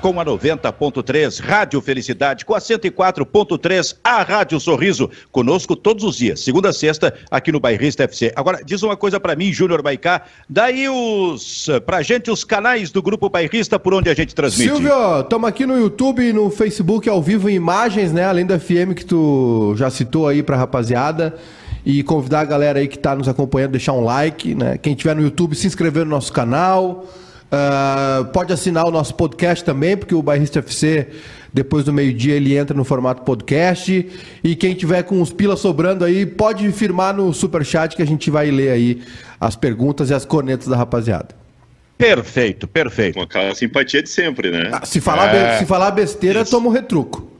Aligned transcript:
com 0.00 0.18
a 0.18 0.24
90.3, 0.24 1.40
Rádio 1.40 1.80
Felicidade 1.80 2.44
com 2.44 2.54
a 2.54 2.58
104.3, 2.58 3.96
a 4.02 4.22
Rádio 4.22 4.58
Sorriso, 4.58 5.10
conosco 5.30 5.76
todos 5.76 6.04
os 6.04 6.16
dias, 6.16 6.40
segunda 6.40 6.70
a 6.70 6.72
sexta, 6.72 7.14
aqui 7.30 7.52
no 7.52 7.60
Bairrista 7.60 8.04
FC. 8.04 8.32
Agora, 8.34 8.60
diz 8.64 8.82
uma 8.82 8.96
coisa 8.96 9.20
para 9.20 9.36
mim, 9.36 9.52
Júnior 9.52 9.82
Baicá, 9.82 10.22
daí 10.48 10.88
os, 10.88 11.68
pra 11.84 12.02
gente 12.02 12.30
os 12.30 12.44
canais 12.44 12.90
do 12.90 13.02
Grupo 13.02 13.28
Bairrista 13.28 13.78
por 13.78 13.92
onde 13.92 14.08
a 14.08 14.14
gente 14.14 14.34
transmite. 14.34 14.70
Silvio, 14.70 15.20
estamos 15.20 15.48
aqui 15.48 15.66
no 15.66 15.78
YouTube 15.78 16.22
e 16.26 16.32
no 16.32 16.50
Facebook 16.50 17.08
ao 17.08 17.22
vivo 17.22 17.48
em 17.50 17.54
imagens, 17.54 18.12
né, 18.12 18.24
além 18.24 18.46
da 18.46 18.58
FM 18.58 18.94
que 18.96 19.04
tu 19.04 19.74
já 19.76 19.90
citou 19.90 20.26
aí 20.26 20.42
pra 20.42 20.56
rapaziada 20.56 21.34
e 21.84 22.02
convidar 22.02 22.40
a 22.40 22.44
galera 22.44 22.78
aí 22.78 22.88
que 22.88 22.96
está 22.96 23.14
nos 23.14 23.28
acompanhando 23.28 23.70
a 23.70 23.72
deixar 23.72 23.92
um 23.92 24.04
like, 24.04 24.54
né? 24.54 24.78
Quem 24.78 24.94
tiver 24.94 25.14
no 25.16 25.22
YouTube, 25.22 25.54
se 25.54 25.66
inscrever 25.66 26.04
no 26.04 26.10
nosso 26.10 26.32
canal. 26.32 27.06
Uh, 27.50 28.26
pode 28.26 28.52
assinar 28.52 28.86
o 28.86 28.90
nosso 28.92 29.14
podcast 29.14 29.64
também, 29.64 29.96
porque 29.96 30.14
o 30.14 30.22
Bairrista 30.22 30.60
FC, 30.60 31.08
depois 31.52 31.84
do 31.84 31.92
meio-dia, 31.92 32.34
ele 32.36 32.56
entra 32.56 32.76
no 32.76 32.84
formato 32.84 33.22
podcast. 33.22 34.08
E 34.42 34.54
quem 34.54 34.74
tiver 34.74 35.02
com 35.02 35.20
os 35.20 35.32
pilas 35.32 35.58
sobrando 35.58 36.04
aí, 36.04 36.24
pode 36.24 36.70
firmar 36.70 37.14
no 37.14 37.32
superchat 37.34 37.96
que 37.96 38.02
a 38.02 38.06
gente 38.06 38.30
vai 38.30 38.50
ler 38.50 38.70
aí 38.70 39.02
as 39.40 39.56
perguntas 39.56 40.10
e 40.10 40.14
as 40.14 40.24
cornetas 40.24 40.68
da 40.68 40.76
rapaziada. 40.76 41.34
Perfeito, 41.98 42.66
perfeito. 42.68 43.14
Com 43.14 43.22
aquela 43.22 43.54
simpatia 43.54 44.02
de 44.02 44.08
sempre, 44.08 44.50
né? 44.50 44.70
Ah, 44.72 44.86
se, 44.86 45.00
falar 45.00 45.34
é... 45.34 45.58
se 45.58 45.66
falar 45.66 45.90
besteira, 45.90 46.42
Isso. 46.42 46.50
toma 46.50 46.68
um 46.68 46.72
retruco. 46.72 47.30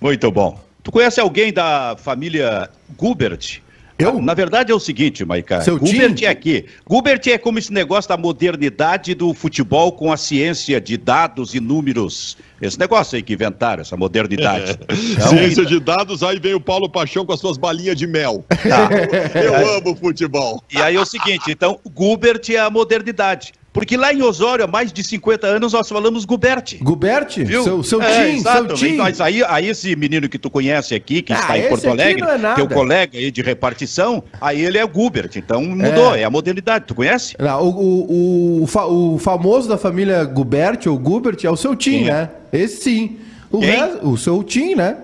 Muito 0.00 0.30
bom. 0.32 0.58
Tu 0.82 0.90
conhece 0.90 1.20
alguém 1.20 1.52
da 1.52 1.94
família 1.96 2.70
Gubert? 2.96 3.60
Eu? 4.00 4.20
Na 4.20 4.34
verdade 4.34 4.72
é 4.72 4.74
o 4.74 4.80
seguinte, 4.80 5.24
Maica. 5.24 5.60
Seu 5.60 5.78
Gubert 5.78 6.14
time? 6.14 6.26
é 6.26 6.28
aqui. 6.28 6.66
Gubert 6.86 7.20
é 7.26 7.38
como 7.38 7.58
esse 7.58 7.72
negócio 7.72 8.08
da 8.08 8.16
modernidade 8.16 9.14
do 9.14 9.32
futebol 9.34 9.92
com 9.92 10.12
a 10.12 10.16
ciência 10.16 10.80
de 10.80 10.96
dados 10.96 11.54
e 11.54 11.60
números. 11.60 12.36
Esse 12.60 12.78
negócio 12.78 13.16
aí 13.16 13.22
que 13.22 13.32
inventaram, 13.32 13.80
essa 13.80 13.96
modernidade. 13.96 14.72
É. 14.72 15.10
Então, 15.10 15.28
ciência 15.28 15.66
de 15.66 15.80
dados, 15.80 16.22
aí 16.22 16.38
vem 16.38 16.54
o 16.54 16.60
Paulo 16.60 16.88
Paixão 16.88 17.26
com 17.26 17.32
as 17.32 17.40
suas 17.40 17.58
balinhas 17.58 17.96
de 17.96 18.06
mel. 18.06 18.44
Tá. 18.48 18.88
Eu 19.38 19.54
é. 19.54 19.76
amo 19.76 19.96
futebol. 19.96 20.62
E 20.72 20.80
aí 20.80 20.96
é 20.96 21.00
o 21.00 21.04
seguinte, 21.04 21.50
então, 21.50 21.78
Gubert 21.92 22.42
é 22.50 22.58
a 22.58 22.70
modernidade. 22.70 23.52
Porque 23.72 23.96
lá 23.96 24.12
em 24.12 24.20
Osório, 24.22 24.64
há 24.64 24.66
mais 24.66 24.92
de 24.92 25.02
50 25.02 25.46
anos, 25.46 25.72
nós 25.72 25.88
falamos 25.88 26.24
Guberte. 26.24 26.78
Guberte? 26.78 27.44
Viu? 27.44 27.62
Seu, 27.62 27.82
seu 27.84 28.02
é, 28.02 28.32
tim, 28.32 28.40
seu 28.40 28.68
tim. 28.74 28.96
Mas 28.96 29.20
aí, 29.20 29.44
aí 29.44 29.68
esse 29.68 29.94
menino 29.94 30.28
que 30.28 30.38
tu 30.38 30.50
conhece 30.50 30.94
aqui, 30.94 31.22
que 31.22 31.32
ah, 31.32 31.38
está 31.38 31.58
em 31.58 31.68
Porto 31.68 31.88
Alegre, 31.88 32.22
é 32.58 32.62
o 32.62 32.68
colega 32.68 33.16
aí 33.16 33.30
de 33.30 33.42
repartição, 33.42 34.24
aí 34.40 34.60
ele 34.60 34.76
é 34.76 34.86
Gubert. 34.86 35.30
Então 35.36 35.62
mudou, 35.62 36.14
é, 36.14 36.22
é 36.22 36.24
a 36.24 36.30
modernidade. 36.30 36.86
Tu 36.86 36.94
conhece? 36.94 37.36
Não, 37.38 37.62
o, 37.62 37.70
o, 37.70 38.64
o, 38.64 39.14
o, 39.14 39.18
famoso 39.18 39.68
da 39.68 39.78
família 39.78 40.24
Gubert, 40.24 40.80
ou 40.86 40.98
Gubert, 40.98 41.38
é 41.44 41.50
o 41.50 41.56
seu 41.56 41.76
tim, 41.76 42.04
né? 42.04 42.28
Esse 42.52 42.82
sim. 42.82 43.18
O, 43.52 43.60
resto, 43.60 44.08
o 44.08 44.18
seu 44.18 44.42
tim, 44.42 44.74
né? 44.74 44.96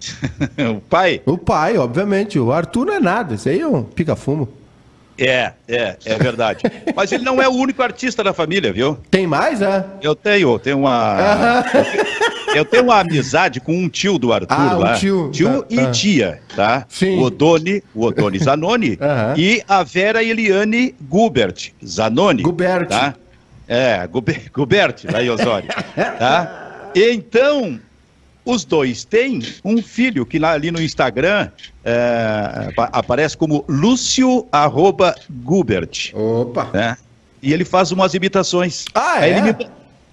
o 0.76 0.80
pai? 0.80 1.22
O 1.24 1.38
pai, 1.38 1.78
obviamente. 1.78 2.38
O 2.38 2.52
Arthur 2.52 2.86
não 2.86 2.94
é 2.94 3.00
nada. 3.00 3.34
Esse 3.34 3.48
aí 3.48 3.60
é 3.60 3.66
um 3.66 3.82
pica-fumo. 3.82 4.48
É, 5.22 5.52
é, 5.68 5.96
é 6.04 6.18
verdade. 6.18 6.62
Mas 6.94 7.12
ele 7.12 7.24
não 7.24 7.40
é 7.40 7.48
o 7.48 7.52
único 7.52 7.82
artista 7.82 8.24
da 8.24 8.32
família, 8.32 8.72
viu? 8.72 8.98
Tem 9.10 9.26
mais, 9.26 9.62
é? 9.62 9.84
Eu 10.00 10.14
tenho, 10.14 10.58
tenho 10.58 10.78
uma. 10.78 11.64
eu 12.54 12.64
tenho 12.64 12.84
uma 12.84 13.00
amizade 13.00 13.60
com 13.60 13.72
um 13.72 13.88
tio 13.88 14.18
do 14.18 14.32
Arthur 14.32 14.54
ah, 14.54 14.76
lá. 14.76 14.92
Um 14.92 14.98
tio. 14.98 15.30
Tio 15.30 15.64
e 15.70 15.80
ah. 15.80 15.90
tia, 15.90 16.40
tá? 16.56 16.84
Sim. 16.88 17.18
O 17.18 17.22
Odone, 17.22 17.82
o 17.94 18.04
Odone 18.04 18.38
Zanoni 18.38 18.98
e 19.36 19.62
a 19.68 19.82
Vera 19.82 20.22
Eliane 20.22 20.94
Gubert. 21.00 21.72
Zanoni. 21.84 22.42
Gubert. 22.42 22.88
Tá? 22.88 23.14
É, 23.68 24.06
Gubert, 24.10 24.50
Gubert 24.52 24.96
em 25.20 25.30
Osório. 25.30 25.68
tá? 26.18 26.58
Então, 26.94 27.80
os 28.44 28.64
dois 28.64 29.04
têm 29.04 29.40
um 29.64 29.80
filho 29.80 30.26
que 30.26 30.38
lá 30.38 30.52
ali 30.52 30.70
no 30.70 30.82
Instagram 30.82 31.48
é, 31.84 32.72
aparece 32.76 33.36
como 33.36 33.64
Lúcio 33.68 34.46
Gubert. 35.42 36.12
Opa! 36.12 36.70
Né? 36.72 36.96
E 37.42 37.52
ele 37.52 37.64
faz 37.64 37.92
umas 37.92 38.14
imitações. 38.14 38.84
Ah, 38.94 39.18
aí 39.18 39.32
é? 39.32 39.38
Ele 39.38 39.52
me, 39.52 39.68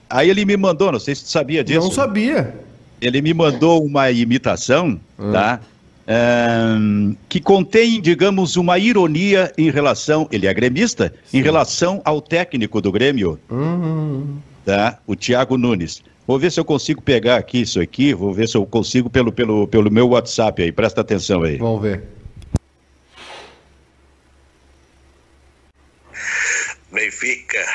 aí 0.10 0.30
ele 0.30 0.46
me 0.46 0.58
mandou, 0.58 0.92
não 0.92 1.00
sei 1.00 1.16
se 1.16 1.24
tu 1.24 1.30
sabia 1.30 1.64
disso. 1.64 1.80
Não 1.80 1.92
sabia. 1.92 2.56
Ele 3.02 3.22
me 3.22 3.34
mandou 3.34 3.84
uma 3.84 4.12
imitação, 4.12 5.00
hum. 5.18 5.32
tá? 5.32 5.60
Um, 6.12 7.16
que 7.30 7.40
contém, 7.40 8.02
digamos, 8.02 8.56
uma 8.56 8.80
ironia 8.80 9.54
em 9.56 9.70
relação, 9.70 10.28
ele 10.32 10.48
é 10.48 10.54
gremista, 10.54 11.14
Sim. 11.26 11.38
em 11.38 11.42
relação 11.44 12.02
ao 12.04 12.20
técnico 12.20 12.82
do 12.82 12.92
Grêmio, 12.92 13.40
uhum. 13.48 14.38
tá? 14.66 14.98
o 15.06 15.16
Thiago 15.16 15.56
Nunes. 15.56 16.02
Vou 16.30 16.38
ver 16.38 16.52
se 16.52 16.60
eu 16.60 16.64
consigo 16.64 17.02
pegar 17.02 17.38
aqui 17.38 17.62
isso 17.62 17.82
aqui, 17.82 18.14
vou 18.14 18.32
ver 18.32 18.48
se 18.48 18.56
eu 18.56 18.64
consigo 18.64 19.10
pelo, 19.10 19.32
pelo, 19.32 19.68
pelo 19.68 19.90
meu 19.90 20.10
WhatsApp 20.10 20.62
aí, 20.62 20.72
presta 20.72 21.02
atenção 21.02 21.42
aí. 21.42 21.58
Vamos 21.58 21.82
ver. 21.82 22.04
Benfica, 26.92 27.66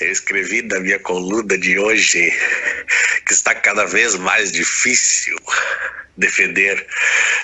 eu 0.00 0.10
escrevi 0.10 0.62
na 0.62 0.80
minha 0.80 0.98
coluna 0.98 1.56
de 1.56 1.78
hoje 1.78 2.32
que 3.24 3.32
está 3.32 3.54
cada 3.54 3.84
vez 3.84 4.16
mais 4.16 4.50
difícil 4.50 5.36
defender 6.16 6.84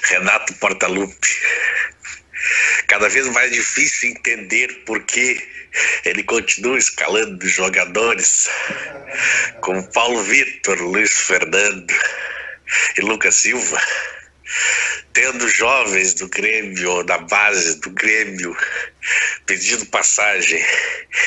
Renato 0.09 0.53
Portaluppi. 0.55 1.29
Cada 2.87 3.09
vez 3.09 3.27
mais 3.29 3.53
difícil 3.53 4.11
entender 4.11 4.69
por 4.85 5.03
que 5.05 5.41
ele 6.05 6.23
continua 6.25 6.79
escalando 6.79 7.47
jogadores 7.47 8.49
como 9.61 9.87
Paulo 9.93 10.23
Vitor, 10.23 10.81
Luiz 10.81 11.13
Fernando 11.13 11.95
e 12.99 13.01
Lucas 13.03 13.37
Silva, 13.37 13.81
tendo 15.13 15.49
jovens 15.49 16.15
do 16.15 16.29
Grêmio 16.29 16.91
ou 16.91 17.05
da 17.05 17.19
base 17.19 17.81
do 17.81 17.91
Grêmio 17.91 18.57
pedindo 19.47 19.87
passagem 19.87 20.65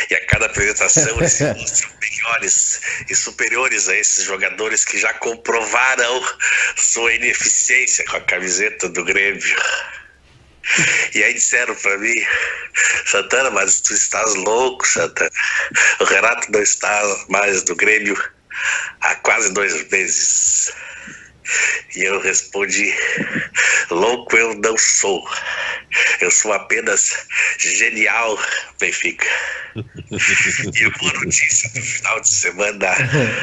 e 0.09 0.16
a 0.16 0.25
cada 0.28 0.45
apresentação 0.45 1.18
eles 1.18 1.34
se 1.34 1.45
mostram 1.45 1.91
melhores 2.01 2.81
e 3.09 3.16
superiores 3.16 3.90
a 3.90 3.95
esses 3.95 4.25
jogadores 4.25 4.85
que 4.85 4.97
já 4.97 5.13
comprovaram 5.16 6.35
sua 6.75 7.13
ineficiência 7.13 8.06
com 8.06 8.18
a 8.18 8.22
camiseta 8.22 8.88
do 8.90 9.03
Grêmio. 9.03 9.56
E 11.13 11.24
aí 11.24 11.34
disseram 11.34 11.75
para 11.75 11.97
mim, 11.97 12.13
Santana, 13.06 13.51
mas 13.51 13.81
tu 13.81 13.94
estás 13.94 14.34
louco, 14.35 14.88
Santana. 14.88 15.29
O 16.00 16.03
Renato 16.06 16.51
não 16.51 16.62
está 16.62 17.25
mais 17.29 17.63
no 17.66 17.75
Grêmio 17.75 18.18
há 19.01 19.16
quase 19.16 19.51
dois 19.53 19.88
meses. 19.90 20.72
E 21.96 22.03
eu 22.03 22.19
respondi: 22.19 22.94
louco 23.91 24.35
eu 24.38 24.56
não 24.56 24.78
sou. 24.78 25.24
Eu 26.22 26.31
sou 26.31 26.53
apenas 26.53 27.28
genial, 27.59 28.40
Benfica. 28.80 29.28
e 29.75 30.85
a 30.85 30.90
boa 30.91 31.13
notícia 31.13 31.69
do 31.69 31.81
final 31.81 32.19
de 32.22 32.30
semana 32.30 32.95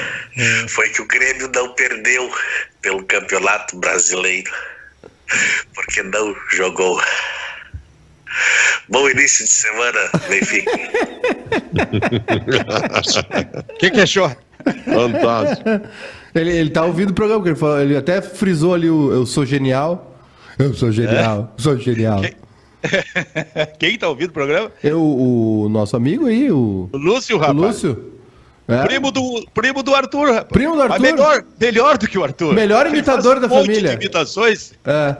foi 0.68 0.88
que 0.88 1.02
o 1.02 1.06
Grêmio 1.06 1.50
não 1.54 1.74
perdeu 1.74 2.34
pelo 2.80 3.04
Campeonato 3.04 3.76
Brasileiro 3.76 4.50
porque 5.74 6.02
não 6.02 6.34
jogou. 6.50 7.00
Bom 8.88 9.08
início 9.08 9.44
de 9.44 9.50
semana, 9.50 10.00
Benfica. 10.28 10.70
O 13.68 13.74
que, 13.78 13.90
que 13.90 14.00
achou? 14.00 14.30
Fantástico. 14.84 15.68
Ele, 16.34 16.50
ele 16.50 16.70
tá 16.70 16.84
ouvindo 16.84 17.10
o 17.10 17.14
programa, 17.14 17.46
ele, 17.46 17.56
falou, 17.56 17.80
ele 17.80 17.96
até 17.96 18.22
frisou 18.22 18.74
ali 18.74 18.88
o 18.88 19.12
Eu 19.12 19.26
sou 19.26 19.44
genial. 19.44 20.16
Eu 20.58 20.74
sou 20.74 20.92
genial, 20.92 21.54
é? 21.56 21.62
sou 21.62 21.76
genial. 21.78 22.20
Quem, 22.20 22.34
Quem 23.78 23.98
tá 23.98 24.08
ouvindo 24.08 24.30
o 24.30 24.32
programa? 24.32 24.70
Eu, 24.82 25.02
o 25.02 25.68
nosso 25.68 25.96
amigo 25.96 26.26
aí, 26.26 26.50
o. 26.50 26.88
o 26.92 26.96
Lúcio, 26.96 27.38
rapaz. 27.38 27.58
O 27.58 27.60
Lúcio. 27.60 28.19
É. 28.70 28.84
Primo, 28.84 29.10
do, 29.10 29.46
primo 29.52 29.82
do 29.82 29.94
Arthur, 29.94 30.28
rapaz. 30.28 30.48
Primo 30.48 30.76
do 30.76 30.82
Arthur? 30.82 31.00
melhor, 31.00 31.44
melhor 31.58 31.98
do 31.98 32.06
que 32.08 32.18
o 32.18 32.24
Arthur. 32.24 32.54
Melhor 32.54 32.86
imitador 32.86 33.40
da 33.40 33.46
um 33.46 33.50
família. 33.50 33.90
de 33.90 33.94
imitações. 33.96 34.72
É. 34.84 35.16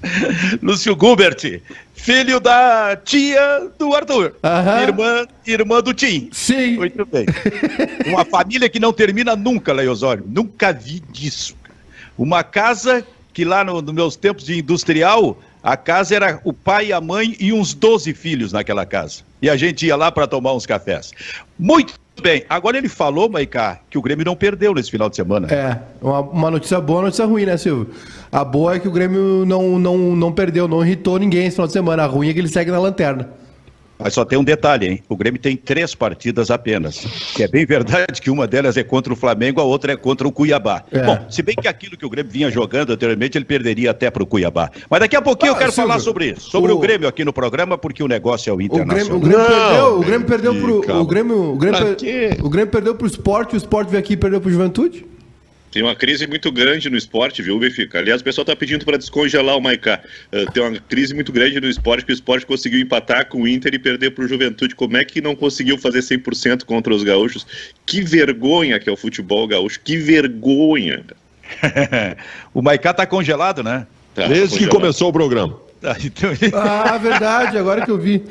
Lúcio 0.62 0.96
Gubert, 0.96 1.60
filho 1.94 2.40
da 2.40 2.96
tia 2.96 3.68
do 3.78 3.94
Arthur. 3.94 4.34
Irmã, 4.82 5.26
irmã 5.46 5.82
do 5.82 5.92
Tim. 5.92 6.30
Sim. 6.32 6.76
Muito 6.76 7.04
bem. 7.04 7.26
Uma 8.06 8.24
família 8.24 8.68
que 8.68 8.80
não 8.80 8.92
termina 8.92 9.36
nunca, 9.36 9.72
Leosório. 9.72 10.24
Nunca 10.26 10.72
vi 10.72 11.00
disso. 11.10 11.54
Uma 12.16 12.42
casa 12.42 13.06
que 13.32 13.44
lá 13.44 13.62
nos 13.62 13.82
no 13.82 13.92
meus 13.92 14.16
tempos 14.16 14.44
de 14.44 14.58
industrial, 14.58 15.38
a 15.62 15.76
casa 15.76 16.16
era 16.16 16.40
o 16.44 16.52
pai, 16.52 16.92
a 16.92 17.00
mãe 17.00 17.36
e 17.38 17.52
uns 17.52 17.74
12 17.74 18.14
filhos 18.14 18.52
naquela 18.52 18.86
casa. 18.86 19.22
E 19.42 19.48
a 19.48 19.56
gente 19.56 19.86
ia 19.86 19.96
lá 19.96 20.10
para 20.12 20.26
tomar 20.26 20.54
uns 20.54 20.66
cafés. 20.66 21.12
Muito 21.58 21.94
bem. 22.20 22.44
Agora 22.48 22.76
ele 22.76 22.88
falou, 22.88 23.28
Maicá, 23.28 23.80
que 23.88 23.96
o 23.96 24.02
Grêmio 24.02 24.24
não 24.24 24.36
perdeu 24.36 24.74
nesse 24.74 24.90
final 24.90 25.08
de 25.08 25.16
semana. 25.16 25.48
É, 25.52 25.78
uma, 26.02 26.20
uma 26.20 26.50
notícia 26.50 26.80
boa, 26.80 26.98
uma 26.98 27.04
notícia 27.06 27.24
ruim, 27.24 27.46
né, 27.46 27.56
Silvio? 27.56 27.90
A 28.30 28.44
boa 28.44 28.74
é 28.74 28.78
que 28.78 28.86
o 28.86 28.90
Grêmio 28.90 29.44
não, 29.46 29.78
não, 29.78 29.96
não 30.14 30.32
perdeu, 30.32 30.68
não 30.68 30.84
irritou 30.84 31.18
ninguém 31.18 31.46
esse 31.46 31.56
final 31.56 31.66
de 31.66 31.72
semana. 31.72 32.04
A 32.04 32.06
ruim 32.06 32.28
é 32.28 32.32
que 32.34 32.38
ele 32.38 32.48
segue 32.48 32.70
na 32.70 32.78
lanterna. 32.78 33.28
Mas 34.02 34.14
só 34.14 34.24
tem 34.24 34.38
um 34.38 34.44
detalhe, 34.44 34.86
hein? 34.86 35.02
O 35.08 35.16
Grêmio 35.16 35.40
tem 35.40 35.56
três 35.56 35.94
partidas 35.94 36.50
apenas. 36.50 36.98
Que 37.34 37.42
é 37.42 37.48
bem 37.48 37.66
verdade 37.66 38.20
que 38.20 38.30
uma 38.30 38.46
delas 38.46 38.76
é 38.76 38.82
contra 38.82 39.12
o 39.12 39.16
Flamengo, 39.16 39.60
a 39.60 39.64
outra 39.64 39.92
é 39.92 39.96
contra 39.96 40.26
o 40.26 40.32
Cuiabá. 40.32 40.82
É. 40.90 41.02
Bom, 41.04 41.26
se 41.28 41.42
bem 41.42 41.54
que 41.54 41.68
aquilo 41.68 41.96
que 41.96 42.06
o 42.06 42.10
Grêmio 42.10 42.30
vinha 42.32 42.50
jogando 42.50 42.92
anteriormente, 42.92 43.36
ele 43.36 43.44
perderia 43.44 43.90
até 43.90 44.10
para 44.10 44.22
o 44.22 44.26
Cuiabá. 44.26 44.70
Mas 44.88 45.00
daqui 45.00 45.16
a 45.16 45.22
pouquinho 45.22 45.52
Ah, 45.52 45.54
eu 45.54 45.58
quero 45.58 45.72
Silvio, 45.72 45.88
falar 45.88 46.00
sobre 46.00 46.26
isso. 46.30 46.50
Sobre 46.50 46.72
o... 46.72 46.76
o- 46.76 46.78
Grêmio 46.78 47.06
aqui 47.08 47.24
no 47.24 47.32
programa, 47.32 47.76
porque 47.76 48.02
o 48.02 48.08
negócio 48.08 48.48
é 48.48 48.52
o 48.52 48.56
O 48.56 48.58
Grêmio, 48.58 48.82
Internacional. 48.84 49.16
o 49.16 49.20
Grêmio 49.20 49.38
Não, 49.38 49.46
perdeu, 49.68 49.96
o 49.96 50.00
Grêmio 50.00 50.26
perdeu 50.26 50.54
pro. 50.54 51.00
O 51.00 51.04
Grêmio, 51.04 51.52
o 51.52 51.56
Grêmio, 51.56 51.96
per- 51.96 52.44
o 52.44 52.48
Grêmio 52.48 52.70
perdeu 52.70 52.94
pro 52.94 53.06
esporte, 53.06 53.54
o 53.54 53.56
esporte 53.56 53.88
veio 53.90 54.00
aqui 54.00 54.14
e 54.14 54.16
perdeu 54.16 54.40
pro 54.40 54.50
Juventude? 54.50 55.04
Tem 55.70 55.82
uma 55.82 55.94
crise 55.94 56.26
muito 56.26 56.50
grande 56.50 56.90
no 56.90 56.96
esporte, 56.96 57.42
viu, 57.42 57.58
Benfica? 57.58 57.98
Aliás, 57.98 58.20
o 58.20 58.24
pessoal 58.24 58.44
tá 58.44 58.56
pedindo 58.56 58.84
para 58.84 58.98
descongelar 58.98 59.56
o 59.56 59.60
Maicá. 59.60 60.00
Eh, 60.32 60.44
tem 60.52 60.62
uma 60.62 60.76
crise 60.80 61.14
muito 61.14 61.30
grande 61.30 61.60
no 61.60 61.68
esporte, 61.68 62.04
que 62.04 62.10
o 62.10 62.14
esporte 62.14 62.44
conseguiu 62.44 62.80
empatar 62.80 63.26
com 63.28 63.42
o 63.42 63.46
Inter 63.48 63.74
e 63.74 63.78
perder 63.78 64.10
para 64.10 64.24
o 64.24 64.28
Juventude. 64.28 64.74
Como 64.74 64.96
é 64.96 65.04
que 65.04 65.20
não 65.20 65.36
conseguiu 65.36 65.78
fazer 65.78 66.00
100% 66.00 66.64
contra 66.64 66.92
os 66.92 67.04
gaúchos? 67.04 67.46
Que 67.86 68.02
vergonha 68.02 68.80
que 68.80 68.88
é 68.88 68.92
o 68.92 68.96
futebol 68.96 69.46
gaúcho. 69.46 69.78
Que 69.84 69.96
vergonha. 69.96 71.04
o 72.54 72.60
Maicá 72.62 72.92
tá 72.92 73.06
congelado, 73.06 73.62
né? 73.62 73.86
Tá, 74.14 74.26
Desde 74.26 74.48
que 74.48 74.64
congelado. 74.64 74.74
começou 74.74 75.08
o 75.08 75.12
programa. 75.12 75.56
Tá, 75.80 75.96
então- 76.04 76.30
Ah, 76.54 76.98
verdade, 76.98 77.56
agora 77.56 77.84
que 77.84 77.90
eu 77.90 77.98
vi. 77.98 78.24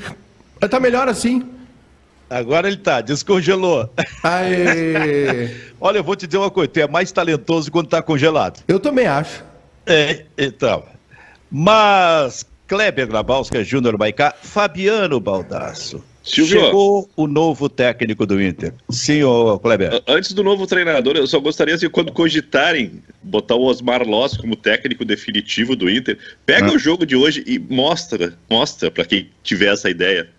Mas 0.60 0.70
tá 0.70 0.80
melhor 0.80 1.08
assim. 1.08 1.44
Agora 2.30 2.68
ele 2.68 2.78
tá, 2.78 3.02
descongelou. 3.02 3.90
Aê. 4.24 5.50
Olha, 5.82 5.98
eu 5.98 6.04
vou 6.04 6.16
te 6.16 6.28
dizer 6.28 6.38
uma 6.38 6.52
coisa, 6.52 6.68
tu 6.70 6.80
é 6.80 6.88
mais 6.88 7.12
talentoso 7.12 7.72
quando 7.72 7.88
tá 7.88 8.02
congelado. 8.02 8.64
Eu 8.68 8.80
também 8.80 9.08
acho. 9.08 9.44
É, 9.86 10.26
então. 10.38 10.84
Mas 11.52 12.46
Kleber 12.68 13.08
Grabowska, 13.08 13.64
Júnior 13.64 13.98
Maicá, 13.98 14.34
Fabiano 14.42 15.20
Baldasso. 15.20 16.04
Silvio. 16.22 16.60
Chegou 16.62 17.10
o 17.16 17.26
novo 17.26 17.68
técnico 17.68 18.24
do 18.26 18.40
Inter. 18.40 18.74
Sim, 18.92 19.24
ô 19.24 19.58
Kleber. 19.58 20.04
Antes 20.08 20.32
do 20.34 20.44
novo 20.44 20.68
treinador, 20.68 21.16
eu 21.16 21.26
só 21.26 21.40
gostaria 21.40 21.76
de 21.76 21.90
quando 21.90 22.12
cogitarem 22.12 23.02
botar 23.24 23.56
o 23.56 23.64
Osmar 23.64 24.04
Loss 24.08 24.38
como 24.38 24.56
técnico 24.56 25.04
definitivo 25.04 25.76
do 25.76 25.90
Inter, 25.90 26.20
pega 26.46 26.68
Ah. 26.68 26.74
o 26.74 26.78
jogo 26.78 27.04
de 27.06 27.16
hoje 27.16 27.44
e 27.48 27.58
mostra, 27.58 28.38
mostra 28.48 28.92
para 28.92 29.06
quem 29.06 29.30
tiver 29.42 29.74
essa 29.74 29.90
ideia. 29.90 30.30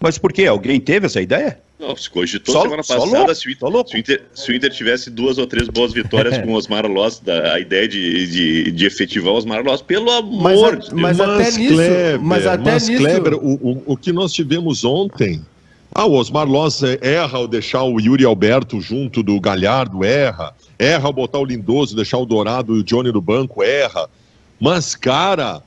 Mas 0.00 0.16
por 0.18 0.32
quê? 0.32 0.46
Alguém 0.46 0.80
teve 0.80 1.06
essa 1.06 1.20
ideia? 1.20 1.58
Não, 1.78 1.96
se 1.96 2.10
cogitou 2.10 2.52
Só- 2.54 2.62
semana 2.62 2.82
passada, 2.82 3.04
louco, 3.04 3.34
se, 3.34 3.46
o 3.48 3.50
Inter, 3.50 3.66
se, 3.86 3.94
o 3.94 3.98
Inter, 3.98 4.22
se 4.34 4.50
o 4.50 4.54
Inter 4.54 4.70
tivesse 4.70 5.10
duas 5.10 5.38
ou 5.38 5.46
três 5.46 5.66
boas 5.68 5.92
vitórias 5.94 6.36
com 6.38 6.52
o 6.52 6.54
Osmar 6.54 6.86
Loss, 6.86 7.20
da, 7.20 7.54
a 7.54 7.60
ideia 7.60 7.88
de, 7.88 8.26
de, 8.26 8.70
de 8.72 8.86
efetivar 8.86 9.32
o 9.32 9.36
Osmar 9.36 9.62
Loss, 9.64 9.80
pelo 9.82 10.06
Mas, 10.22 10.58
amor 10.58 10.74
a- 10.74 10.76
de 10.76 10.88
Deus. 10.88 10.92
mas 11.00 11.20
até 11.20 11.50
nisso. 11.52 11.74
Kleber, 11.74 12.20
mas 12.20 12.46
até 12.46 12.70
mas, 12.72 12.88
nisso. 12.88 13.02
Kleber, 13.02 13.34
o, 13.34 13.54
o, 13.54 13.82
o 13.86 13.96
que 13.96 14.12
nós 14.12 14.32
tivemos 14.32 14.84
ontem. 14.84 15.40
Ah, 15.94 16.04
o 16.06 16.12
Osmar 16.12 16.46
Loss 16.46 16.82
eh, 16.82 16.98
erra 17.02 17.38
ao 17.38 17.48
deixar 17.48 17.82
o 17.82 17.98
Yuri 17.98 18.24
Alberto 18.24 18.80
junto 18.80 19.22
do 19.22 19.40
Galhardo, 19.40 20.04
erra. 20.04 20.54
Erra 20.78 21.06
ao 21.06 21.12
botar 21.12 21.38
o 21.38 21.44
Lindoso, 21.44 21.96
deixar 21.96 22.18
o 22.18 22.26
Dourado 22.26 22.76
e 22.76 22.80
o 22.80 22.84
Johnny 22.84 23.10
no 23.10 23.20
banco, 23.20 23.62
erra. 23.62 24.08
Mas, 24.60 24.94
cara, 24.94 25.62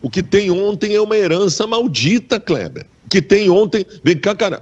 o 0.00 0.08
que 0.08 0.22
tem 0.22 0.50
ontem 0.50 0.94
é 0.94 1.00
uma 1.00 1.16
herança 1.16 1.66
maldita, 1.66 2.38
Kleber. 2.40 2.86
Que 3.08 3.22
tem 3.22 3.48
ontem. 3.48 3.86
Vem 4.02 4.16
cá, 4.16 4.34
cara. 4.34 4.60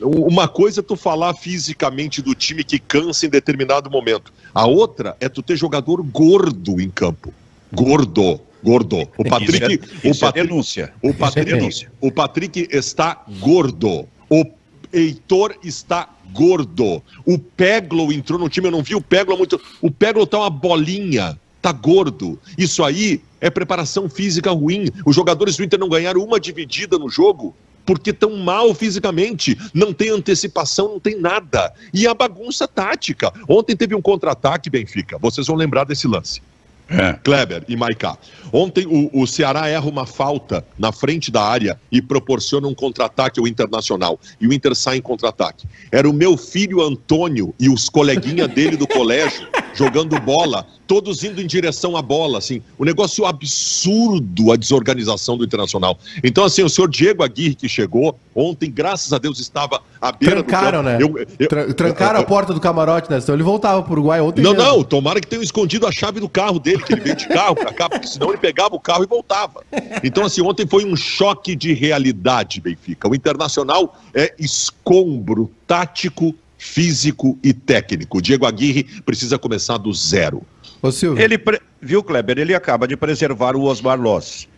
Uma 0.00 0.48
coisa 0.48 0.80
é 0.80 0.82
tu 0.82 0.96
falar 0.96 1.34
fisicamente 1.34 2.20
do 2.20 2.34
time 2.34 2.64
que 2.64 2.78
cansa 2.78 3.26
em 3.26 3.30
determinado 3.30 3.90
momento. 3.90 4.32
A 4.54 4.66
outra 4.66 5.16
é 5.20 5.28
tu 5.28 5.42
ter 5.42 5.56
jogador 5.56 6.02
gordo 6.02 6.80
em 6.80 6.90
campo. 6.90 7.32
Gordo. 7.72 8.40
Gordo. 8.62 9.08
O 9.16 9.24
Patrick. 9.24 9.80
Isso 10.02 10.04
é, 10.04 10.08
o 10.08 10.10
é 10.10 10.14
Patrick 10.18 10.48
denúncia. 10.48 10.92
o 11.02 11.08
é 11.08 11.12
Patrick, 11.12 11.52
denúncia. 11.52 11.92
o 12.00 12.10
Patrick 12.10 12.68
está 12.72 13.22
gordo. 13.40 14.06
O 14.28 14.44
Heitor 14.92 15.54
está 15.62 16.08
gordo. 16.32 17.02
O 17.24 17.38
Peglo 17.38 18.12
entrou 18.12 18.38
no 18.38 18.48
time, 18.48 18.66
eu 18.66 18.72
não 18.72 18.82
vi 18.82 18.94
o 18.94 19.00
Peglo 19.00 19.34
há 19.34 19.36
muito. 19.36 19.60
O 19.80 19.90
Peglo 19.90 20.26
tá 20.26 20.38
uma 20.38 20.50
bolinha, 20.50 21.38
tá 21.62 21.70
gordo. 21.70 22.38
Isso 22.58 22.82
aí 22.82 23.20
é 23.40 23.50
preparação 23.50 24.08
física 24.08 24.50
ruim. 24.50 24.88
Os 25.04 25.14
jogadores 25.14 25.56
do 25.56 25.64
Inter 25.64 25.78
não 25.78 25.88
ganharam 25.88 26.22
uma 26.22 26.40
dividida 26.40 26.98
no 26.98 27.08
jogo 27.08 27.54
porque 27.86 28.10
estão 28.10 28.36
mal 28.36 28.74
fisicamente, 28.74 29.56
não 29.72 29.92
tem 29.92 30.10
antecipação, 30.10 30.88
não 30.88 31.00
tem 31.00 31.18
nada. 31.18 31.72
E 31.94 32.06
a 32.06 32.12
bagunça 32.12 32.66
tática. 32.66 33.32
Ontem 33.48 33.76
teve 33.76 33.94
um 33.94 34.02
contra-ataque, 34.02 34.68
Benfica. 34.68 35.16
Vocês 35.18 35.46
vão 35.46 35.56
lembrar 35.56 35.84
desse 35.84 36.06
lance. 36.06 36.42
É. 36.88 37.14
Kleber 37.14 37.64
e 37.68 37.76
Maiká. 37.76 38.16
Ontem 38.52 38.86
o, 38.86 39.10
o 39.12 39.26
Ceará 39.26 39.66
erra 39.68 39.86
uma 39.86 40.06
falta 40.06 40.64
na 40.78 40.92
frente 40.92 41.32
da 41.32 41.42
área 41.42 41.80
e 41.90 42.00
proporciona 42.00 42.68
um 42.68 42.74
contra-ataque 42.74 43.40
ao 43.40 43.46
Internacional. 43.46 44.20
E 44.40 44.46
o 44.46 44.52
Inter 44.52 44.74
sai 44.74 44.98
em 44.98 45.02
contra-ataque. 45.02 45.66
Era 45.90 46.08
o 46.08 46.12
meu 46.12 46.36
filho 46.36 46.80
Antônio 46.80 47.52
e 47.58 47.68
os 47.68 47.88
coleguinha 47.88 48.46
dele 48.46 48.76
do 48.76 48.86
colégio 48.86 49.48
jogando 49.76 50.18
bola, 50.20 50.66
todos 50.86 51.22
indo 51.22 51.40
em 51.40 51.46
direção 51.46 51.96
à 51.96 52.02
bola, 52.02 52.38
assim. 52.38 52.62
O 52.78 52.84
negócio 52.84 53.24
absurdo, 53.26 54.52
a 54.52 54.56
desorganização 54.56 55.36
do 55.36 55.44
Internacional. 55.44 55.98
Então, 56.24 56.44
assim, 56.44 56.62
o 56.62 56.68
senhor 56.68 56.88
Diego 56.88 57.22
Aguirre 57.22 57.54
que 57.54 57.68
chegou 57.68 58.18
ontem, 58.34 58.70
graças 58.70 59.12
a 59.12 59.18
Deus, 59.18 59.38
estava 59.40 59.80
à 60.00 60.12
beira 60.12 60.42
Trancaram, 60.42 60.82
do 60.82 60.88
né? 60.88 60.98
campo. 60.98 61.18
Eu- 61.18 61.26
eu- 61.38 61.48
Tra- 61.48 61.74
trancaram 61.74 62.20
a 62.20 62.22
porta 62.22 62.54
do 62.54 62.60
camarote, 62.60 63.10
né? 63.10 63.20
Senão 63.20 63.34
ele 63.36 63.42
voltava 63.42 63.82
pro 63.82 63.92
Uruguai 63.92 64.20
ontem. 64.20 64.42
não, 64.42 64.52
mesmo. 64.54 64.66
não, 64.68 64.82
tomara 64.84 65.20
que 65.20 65.26
tenham 65.26 65.42
escondido 65.42 65.86
a 65.86 65.92
chave 65.92 66.20
do 66.20 66.28
carro 66.28 66.58
dele, 66.58 66.82
que 66.82 66.92
ele 66.92 67.00
veio 67.02 67.16
de 67.16 67.26
carro 67.28 67.54
pra 67.54 67.72
cá, 67.72 67.88
porque 67.88 68.06
senão 68.06 68.28
ele 68.28 68.38
pegava 68.38 68.74
o 68.74 68.80
carro 68.80 69.04
e 69.04 69.06
voltava. 69.06 69.62
Então, 70.02 70.24
assim, 70.24 70.40
ontem 70.42 70.66
foi 70.66 70.84
um 70.84 70.96
choque 70.96 71.54
de 71.56 71.72
realidade, 71.72 72.60
Benfica. 72.60 73.08
O 73.08 73.14
Internacional 73.14 73.96
é 74.14 74.34
escombro 74.38 75.50
tático, 75.66 76.34
físico 76.66 77.38
e 77.42 77.52
técnico. 77.54 78.18
O 78.18 78.20
Diego 78.20 78.44
Aguirre 78.46 78.84
precisa 79.04 79.38
começar 79.38 79.78
do 79.78 79.92
zero. 79.92 80.42
Ô, 80.82 80.90
Silvio. 80.90 81.22
Ele, 81.22 81.38
pre- 81.38 81.60
viu, 81.80 82.02
Kleber, 82.02 82.38
ele 82.38 82.54
acaba 82.54 82.86
de 82.88 82.96
preservar 82.96 83.54
o 83.56 83.62
Osmar 83.62 83.98
Loss. 84.00 84.48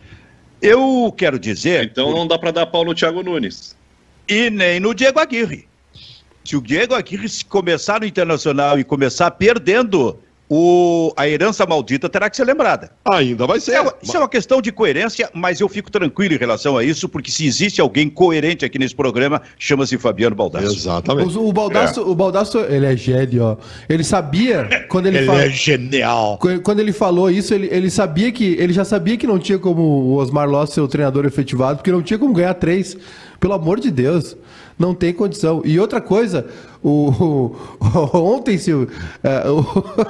Eu 0.61 1.13
quero 1.15 1.39
dizer, 1.39 1.85
Então 1.85 2.11
não 2.11 2.27
dá 2.27 2.37
para 2.37 2.51
dar 2.51 2.65
pau 2.65 2.83
no 2.83 2.93
Thiago 2.93 3.23
Nunes. 3.23 3.75
e 4.27 4.49
nem 4.49 4.79
no 4.79 4.93
Diego 4.93 5.19
Aguirre. 5.19 5.67
Se 6.43 6.57
o 6.57 6.61
Diego 6.61 6.93
Aguirre 6.95 7.29
se 7.29 7.45
começar 7.45 7.99
no 8.01 8.05
Internacional 8.07 8.79
e 8.79 8.83
começar 8.83 9.29
perdendo, 9.31 10.19
o, 10.49 11.13
a 11.15 11.27
herança 11.27 11.65
maldita 11.65 12.09
terá 12.09 12.29
que 12.29 12.35
ser 12.35 12.43
lembrada. 12.43 12.91
Ainda 13.11 13.45
vai 13.45 13.59
ser. 13.59 13.73
É 13.75 13.83
isso 14.01 14.15
é 14.17 14.19
uma 14.19 14.27
questão 14.27 14.61
de 14.61 14.71
coerência, 14.71 15.29
mas 15.33 15.59
eu 15.59 15.69
fico 15.69 15.91
tranquilo 15.91 16.33
em 16.33 16.37
relação 16.37 16.75
a 16.77 16.83
isso, 16.83 17.07
porque 17.07 17.29
se 17.29 17.45
existe 17.45 17.79
alguém 17.79 18.09
coerente 18.09 18.65
aqui 18.65 18.79
nesse 18.79 18.95
programa, 18.95 19.41
chama-se 19.59 19.97
Fabiano 19.97 20.35
Baldasso. 20.35 20.75
Exatamente. 20.75 21.37
O, 21.37 21.47
o 21.47 21.53
Baldasso, 21.53 22.01
o 22.01 22.15
Baldasso, 22.15 22.59
ele 22.59 22.85
é 22.87 22.97
gênio, 22.97 23.43
ó. 23.43 23.57
Ele 23.87 24.03
sabia, 24.03 24.87
quando 24.89 25.05
ele, 25.05 25.23
fala- 25.25 25.47
genial. 25.49 26.37
Qu- 26.39 26.59
Quando 26.63 26.79
ele 26.79 26.91
falou 26.93 27.29
isso, 27.29 27.53
ele, 27.53 27.67
ele 27.71 27.89
sabia 27.89 28.31
que. 28.31 28.55
Ele 28.59 28.73
já 28.73 28.83
sabia 28.83 29.17
que 29.17 29.27
não 29.27 29.37
tinha 29.37 29.59
como 29.59 29.81
o 29.81 30.15
Osmar 30.15 30.49
Loss 30.49 30.71
ser 30.71 30.81
o 30.81 30.87
treinador 30.87 31.25
efetivado, 31.25 31.77
porque 31.77 31.91
não 31.91 32.01
tinha 32.01 32.17
como 32.17 32.33
ganhar 32.33 32.53
três. 32.55 32.97
Pelo 33.39 33.53
amor 33.53 33.79
de 33.79 33.89
Deus. 33.91 34.35
Não 34.79 34.93
tem 34.95 35.13
condição. 35.13 35.61
E 35.65 35.77
outra 35.77 35.99
coisa, 35.99 36.47
o, 36.81 37.09
o- 37.11 38.17
ontem, 38.17 38.57
Silvio. 38.57 38.87
é, 39.21 39.49
o- 39.49 39.65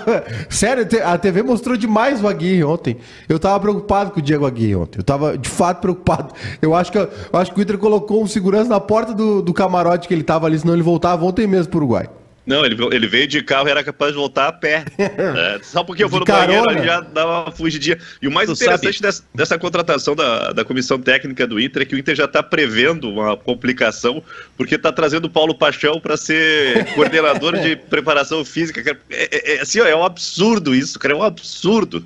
sério, 0.48 0.88
a 1.04 1.18
TV 1.18 1.42
mostrou 1.42 1.76
demais 1.76 2.24
o 2.24 2.28
Aguirre 2.28 2.64
ontem. 2.64 2.98
Eu 3.28 3.40
tava 3.40 3.60
preocupado 3.60 4.12
com 4.12 4.20
o 4.20 4.24
Diego 4.24 4.46
Aguirre 4.46 4.76
ontem. 4.76 5.00
Eu 5.00 5.04
tava 5.04 5.36
de 5.36 5.50
fato 5.50 5.82
preocupado. 5.82 6.34
Eu 6.62 6.76
acho 6.76 6.92
que, 6.92 7.00
eu 7.00 7.10
acho 7.34 7.52
que 7.52 7.60
o 7.60 7.64
Inter 7.64 7.80
colocou 7.80 8.22
um 8.22 8.28
segurança 8.28 8.70
na 8.70 8.80
porta 8.80 9.12
do, 9.12 9.42
do 9.42 9.54
camarote 9.54 10.08
que 10.08 10.14
ele 10.14 10.24
tava 10.24 10.46
ali, 10.46 10.60
senão 10.60 10.76
ele 10.76 10.84
voltava 10.84 11.26
ontem 11.26 11.48
mesmo 11.48 11.72
pro 11.72 11.80
Uruguai. 11.80 12.08
Não, 12.50 12.66
ele, 12.66 12.76
ele 12.92 13.06
veio 13.08 13.28
de 13.28 13.44
carro 13.44 13.68
e 13.68 13.72
era 13.72 13.84
capaz 13.84 14.12
de 14.12 14.18
voltar 14.18 14.48
a 14.48 14.52
pé. 14.52 14.84
É, 15.00 15.60
só 15.62 15.84
porque 15.84 16.04
eu 16.04 16.10
vou 16.10 16.20
no 16.20 16.26
banheiro 16.26 16.64
carona. 16.64 16.80
ali 16.80 16.88
já 16.88 17.00
dá 17.02 17.44
uma 17.44 17.52
fugidinha. 17.52 18.00
E 18.20 18.28
o 18.28 18.32
mais 18.32 18.48
Tu 18.50 18.54
interessante 18.54 19.00
dessa, 19.02 19.24
dessa 19.36 19.60
contratação 19.60 20.16
da, 20.16 20.52
da 20.52 20.66
comissão 20.66 21.00
técnica 21.00 21.46
do 21.46 21.60
Inter 21.60 21.84
é 21.84 21.86
que 21.86 21.94
o 21.96 22.00
Inter 22.00 22.16
já 22.16 22.26
está 22.26 22.42
prevendo 22.42 23.08
uma 23.10 23.38
complicação, 23.38 24.24
porque 24.58 24.76
está 24.76 24.92
trazendo 24.92 25.26
o 25.26 25.30
Paulo 25.30 25.54
Paixão 25.54 26.00
para 26.00 26.18
ser 26.18 26.86
coordenador 26.96 27.60
de 27.60 27.76
preparação 27.76 28.44
física. 28.44 28.98
É, 29.12 29.24
é- 29.32 29.56
é 29.58 29.62
assim, 29.62 29.80
ó, 29.82 29.86
é 29.86 29.96
um 29.96 30.04
absurdo 30.04 30.74
isso, 30.74 30.98
cara, 30.98 31.14
é 31.14 31.18
um 31.18 31.24
absurdo. 31.24 32.04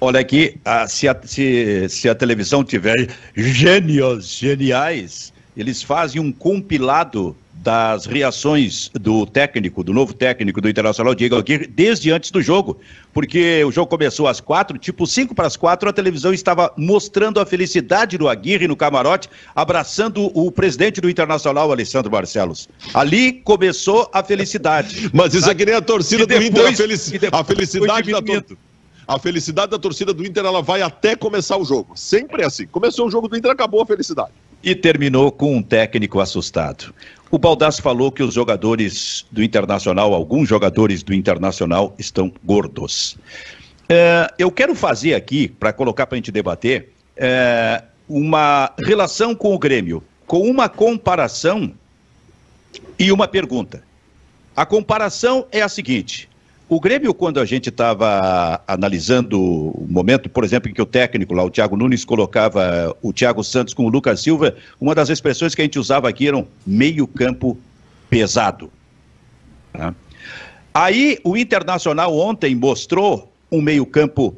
Olha 0.00 0.20
aqui, 0.20 0.56
ah, 0.64 0.86
se, 0.86 1.08
a, 1.08 1.16
se, 1.24 1.88
se 1.88 2.08
a 2.08 2.14
televisão 2.14 2.62
tiver 2.62 3.08
gênios, 3.34 4.28
geniais, 4.38 5.32
eles 5.56 5.82
fazem 5.82 6.20
um 6.22 6.30
compilado 6.30 7.36
das 7.62 8.06
reações 8.06 8.90
do 8.94 9.26
técnico, 9.26 9.82
do 9.82 9.92
novo 9.92 10.12
técnico 10.14 10.60
do 10.60 10.68
Internacional, 10.68 11.14
Diego 11.14 11.36
Aguirre, 11.36 11.66
desde 11.66 12.10
antes 12.10 12.30
do 12.30 12.40
jogo. 12.40 12.78
Porque 13.12 13.64
o 13.64 13.72
jogo 13.72 13.88
começou 13.88 14.28
às 14.28 14.40
quatro, 14.40 14.78
tipo 14.78 15.06
cinco 15.06 15.34
para 15.34 15.46
as 15.46 15.56
quatro, 15.56 15.88
a 15.88 15.92
televisão 15.92 16.32
estava 16.32 16.72
mostrando 16.76 17.40
a 17.40 17.46
felicidade 17.46 18.16
do 18.16 18.28
Aguirre 18.28 18.68
no 18.68 18.76
camarote, 18.76 19.28
abraçando 19.54 20.30
o 20.38 20.52
presidente 20.52 21.00
do 21.00 21.10
Internacional, 21.10 21.70
Alessandro 21.72 22.10
Barcelos. 22.10 22.68
Ali 22.94 23.32
começou 23.32 24.08
a 24.12 24.22
felicidade. 24.22 25.10
Mas 25.14 25.34
isso 25.34 25.50
é 25.50 25.54
que 25.54 25.64
nem 25.64 25.74
a 25.74 25.80
torcida 25.80 26.26
do 26.26 26.34
Inter, 26.42 26.66
a, 26.66 26.72
felici- 26.72 27.20
a 27.32 27.44
felicidade 27.44 28.12
da 28.12 28.22
torcida. 28.22 28.56
A 29.06 29.18
felicidade 29.18 29.70
da 29.70 29.78
torcida 29.78 30.12
do 30.12 30.24
Inter, 30.24 30.44
ela 30.44 30.60
vai 30.60 30.82
até 30.82 31.16
começar 31.16 31.56
o 31.56 31.64
jogo. 31.64 31.92
Sempre 31.96 32.42
é 32.42 32.46
assim. 32.46 32.66
Começou 32.66 33.06
o 33.06 33.10
jogo 33.10 33.26
do 33.26 33.38
Inter, 33.38 33.50
acabou 33.50 33.80
a 33.80 33.86
felicidade. 33.86 34.32
E 34.62 34.74
terminou 34.74 35.32
com 35.32 35.56
um 35.56 35.62
técnico 35.62 36.20
assustado. 36.20 36.92
O 37.30 37.38
Baldasso 37.38 37.82
falou 37.82 38.10
que 38.10 38.22
os 38.22 38.32
jogadores 38.32 39.26
do 39.30 39.42
Internacional, 39.42 40.14
alguns 40.14 40.48
jogadores 40.48 41.02
do 41.02 41.12
Internacional, 41.12 41.94
estão 41.98 42.32
gordos. 42.42 43.18
É, 43.88 44.32
eu 44.38 44.50
quero 44.50 44.74
fazer 44.74 45.14
aqui, 45.14 45.48
para 45.48 45.72
colocar 45.72 46.06
para 46.06 46.16
a 46.16 46.18
gente 46.18 46.32
debater, 46.32 46.92
é, 47.16 47.82
uma 48.08 48.72
relação 48.78 49.34
com 49.34 49.54
o 49.54 49.58
Grêmio, 49.58 50.02
com 50.26 50.40
uma 50.40 50.68
comparação 50.70 51.72
e 52.98 53.12
uma 53.12 53.28
pergunta. 53.28 53.82
A 54.56 54.64
comparação 54.64 55.46
é 55.52 55.60
a 55.60 55.68
seguinte: 55.68 56.30
o 56.68 56.78
Grêmio, 56.78 57.14
quando 57.14 57.40
a 57.40 57.46
gente 57.46 57.70
estava 57.70 58.62
analisando 58.66 59.40
o 59.40 59.86
momento, 59.88 60.28
por 60.28 60.44
exemplo, 60.44 60.70
em 60.70 60.74
que 60.74 60.82
o 60.82 60.86
técnico 60.86 61.32
lá, 61.32 61.42
o 61.42 61.50
Thiago 61.50 61.76
Nunes, 61.76 62.04
colocava 62.04 62.94
o 63.00 63.12
Thiago 63.12 63.42
Santos 63.42 63.72
com 63.72 63.86
o 63.86 63.88
Lucas 63.88 64.20
Silva, 64.20 64.54
uma 64.78 64.94
das 64.94 65.08
expressões 65.08 65.54
que 65.54 65.62
a 65.62 65.64
gente 65.64 65.78
usava 65.78 66.08
aqui 66.08 66.28
eram 66.28 66.46
meio-campo 66.66 67.56
pesado. 68.10 68.70
Tá? 69.72 69.94
Aí 70.74 71.18
o 71.24 71.36
Internacional 71.36 72.16
ontem 72.16 72.54
mostrou 72.54 73.32
um 73.50 73.62
meio-campo 73.62 74.36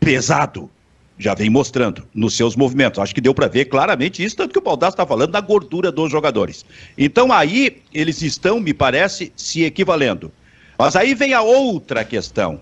pesado. 0.00 0.70
Já 1.18 1.34
vem 1.34 1.48
mostrando 1.48 2.06
nos 2.14 2.34
seus 2.34 2.56
movimentos. 2.56 2.98
Acho 2.98 3.14
que 3.14 3.20
deu 3.20 3.34
para 3.34 3.48
ver 3.48 3.66
claramente 3.66 4.22
isso, 4.22 4.36
tanto 4.36 4.52
que 4.52 4.58
o 4.58 4.62
Baldasso 4.62 4.94
está 4.94 5.06
falando 5.06 5.32
da 5.32 5.40
gordura 5.40 5.90
dos 5.90 6.10
jogadores. 6.10 6.64
Então 6.96 7.32
aí 7.32 7.82
eles 7.92 8.22
estão, 8.22 8.60
me 8.60 8.74
parece, 8.74 9.32
se 9.36 9.62
equivalendo. 9.62 10.32
Mas 10.78 10.94
aí 10.96 11.14
vem 11.14 11.32
a 11.32 11.42
outra 11.42 12.04
questão. 12.04 12.60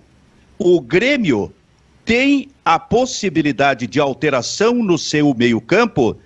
O 0.59 0.81
Grêmio 0.81 1.53
tem 2.05 2.49
a 2.65 2.79
possibilidade 2.79 3.87
de 3.87 3.99
alteração 3.99 4.75
no 4.75 4.99
seu 4.99 5.35
meio-campo, 5.35 6.17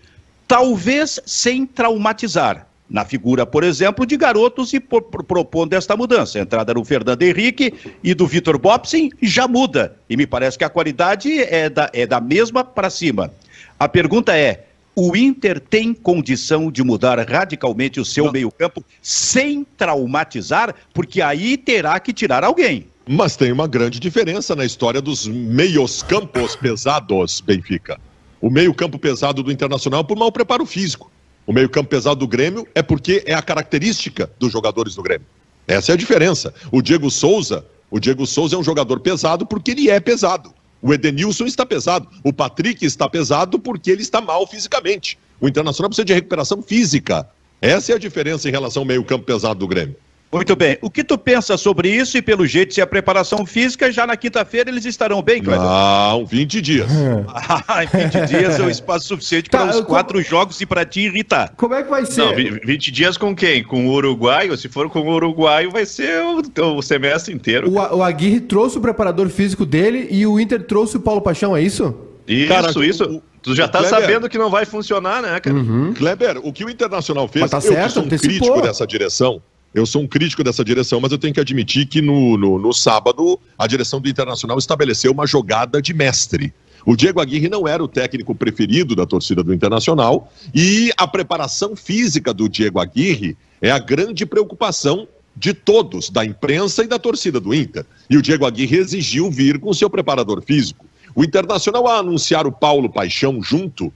talvez 0.46 1.20
sem 1.24 1.66
traumatizar. 1.66 2.66
Na 2.90 3.04
figura, 3.04 3.44
por 3.44 3.64
exemplo, 3.64 4.06
de 4.06 4.16
garotos 4.16 4.72
e 4.72 4.80
propondo 4.80 5.74
esta 5.74 5.94
mudança. 5.94 6.38
A 6.38 6.42
entrada 6.42 6.72
do 6.72 6.82
Fernando 6.82 7.22
Henrique 7.22 7.74
e 8.02 8.14
do 8.14 8.26
Vitor 8.26 8.58
Bobson 8.58 9.10
já 9.20 9.46
muda. 9.46 9.94
E 10.08 10.16
me 10.16 10.26
parece 10.26 10.56
que 10.56 10.64
a 10.64 10.70
qualidade 10.70 11.38
é 11.42 11.68
da, 11.68 11.90
é 11.92 12.06
da 12.06 12.18
mesma 12.18 12.64
para 12.64 12.88
cima. 12.88 13.30
A 13.78 13.86
pergunta 13.90 14.34
é: 14.34 14.67
o 15.00 15.16
Inter 15.16 15.60
tem 15.60 15.94
condição 15.94 16.72
de 16.72 16.82
mudar 16.82 17.20
radicalmente 17.20 18.00
o 18.00 18.04
seu 18.04 18.32
meio-campo 18.32 18.84
sem 19.00 19.64
traumatizar, 19.76 20.74
porque 20.92 21.22
aí 21.22 21.56
terá 21.56 22.00
que 22.00 22.12
tirar 22.12 22.42
alguém. 22.42 22.88
Mas 23.06 23.36
tem 23.36 23.52
uma 23.52 23.68
grande 23.68 24.00
diferença 24.00 24.56
na 24.56 24.64
história 24.64 25.00
dos 25.00 25.28
meios 25.28 26.02
campos 26.02 26.56
pesados, 26.56 27.40
Benfica. 27.40 28.00
O 28.40 28.50
meio-campo 28.50 28.98
pesado 28.98 29.40
do 29.40 29.52
Internacional 29.52 30.04
por 30.04 30.18
mau 30.18 30.32
preparo 30.32 30.66
físico. 30.66 31.12
O 31.46 31.52
meio-campo 31.52 31.88
pesado 31.88 32.18
do 32.18 32.26
Grêmio 32.26 32.66
é 32.74 32.82
porque 32.82 33.22
é 33.24 33.34
a 33.34 33.42
característica 33.42 34.28
dos 34.36 34.50
jogadores 34.50 34.96
do 34.96 35.02
Grêmio. 35.02 35.28
Essa 35.68 35.92
é 35.92 35.94
a 35.94 35.96
diferença. 35.96 36.52
O 36.72 36.82
Diego 36.82 37.08
Souza, 37.08 37.64
o 37.88 38.00
Diego 38.00 38.26
Souza 38.26 38.56
é 38.56 38.58
um 38.58 38.64
jogador 38.64 38.98
pesado 38.98 39.46
porque 39.46 39.70
ele 39.70 39.88
é 39.88 40.00
pesado. 40.00 40.52
O 40.80 40.94
Edenilson 40.94 41.46
está 41.46 41.66
pesado. 41.66 42.08
O 42.22 42.32
Patrick 42.32 42.84
está 42.84 43.08
pesado 43.08 43.58
porque 43.58 43.90
ele 43.90 44.02
está 44.02 44.20
mal 44.20 44.46
fisicamente. 44.46 45.18
O 45.40 45.48
Internacional 45.48 45.88
precisa 45.88 46.04
de 46.04 46.14
recuperação 46.14 46.62
física. 46.62 47.28
Essa 47.60 47.92
é 47.92 47.94
a 47.96 47.98
diferença 47.98 48.48
em 48.48 48.52
relação 48.52 48.82
ao 48.82 48.86
meio-campo 48.86 49.24
pesado 49.24 49.58
do 49.58 49.66
Grêmio. 49.66 49.96
Muito 50.30 50.54
bem. 50.54 50.76
O 50.82 50.90
que 50.90 51.02
tu 51.02 51.16
pensa 51.16 51.56
sobre 51.56 51.88
isso 51.90 52.18
e 52.18 52.22
pelo 52.22 52.46
jeito, 52.46 52.74
se 52.74 52.80
a 52.80 52.86
preparação 52.86 53.46
física, 53.46 53.90
já 53.90 54.06
na 54.06 54.16
quinta-feira 54.16 54.70
eles 54.70 54.84
estarão 54.84 55.22
bem, 55.22 55.42
Cleber? 55.42 55.62
Não, 55.62 56.26
20 56.26 56.60
dias. 56.60 56.90
ah, 57.28 57.84
20 57.84 58.26
dias 58.26 58.60
é 58.60 58.62
o 58.62 58.68
espaço 58.70 59.06
suficiente 59.06 59.48
para 59.48 59.66
tá, 59.66 59.78
os 59.78 59.80
quatro 59.86 60.18
como... 60.18 60.24
jogos 60.24 60.60
e 60.60 60.66
para 60.66 60.84
te 60.84 61.00
irritar. 61.00 61.52
Como 61.56 61.74
é 61.74 61.82
que 61.82 61.88
vai 61.88 62.04
ser? 62.04 62.20
Não, 62.20 62.34
20 62.34 62.90
dias 62.90 63.16
com 63.16 63.34
quem? 63.34 63.64
Com 63.64 63.86
o 63.86 63.92
uruguaio? 63.92 64.56
Se 64.56 64.68
for 64.68 64.90
com 64.90 65.00
o 65.00 65.14
uruguaio, 65.14 65.70
vai 65.70 65.86
ser 65.86 66.22
o, 66.22 66.76
o 66.76 66.82
semestre 66.82 67.34
inteiro. 67.34 67.70
O, 67.70 67.96
o 67.96 68.02
Aguirre 68.02 68.40
trouxe 68.40 68.76
o 68.76 68.80
preparador 68.80 69.28
físico 69.30 69.64
dele 69.64 70.08
e 70.10 70.26
o 70.26 70.38
Inter 70.38 70.62
trouxe 70.62 70.98
o 70.98 71.00
Paulo 71.00 71.22
Paixão, 71.22 71.56
é 71.56 71.62
isso? 71.62 71.94
Isso, 72.26 72.48
Cara, 72.48 72.70
isso. 72.84 73.04
O, 73.04 73.22
tu 73.40 73.54
já 73.54 73.66
tá 73.66 73.78
Kleber, 73.78 74.00
sabendo 74.00 74.28
que 74.28 74.36
não 74.36 74.50
vai 74.50 74.66
funcionar, 74.66 75.22
né, 75.22 75.40
cara? 75.40 75.56
Uhum. 75.56 75.94
Kleber, 75.94 76.38
o 76.42 76.52
que 76.52 76.64
o 76.64 76.68
Internacional 76.68 77.26
fez, 77.26 77.42
Mas 77.42 77.50
tá 77.50 77.60
certo, 77.62 77.82
eu 77.82 77.90
sou 77.90 78.02
um 78.02 78.08
crítico 78.08 78.60
dessa 78.60 78.86
direção, 78.86 79.40
eu 79.78 79.86
sou 79.86 80.02
um 80.02 80.06
crítico 80.06 80.42
dessa 80.42 80.64
direção, 80.64 81.00
mas 81.00 81.12
eu 81.12 81.18
tenho 81.18 81.32
que 81.32 81.40
admitir 81.40 81.86
que 81.86 82.02
no, 82.02 82.36
no, 82.36 82.58
no, 82.58 82.72
sábado 82.72 83.38
a 83.56 83.66
direção 83.66 84.00
do 84.00 84.08
Internacional 84.08 84.58
estabeleceu 84.58 85.12
uma 85.12 85.26
jogada 85.26 85.80
de 85.80 85.94
mestre. 85.94 86.52
O 86.84 86.96
Diego 86.96 87.20
Aguirre 87.20 87.48
não 87.48 87.66
era 87.66 87.82
o 87.82 87.88
técnico 87.88 88.34
preferido 88.34 88.96
da 88.96 89.06
torcida 89.06 89.42
do 89.42 89.54
Internacional 89.54 90.32
e 90.54 90.90
a 90.96 91.06
preparação 91.06 91.76
física 91.76 92.32
do 92.32 92.48
Diego 92.48 92.80
Aguirre 92.80 93.36
é 93.60 93.70
a 93.70 93.78
grande 93.78 94.24
preocupação 94.26 95.06
de 95.36 95.54
todos, 95.54 96.10
da 96.10 96.24
imprensa 96.24 96.82
e 96.82 96.88
da 96.88 96.98
torcida 96.98 97.38
do 97.38 97.54
Inter. 97.54 97.86
E 98.10 98.16
o 98.16 98.22
Diego 98.22 98.46
Aguirre 98.46 98.78
exigiu 98.78 99.30
vir 99.30 99.60
com 99.60 99.72
seu 99.72 99.88
preparador 99.88 100.42
físico. 100.42 100.86
O 101.14 101.22
Internacional, 101.22 101.86
a 101.86 101.98
anunciar 101.98 102.46
o 102.46 102.52
Paulo 102.52 102.90
Paixão 102.90 103.40
junto, 103.42 103.92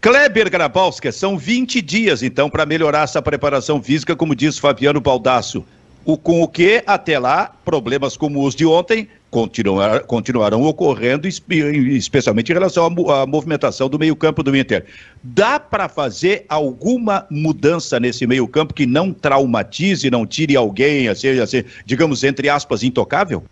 Kleber 0.00 0.50
Grabowska, 0.50 1.12
são 1.12 1.36
20 1.36 1.82
dias, 1.82 2.22
então, 2.22 2.48
para 2.48 2.64
melhorar 2.64 3.02
essa 3.02 3.20
preparação 3.20 3.82
física, 3.82 4.16
como 4.16 4.34
diz 4.34 4.56
Fabiano 4.58 4.98
Baldasso. 4.98 5.62
O, 6.06 6.16
com 6.16 6.40
o 6.40 6.48
que, 6.48 6.82
até 6.86 7.18
lá, 7.18 7.54
problemas 7.62 8.16
como 8.16 8.42
os 8.42 8.54
de 8.54 8.64
ontem 8.64 9.06
continuar, 9.30 10.00
continuarão 10.04 10.62
ocorrendo, 10.62 11.28
especialmente 11.28 12.50
em 12.50 12.54
relação 12.54 12.86
à, 12.86 13.22
à 13.22 13.26
movimentação 13.26 13.90
do 13.90 13.98
meio-campo 13.98 14.42
do 14.42 14.56
Inter. 14.56 14.86
Dá 15.22 15.60
para 15.60 15.86
fazer 15.86 16.46
alguma 16.48 17.26
mudança 17.30 18.00
nesse 18.00 18.26
meio-campo 18.26 18.72
que 18.72 18.86
não 18.86 19.12
traumatize, 19.12 20.10
não 20.10 20.26
tire 20.26 20.56
alguém, 20.56 21.08
assim, 21.08 21.38
assim, 21.38 21.62
digamos, 21.84 22.24
entre 22.24 22.48
aspas, 22.48 22.82
intocável? 22.82 23.44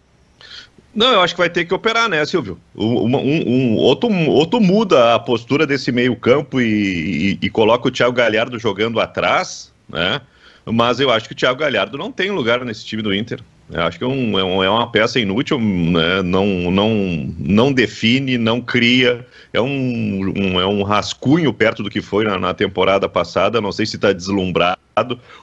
Não, 0.99 1.12
eu 1.12 1.21
acho 1.21 1.33
que 1.33 1.40
vai 1.40 1.49
ter 1.49 1.64
que 1.64 1.73
operar, 1.73 2.09
né, 2.09 2.26
Silvio? 2.26 2.59
Um, 2.75 3.07
um, 3.17 3.49
um 3.49 3.76
outro, 3.76 4.11
outro 4.31 4.61
muda 4.61 5.14
a 5.14 5.19
postura 5.21 5.64
desse 5.64 5.93
meio-campo 5.93 6.61
e, 6.61 7.35
e, 7.35 7.38
e, 7.40 7.49
coloca 7.49 7.87
o 7.87 7.90
Thiago 7.90 8.12
Galhardo 8.12 8.59
jogando 8.59 8.99
atrás, 8.99 9.73
né? 9.88 10.21
Mas 10.67 10.99
eu 10.99 11.09
acho 11.12 11.28
que 11.28 11.35
o 11.35 11.37
Thiago 11.37 11.61
Galhardo 11.61 11.97
não 11.97 12.11
tem 12.11 12.33
lugar 12.33 12.64
nesse 12.64 12.85
time 12.85 13.00
do 13.00 13.14
Inter. 13.14 13.38
Eu 13.71 13.83
acho 13.83 13.97
que 13.97 14.02
é, 14.02 14.09
um, 14.09 14.37
é, 14.40 14.67
é 14.67 14.71
uma 14.71 14.90
peça 14.90 15.21
inútil, 15.21 15.61
né? 15.61 16.21
não, 16.25 16.69
não, 16.69 17.33
não 17.38 17.73
define, 17.73 18.37
não 18.37 18.61
cria. 18.61 19.25
É 19.52 19.61
um, 19.61 20.33
um, 20.37 20.61
é 20.61 20.67
um 20.67 20.83
rascunho 20.83 21.52
perto 21.52 21.81
do 21.81 21.90
que 21.90 22.02
foi 22.02 22.25
na, 22.25 22.40
na 22.40 22.52
temporada 22.52 23.09
passada. 23.09 23.61
Não 23.61 23.71
sei 23.71 23.87
se 23.87 23.95
está 23.95 24.12
deslumbrado. 24.12 24.81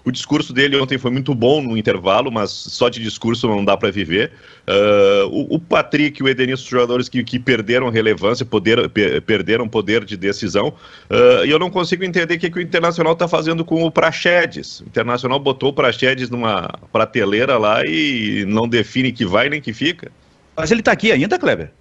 O 0.03 0.11
discurso 0.11 0.53
dele 0.53 0.77
ontem 0.77 0.97
foi 0.97 1.11
muito 1.11 1.33
bom 1.33 1.61
no 1.61 1.77
intervalo, 1.77 2.31
mas 2.31 2.49
só 2.51 2.89
de 2.89 3.01
discurso 3.01 3.47
não 3.47 3.63
dá 3.63 3.77
para 3.77 3.91
viver. 3.91 4.31
Uh, 4.67 5.27
o, 5.27 5.55
o, 5.55 5.59
Patrick 5.59 6.21
e 6.21 6.23
o 6.23 6.27
Edenilson, 6.27 6.69
jogadores 6.69 7.07
que, 7.07 7.23
que 7.23 7.37
perderam 7.37 7.89
relevância, 7.89 8.45
poder, 8.45 8.89
per, 8.89 9.21
perderam 9.21 9.67
poder 9.67 10.03
de 10.03 10.17
decisão. 10.17 10.69
Uh, 11.09 11.45
e 11.45 11.51
eu 11.51 11.59
não 11.59 11.69
consigo 11.69 12.03
entender 12.03 12.35
o 12.35 12.39
que, 12.39 12.49
que 12.49 12.57
o 12.57 12.61
Internacional 12.61 13.13
está 13.13 13.27
fazendo 13.27 13.63
com 13.63 13.83
o 13.83 13.91
Praxedes. 13.91 14.79
O 14.81 14.85
Internacional 14.85 15.39
botou 15.39 15.69
o 15.69 15.73
Praxedes 15.73 16.29
numa 16.29 16.67
prateleira 16.91 17.57
lá 17.57 17.83
e 17.85 18.45
não 18.47 18.67
define 18.67 19.11
que 19.11 19.25
vai 19.25 19.49
nem 19.49 19.61
que 19.61 19.73
fica. 19.73 20.11
Mas 20.55 20.71
ele 20.71 20.81
está 20.81 20.91
aqui 20.91 21.11
ainda, 21.11 21.37
Kleber? 21.37 21.71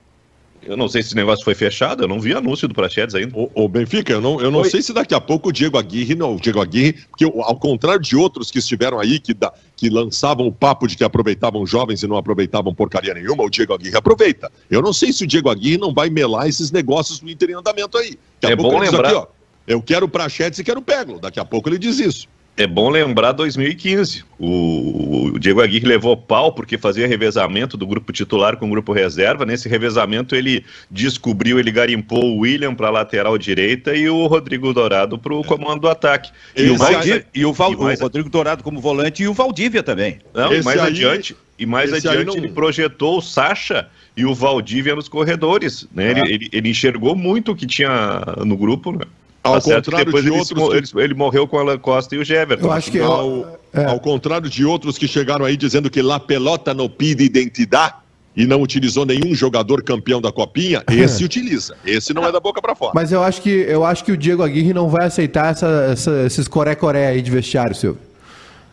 Eu 0.66 0.76
não 0.76 0.88
sei 0.88 1.02
se 1.02 1.08
esse 1.08 1.16
negócio 1.16 1.44
foi 1.44 1.54
fechado, 1.54 2.02
eu 2.04 2.08
não 2.08 2.18
vi 2.18 2.32
anúncio 2.32 2.66
do 2.66 2.74
Prachedes 2.74 3.14
ainda. 3.14 3.32
O, 3.54 3.68
Benfica, 3.68 4.12
eu 4.12 4.20
não, 4.20 4.40
eu 4.40 4.50
não 4.50 4.64
sei 4.64 4.82
se 4.82 4.92
daqui 4.92 5.14
a 5.14 5.20
pouco 5.20 5.48
o 5.48 5.52
Diego 5.52 5.76
Aguirre, 5.76 6.14
não, 6.14 6.36
o 6.36 6.40
Diego 6.40 6.60
Aguirre, 6.60 6.94
porque 7.10 7.24
ao 7.24 7.56
contrário 7.56 8.00
de 8.00 8.16
outros 8.16 8.50
que 8.50 8.58
estiveram 8.58 8.98
aí, 8.98 9.18
que, 9.18 9.34
da, 9.34 9.52
que 9.76 9.90
lançavam 9.90 10.46
o 10.46 10.52
papo 10.52 10.86
de 10.86 10.96
que 10.96 11.04
aproveitavam 11.04 11.66
jovens 11.66 12.02
e 12.02 12.06
não 12.06 12.16
aproveitavam 12.16 12.74
porcaria 12.74 13.14
nenhuma, 13.14 13.44
o 13.44 13.50
Diego 13.50 13.74
Aguirre 13.74 13.96
aproveita. 13.96 14.50
Eu 14.70 14.80
não 14.80 14.92
sei 14.92 15.12
se 15.12 15.24
o 15.24 15.26
Diego 15.26 15.50
Aguirre 15.50 15.78
não 15.78 15.92
vai 15.92 16.08
melar 16.08 16.48
esses 16.48 16.70
negócios 16.70 17.18
do 17.18 17.28
Inter 17.28 17.50
em 17.50 17.54
andamento 17.54 17.98
aí. 17.98 18.18
Daqui 18.40 18.52
é 18.52 18.56
bom 18.56 18.78
lembrar. 18.78 19.08
Aqui, 19.08 19.16
ó, 19.16 19.26
eu 19.66 19.82
quero 19.82 20.06
o 20.06 20.08
Prachedes 20.08 20.58
e 20.58 20.64
quero 20.64 20.80
o 20.80 20.82
Peglo. 20.82 21.18
Daqui 21.18 21.40
a 21.40 21.44
pouco 21.44 21.68
ele 21.68 21.78
diz 21.78 21.98
isso. 21.98 22.28
É 22.56 22.68
bom 22.68 22.88
lembrar 22.88 23.32
2015. 23.32 24.22
O, 24.38 25.32
o, 25.32 25.38
Diego 25.40 25.60
Aguirre 25.60 25.86
levou 25.86 26.16
pau 26.16 26.52
porque 26.52 26.78
fazia 26.78 27.06
revezamento 27.06 27.76
do 27.76 27.84
grupo 27.84 28.12
titular 28.12 28.56
com 28.56 28.66
o 28.66 28.70
grupo 28.70 28.92
reserva. 28.92 29.44
Nesse 29.44 29.68
revezamento, 29.68 30.36
ele 30.36 30.64
descobriu, 30.88 31.58
ele 31.58 31.72
garimpou 31.72 32.24
o 32.24 32.38
William 32.40 32.72
para 32.72 32.86
a 32.86 32.90
lateral 32.92 33.36
direita 33.36 33.96
e 33.96 34.08
o 34.08 34.28
Rodrigo 34.28 34.72
Dourado 34.72 35.18
para 35.18 35.34
o 35.34 35.42
comando 35.42 35.80
do 35.80 35.88
ataque. 35.88 36.30
E, 36.56 36.70
o, 36.70 36.76
Valdir, 36.76 37.26
e, 37.34 37.44
o, 37.44 37.52
Val, 37.52 37.72
e 37.72 37.76
mais, 37.76 37.98
o 37.98 38.04
Rodrigo 38.04 38.30
Dourado 38.30 38.62
como 38.62 38.80
volante 38.80 39.24
e 39.24 39.28
o 39.28 39.34
Valdívia 39.34 39.82
também. 39.82 40.20
Não, 40.32 40.54
e 40.54 40.62
mais 40.62 40.78
aí, 40.78 40.86
adiante, 40.86 41.36
e 41.58 41.66
mais 41.66 41.92
adiante 41.92 42.26
não... 42.26 42.36
ele 42.36 42.52
projetou 42.52 43.18
o 43.18 43.22
Sacha 43.22 43.88
e 44.16 44.24
o 44.24 44.32
Valdívia 44.32 44.94
nos 44.94 45.08
corredores. 45.08 45.88
Né? 45.92 46.12
Ah. 46.14 46.20
Ele, 46.20 46.34
ele, 46.34 46.48
ele 46.52 46.68
enxergou 46.68 47.16
muito 47.16 47.50
o 47.50 47.56
que 47.56 47.66
tinha 47.66 48.22
no 48.44 48.56
grupo. 48.56 48.92
Né? 48.92 49.04
Ao 49.44 49.60
tá 49.60 49.74
contrário 49.74 50.10
de 50.10 50.18
ele, 50.18 50.30
outros. 50.30 50.70
Que... 50.70 50.98
Ele, 50.98 51.04
ele, 51.04 51.14
morreu 51.14 51.46
com 51.46 51.58
a 51.58 51.78
Costa 51.78 52.14
e 52.14 52.18
o 52.18 52.24
Jefferson. 52.24 52.66
Eu 52.66 52.72
acho 52.72 52.90
que 52.90 52.98
ao, 52.98 53.58
é. 53.74 53.84
ao 53.84 54.00
contrário 54.00 54.48
de 54.48 54.64
outros 54.64 54.96
que 54.96 55.06
chegaram 55.06 55.44
aí 55.44 55.54
dizendo 55.54 55.90
que 55.90 56.00
La 56.00 56.18
Pelota 56.18 56.72
não 56.72 56.88
pide 56.88 57.24
identidade 57.24 57.94
e 58.34 58.46
não 58.46 58.62
utilizou 58.62 59.04
nenhum 59.04 59.34
jogador 59.34 59.82
campeão 59.82 60.20
da 60.20 60.32
copinha, 60.32 60.82
esse 60.90 61.22
utiliza. 61.22 61.76
Esse 61.84 62.12
não 62.12 62.26
é 62.26 62.32
da 62.32 62.40
boca 62.40 62.60
para 62.60 62.74
fora. 62.74 62.92
Mas 62.94 63.12
eu 63.12 63.22
acho 63.22 63.42
que 63.42 63.50
eu 63.50 63.84
acho 63.84 64.02
que 64.02 64.10
o 64.10 64.16
Diego 64.16 64.42
Aguirre 64.42 64.72
não 64.72 64.88
vai 64.88 65.06
aceitar 65.06 65.52
essa, 65.52 65.88
essa, 65.92 66.22
esses 66.24 66.48
coré-coré 66.48 67.08
aí 67.08 67.22
de 67.22 67.30
vestiário, 67.30 67.74
Silvio. 67.74 68.00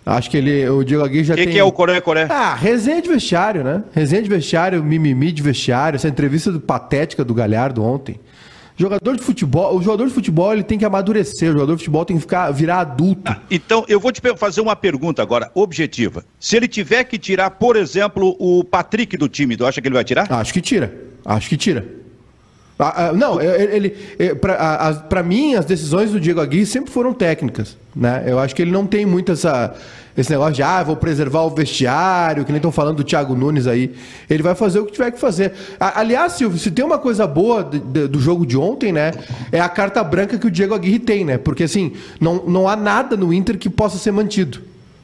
Acho 0.05 0.31
que 0.31 0.37
ele, 0.37 0.67
o 0.67 0.83
Diego 0.83 1.03
Aguirre 1.03 1.25
já 1.25 1.35
que 1.35 1.41
tem. 1.41 1.49
O 1.49 1.53
que 1.53 1.59
é 1.59 1.63
o 1.63 1.71
coré-coré? 1.71 2.27
Ah, 2.29 2.55
resenha 2.55 3.01
de 3.01 3.09
vestiário, 3.09 3.63
né? 3.63 3.83
Resenha 3.91 4.23
de 4.23 4.29
vestiário, 4.29 4.83
mimimi 4.83 5.31
de 5.31 5.43
vestiário, 5.43 5.97
essa 5.97 6.07
entrevista 6.07 6.51
patética 6.59 7.23
do 7.23 7.33
Galhardo 7.33 7.83
ontem. 7.83 8.19
Jogador 8.81 9.15
de 9.15 9.21
futebol, 9.21 9.77
o 9.77 9.81
jogador 9.83 10.07
de 10.07 10.13
futebol 10.13 10.51
ele 10.51 10.63
tem 10.63 10.79
que 10.79 10.83
amadurecer, 10.83 11.49
o 11.49 11.53
jogador 11.53 11.75
de 11.75 11.83
futebol 11.83 12.03
tem 12.03 12.15
que 12.15 12.21
ficar, 12.21 12.49
virar 12.49 12.79
adulto. 12.79 13.31
Ah, 13.31 13.39
então, 13.51 13.85
eu 13.87 13.99
vou 13.99 14.11
te 14.11 14.19
fazer 14.35 14.59
uma 14.59 14.75
pergunta 14.75 15.21
agora, 15.21 15.51
objetiva. 15.53 16.25
Se 16.39 16.57
ele 16.57 16.67
tiver 16.67 17.03
que 17.03 17.19
tirar, 17.19 17.51
por 17.51 17.75
exemplo, 17.75 18.35
o 18.39 18.63
Patrick 18.63 19.15
do 19.17 19.29
time, 19.29 19.55
tu 19.55 19.67
acha 19.67 19.79
que 19.79 19.87
ele 19.87 19.93
vai 19.93 20.03
tirar? 20.03 20.25
Acho 20.31 20.51
que 20.51 20.59
tira. 20.59 20.91
Acho 21.23 21.47
que 21.47 21.57
tira. 21.57 21.85
Ah, 22.83 23.09
ah, 23.09 23.13
não, 23.13 23.39
ele, 23.39 23.95
ele 24.17 24.35
para 25.07 25.21
mim 25.21 25.53
as 25.53 25.65
decisões 25.65 26.09
do 26.09 26.19
Diego 26.19 26.41
Aguirre 26.41 26.65
sempre 26.65 26.89
foram 26.89 27.13
técnicas, 27.13 27.77
né? 27.95 28.23
Eu 28.25 28.39
acho 28.39 28.55
que 28.55 28.61
ele 28.63 28.71
não 28.71 28.87
tem 28.87 29.05
muito 29.05 29.31
essa 29.31 29.75
esse 30.17 30.31
negócio 30.31 30.55
de, 30.55 30.63
ah, 30.63 30.83
vou 30.83 30.95
preservar 30.95 31.43
o 31.43 31.49
vestiário, 31.51 32.43
que 32.43 32.51
nem 32.51 32.57
estão 32.57 32.71
falando 32.71 32.97
do 32.97 33.03
Thiago 33.03 33.35
Nunes 33.35 33.65
aí. 33.65 33.93
Ele 34.29 34.43
vai 34.43 34.55
fazer 34.55 34.79
o 34.79 34.85
que 34.85 34.91
tiver 34.91 35.11
que 35.11 35.19
fazer. 35.19 35.53
Aliás, 35.79 36.33
Silvio, 36.33 36.59
se 36.59 36.69
tem 36.69 36.83
uma 36.83 36.97
coisa 36.97 37.25
boa 37.25 37.63
do 37.63 38.19
jogo 38.19 38.45
de 38.45 38.57
ontem, 38.57 38.91
né? 38.91 39.13
É 39.51 39.61
a 39.61 39.69
carta 39.69 40.03
branca 40.03 40.37
que 40.37 40.47
o 40.47 40.51
Diego 40.51 40.73
Aguirre 40.73 40.99
tem, 40.99 41.23
né? 41.23 41.37
Porque, 41.37 41.63
assim, 41.63 41.93
não, 42.19 42.43
não 42.45 42.67
há 42.67 42.75
nada 42.75 43.15
no 43.15 43.31
Inter 43.31 43.57
que 43.57 43.69
possa 43.69 43.97
ser 43.97 44.11
mantido, 44.11 44.59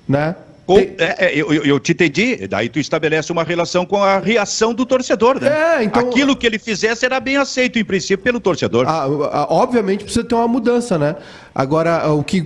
né? 0.06 0.36
Ou, 0.68 0.80
é, 0.80 0.96
é, 0.98 1.32
eu, 1.34 1.54
eu, 1.64 1.80
te 1.80 1.94
entendi, 1.94 2.46
daí 2.46 2.68
tu 2.68 2.78
estabelece 2.78 3.32
uma 3.32 3.44
relação 3.44 3.86
com 3.86 4.04
a 4.04 4.20
reação 4.20 4.74
do 4.74 4.86
torcedor, 4.86 5.40
né? 5.40 5.78
É, 5.78 5.84
então, 5.84 6.10
Aquilo 6.10 6.36
que 6.36 6.46
ele 6.46 6.60
fizesse 6.60 7.06
era 7.06 7.22
bem 7.22 7.38
aceito, 7.38 7.80
em 7.80 7.86
princípio, 7.86 8.22
pelo 8.22 8.38
torcedor. 8.38 8.86
A, 8.86 9.04
a, 9.04 9.48
obviamente 9.50 10.04
precisa 10.04 10.26
ter 10.26 10.36
uma 10.36 10.48
mudança, 10.48 10.98
né? 10.98 11.16
Agora, 11.56 12.12
o 12.12 12.22
que. 12.22 12.46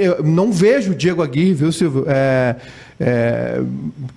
Eu 0.00 0.24
não 0.24 0.50
vejo 0.50 0.90
o 0.90 0.94
Diego 0.96 1.22
Aguirre, 1.22 1.54
viu, 1.54 1.70
Silvio? 1.70 2.04
É, 2.08 2.56
é, 2.98 3.60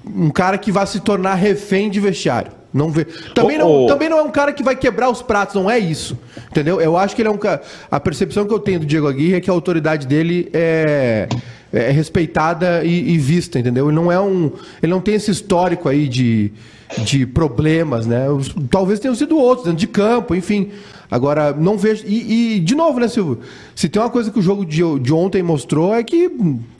um 0.04 0.32
cara 0.32 0.58
que 0.58 0.72
vai 0.72 0.88
se 0.88 1.00
tornar 1.00 1.36
refém 1.36 1.92
de 1.92 2.00
vestiário. 2.00 2.52
Não 2.74 2.90
vê. 2.90 3.06
Também, 3.36 3.58
oh, 3.58 3.60
não, 3.60 3.72
oh. 3.84 3.88
também 3.88 4.10
não 4.10 4.18
é 4.18 4.24
um 4.24 4.32
cara 4.32 4.52
que 4.52 4.64
vai 4.64 4.76
quebrar 4.76 5.12
os 5.12 5.22
pratos, 5.22 5.54
não 5.54 5.70
é 5.70 5.78
isso. 5.78 6.18
Entendeu? 6.50 6.82
Eu 6.82 6.98
acho 6.98 7.16
que 7.16 7.22
ele 7.22 7.30
é 7.30 7.32
um 7.32 7.38
cara. 7.38 7.62
A 7.92 8.00
percepção 8.00 8.48
que 8.48 8.54
eu 8.54 8.60
tenho 8.60 8.80
do 8.80 8.86
Diego 8.88 9.08
Aguirre 9.08 9.36
é 9.36 9.40
que 9.40 9.50
a 9.50 9.54
autoridade 9.54 10.08
dele 10.08 10.50
é 10.52 11.30
é, 11.74 11.90
respeitada 11.90 12.84
e, 12.84 13.14
e, 13.14 13.18
vista, 13.18 13.60
entendeu? 13.60 13.88
Ele 13.88 13.96
não 13.96 14.12
é 14.12 14.20
um, 14.22 14.52
ele 14.82 14.92
não 14.92 15.02
tem 15.02 15.16
esse 15.16 15.32
histórico 15.32 15.90
aí 15.90 16.08
de, 16.08 16.54
de 17.00 17.26
problemas, 17.26 18.06
né? 18.06 18.28
Talvez 18.70 19.00
tenham 19.00 19.16
sido 19.16 19.38
outros 19.38 19.66
dentro 19.66 19.80
de 19.80 19.88
campo, 19.88 20.36
enfim. 20.36 20.70
Agora 21.10 21.52
não 21.54 21.78
vejo 21.78 22.04
e, 22.08 22.56
e 22.56 22.60
de 22.60 22.74
novo, 22.74 23.00
né, 23.00 23.08
Silvio? 23.08 23.40
Se 23.76 23.90
tem 23.90 24.02
uma 24.02 24.10
coisa 24.10 24.32
que 24.32 24.40
o 24.40 24.42
jogo 24.42 24.66
de, 24.66 24.82
de 25.00 25.14
ontem 25.14 25.44
mostrou 25.44 25.94
é 25.94 26.04
que 26.04 26.30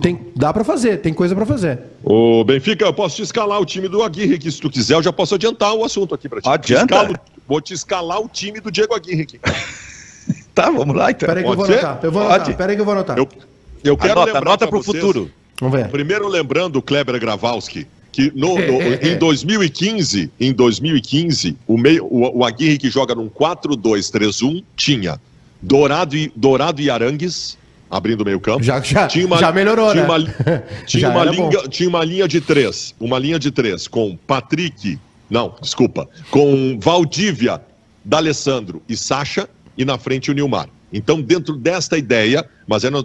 tem 0.02 0.20
dá 0.36 0.54
para 0.54 0.64
fazer, 0.64 0.98
tem 0.98 1.14
coisa 1.14 1.36
para 1.36 1.46
fazer. 1.46 1.80
O 2.04 2.44
Benfica, 2.44 2.86
eu 2.86 2.94
posso 2.94 3.16
te 3.16 3.22
escalar 3.24 3.60
o 3.60 3.66
time 3.66 3.88
do 3.88 4.02
Aguirre 4.02 4.36
aqui, 4.36 4.52
se 4.52 4.60
tu 4.60 4.70
quiser, 4.70 4.96
eu 4.96 5.04
já 5.04 5.14
posso 5.14 5.36
adiantar 5.36 5.74
o 5.74 5.84
assunto 5.84 6.16
aqui 6.16 6.30
para 6.30 6.42
ti. 6.42 6.50
Adianta. 6.50 6.96
Escalo, 6.96 7.16
vou 7.48 7.62
te 7.62 7.74
escalar 7.74 8.22
o 8.22 8.28
time 8.28 8.60
do 8.60 8.72
Diego 8.72 8.94
Aguirre 8.94 9.22
aqui. 9.24 9.40
tá, 10.54 10.70
vamos 10.70 10.96
lá 10.96 11.12
então. 11.12 11.28
Peraí 11.28 11.44
que 11.44 11.50
eu 11.50 11.56
vou 11.56 11.66
anotar. 11.66 12.00
Eu 12.02 12.12
vou 12.12 12.22
anotar. 12.24 12.58
Peraí 12.58 12.76
que 12.76 12.82
eu 12.82 12.86
vou 12.86 12.94
anotar. 12.94 13.18
Eu... 13.18 13.28
Eu 13.84 13.98
quero 13.98 14.14
anota, 14.14 14.34
lembrar 14.34 14.50
anota 14.50 14.68
para 14.68 14.78
o 14.78 14.84
futuro. 14.84 15.32
Vamos 15.60 15.78
ver. 15.78 15.90
Primeiro 15.90 16.28
lembrando 16.28 16.78
o 16.78 16.82
Kleber 16.82 17.20
Gravalski, 17.20 17.88
que 18.12 18.32
no, 18.36 18.56
no, 18.58 18.82
em 19.02 19.18
2015, 19.18 20.32
em 20.40 20.54
2015, 20.54 21.58
o, 21.68 21.78
meio, 21.78 22.06
o, 22.06 22.40
o 22.40 22.46
Aguirre 22.46 22.78
que 22.78 22.90
joga 22.90 23.14
num 23.16 23.30
4-2-3-1 23.30 24.64
tinha 24.76 25.20
Dourado 25.62 26.16
e, 26.16 26.32
Dourado 26.36 26.82
e 26.82 26.90
Arangues 26.90 27.58
abrindo 27.90 28.22
o 28.22 28.26
meio 28.26 28.40
campo. 28.40 28.64
Já, 28.64 28.82
já, 28.82 29.08
tinha 29.08 29.26
uma, 29.26 29.38
já 29.38 29.52
melhorou, 29.52 29.92
tinha 29.92 30.08
né? 30.08 30.10
Uma, 30.10 30.64
tinha, 30.88 31.10
uma 31.10 31.24
linha, 31.24 31.50
tinha 31.70 31.90
uma 31.90 32.04
linha 32.04 32.28
de 32.28 32.42
três, 32.42 32.96
uma 33.00 33.20
linha 33.20 33.38
de 33.38 33.52
três 33.52 33.88
com 33.88 34.18
Patrick, 34.26 34.98
não, 35.30 35.56
desculpa, 35.62 36.10
com 36.32 36.78
Valdívia, 36.80 37.62
D'Alessandro 38.04 38.82
e 38.90 38.98
Sacha 38.98 39.48
e 39.78 39.86
na 39.86 39.98
frente 39.98 40.32
o 40.32 40.34
Nilmar. 40.34 40.68
Então, 40.94 41.20
dentro 41.20 41.58
desta 41.58 41.98
ideia, 41.98 42.48
mas 42.68 42.84
é 42.84 42.90
no, 42.92 43.04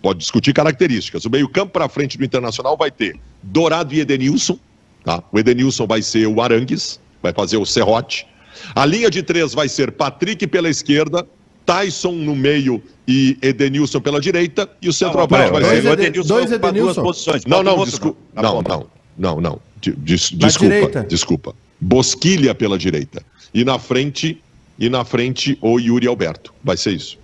pode 0.00 0.20
discutir 0.20 0.52
características. 0.52 1.24
O 1.24 1.30
meio-campo 1.30 1.72
para 1.72 1.88
frente 1.88 2.16
do 2.16 2.24
Internacional 2.24 2.76
vai 2.76 2.90
ter 2.90 3.18
Dourado 3.42 3.92
e 3.92 4.00
Edenilson. 4.00 4.56
Tá? 5.04 5.22
O 5.32 5.38
Edenilson 5.38 5.86
vai 5.86 6.02
ser 6.02 6.26
o 6.26 6.40
Arangues, 6.40 7.00
vai 7.20 7.32
fazer 7.32 7.56
o 7.56 7.66
Serrote. 7.66 8.26
A 8.74 8.86
linha 8.86 9.10
de 9.10 9.22
três 9.22 9.52
vai 9.52 9.68
ser 9.68 9.90
Patrick 9.90 10.46
pela 10.46 10.68
esquerda, 10.68 11.26
Tyson 11.64 12.12
no 12.12 12.36
meio 12.36 12.80
e 13.08 13.36
Edenilson 13.42 14.00
pela 14.00 14.20
direita. 14.20 14.70
E 14.80 14.88
o 14.88 14.92
centroavante 14.92 15.50
vai 15.50 15.64
ser. 15.64 15.84
Edenilson 15.84 16.28
dois 16.28 16.52
Edenilson. 16.52 17.02
duas 17.02 17.06
posições. 17.06 17.44
Não, 17.44 17.62
não, 17.62 17.84
desculpa. 17.84 18.18
Não, 18.34 18.62
não, 18.62 18.86
não, 19.18 19.40
não. 19.40 19.60
Des, 19.80 20.30
desculpa, 20.30 21.02
desculpa. 21.02 21.54
Bosquilha 21.80 22.54
pela 22.54 22.78
direita. 22.78 23.22
E 23.52 23.64
na 23.64 23.78
frente, 23.78 24.42
e 24.78 24.88
na 24.88 25.04
frente 25.04 25.58
o 25.60 25.78
Yuri 25.78 26.06
Alberto. 26.06 26.52
Vai 26.62 26.76
ser 26.76 26.92
isso. 26.92 27.18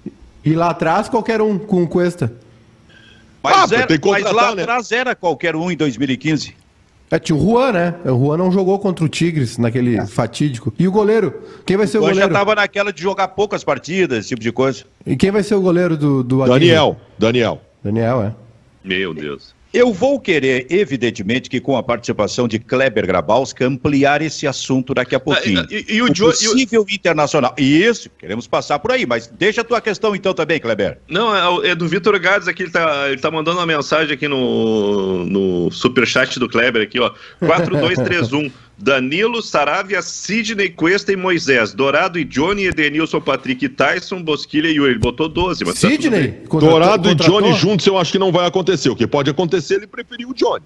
E 0.45 0.55
lá 0.55 0.71
atrás, 0.71 1.09
qualquer 1.09 1.41
um 1.41 1.59
com 1.59 1.83
o 1.83 1.89
Cuesta. 1.89 2.33
Mas, 3.43 3.73
ah, 3.73 3.77
era, 3.77 3.87
mas 4.05 4.33
lá 4.33 4.55
né? 4.55 4.63
atrás 4.63 4.93
era 4.93 5.15
qualquer 5.15 5.57
um 5.57 5.71
em 5.71 5.77
2015. 5.77 6.55
É, 7.11 7.19
tinha 7.19 7.37
o 7.37 7.41
Juan, 7.41 7.73
né? 7.73 7.95
O 8.05 8.19
Juan 8.19 8.39
não 8.39 8.51
jogou 8.51 8.79
contra 8.79 9.05
o 9.05 9.09
Tigres 9.09 9.59
naquele 9.59 9.99
é. 9.99 10.07
fatídico. 10.07 10.73
E 10.79 10.89
o 10.89 10.93
goleiro? 10.93 11.43
Quem 11.67 11.77
vai 11.77 11.87
ser 11.87 11.99
o, 11.99 12.01
o 12.01 12.05
goleiro? 12.05 12.27
já 12.27 12.33
tava 12.33 12.55
naquela 12.55 12.91
de 12.93 13.03
jogar 13.03 13.29
poucas 13.29 13.63
partidas, 13.63 14.21
esse 14.21 14.29
tipo 14.31 14.41
de 14.41 14.51
coisa. 14.51 14.85
E 15.05 15.15
quem 15.15 15.31
vai 15.31 15.43
ser 15.43 15.55
o 15.55 15.61
goleiro 15.61 15.97
do, 15.97 16.23
do 16.23 16.47
Daniel. 16.47 16.97
Daniel. 17.19 17.61
Daniel, 17.85 18.23
é. 18.23 18.35
Meu 18.83 19.13
Deus. 19.13 19.55
Eu 19.73 19.93
vou 19.93 20.21
querer, 20.21 20.67
evidentemente, 20.69 21.49
que 21.49 21.61
com 21.61 21.77
a 21.77 21.83
participação 21.83 22.47
de 22.47 22.59
Kleber 22.59 23.07
Grabowska, 23.07 23.65
ampliar 23.65 24.21
esse 24.21 24.47
assunto 24.47 24.93
daqui 24.93 25.15
a 25.15 25.21
pouquinho. 25.21 25.67
E, 25.71 25.87
e, 25.89 25.95
e 25.97 26.03
o, 26.03 26.07
o 26.07 26.15
possível 26.15 26.85
e 26.89 26.93
o... 26.93 26.95
internacional. 26.95 27.55
Isso, 27.57 28.11
queremos 28.19 28.47
passar 28.47 28.79
por 28.79 28.93
aí, 28.93 29.07
mas 29.07 29.27
deixa 29.27 29.63
a 29.63 29.65
tua 29.65 29.81
questão 29.81 30.15
então 30.15 30.35
também, 30.35 30.61
Kleber. 30.61 30.99
Não, 31.09 31.63
é, 31.65 31.71
é 31.71 31.75
do 31.75 31.89
Vitor 31.89 32.19
Gades 32.21 32.49
aqui, 32.49 32.65
ele 32.65 32.73
tá, 32.73 33.09
ele 33.09 33.21
tá 33.21 33.31
mandando 33.31 33.59
uma 33.59 33.67
mensagem 33.67 34.15
aqui 34.15 34.29
no, 34.29 35.25
no 35.25 35.71
superchat 35.71 36.39
do 36.39 36.49
Kleber 36.49 36.83
aqui, 36.83 37.01
ó. 37.01 37.11
4231. 37.41 38.51
Danilo, 38.79 39.43
Saravia, 39.43 40.03
Sidney, 40.03 40.71
Cuesta 40.71 41.13
e 41.13 41.17
Moisés. 41.17 41.73
Dourado 41.73 42.19
e 42.19 42.25
Johnny, 42.25 42.65
Edenilson, 42.65 43.21
Patrick, 43.21 43.69
Tyson, 43.69 44.23
Bosquilha 44.23 44.69
e 44.69 44.75
Yuri. 44.75 44.93
Ele 44.93 44.99
botou 44.99 45.29
12, 45.29 45.65
mas 45.65 45.81
tá 45.81 45.89
Sidney? 45.89 46.33
Tá 46.33 46.59
Dourado 46.59 47.11
e 47.11 47.15
Johnny 47.15 47.53
juntos 47.53 47.87
eu 47.87 47.97
acho 47.97 48.11
que 48.11 48.19
não 48.19 48.33
vai 48.33 48.47
acontecer. 48.47 48.91
O 48.91 48.97
que 48.97 49.07
pode 49.07 49.31
acontecer, 49.31 49.75
ele 49.77 49.87
preferiu 49.87 50.31
o 50.31 50.35
Johnny. 50.35 50.65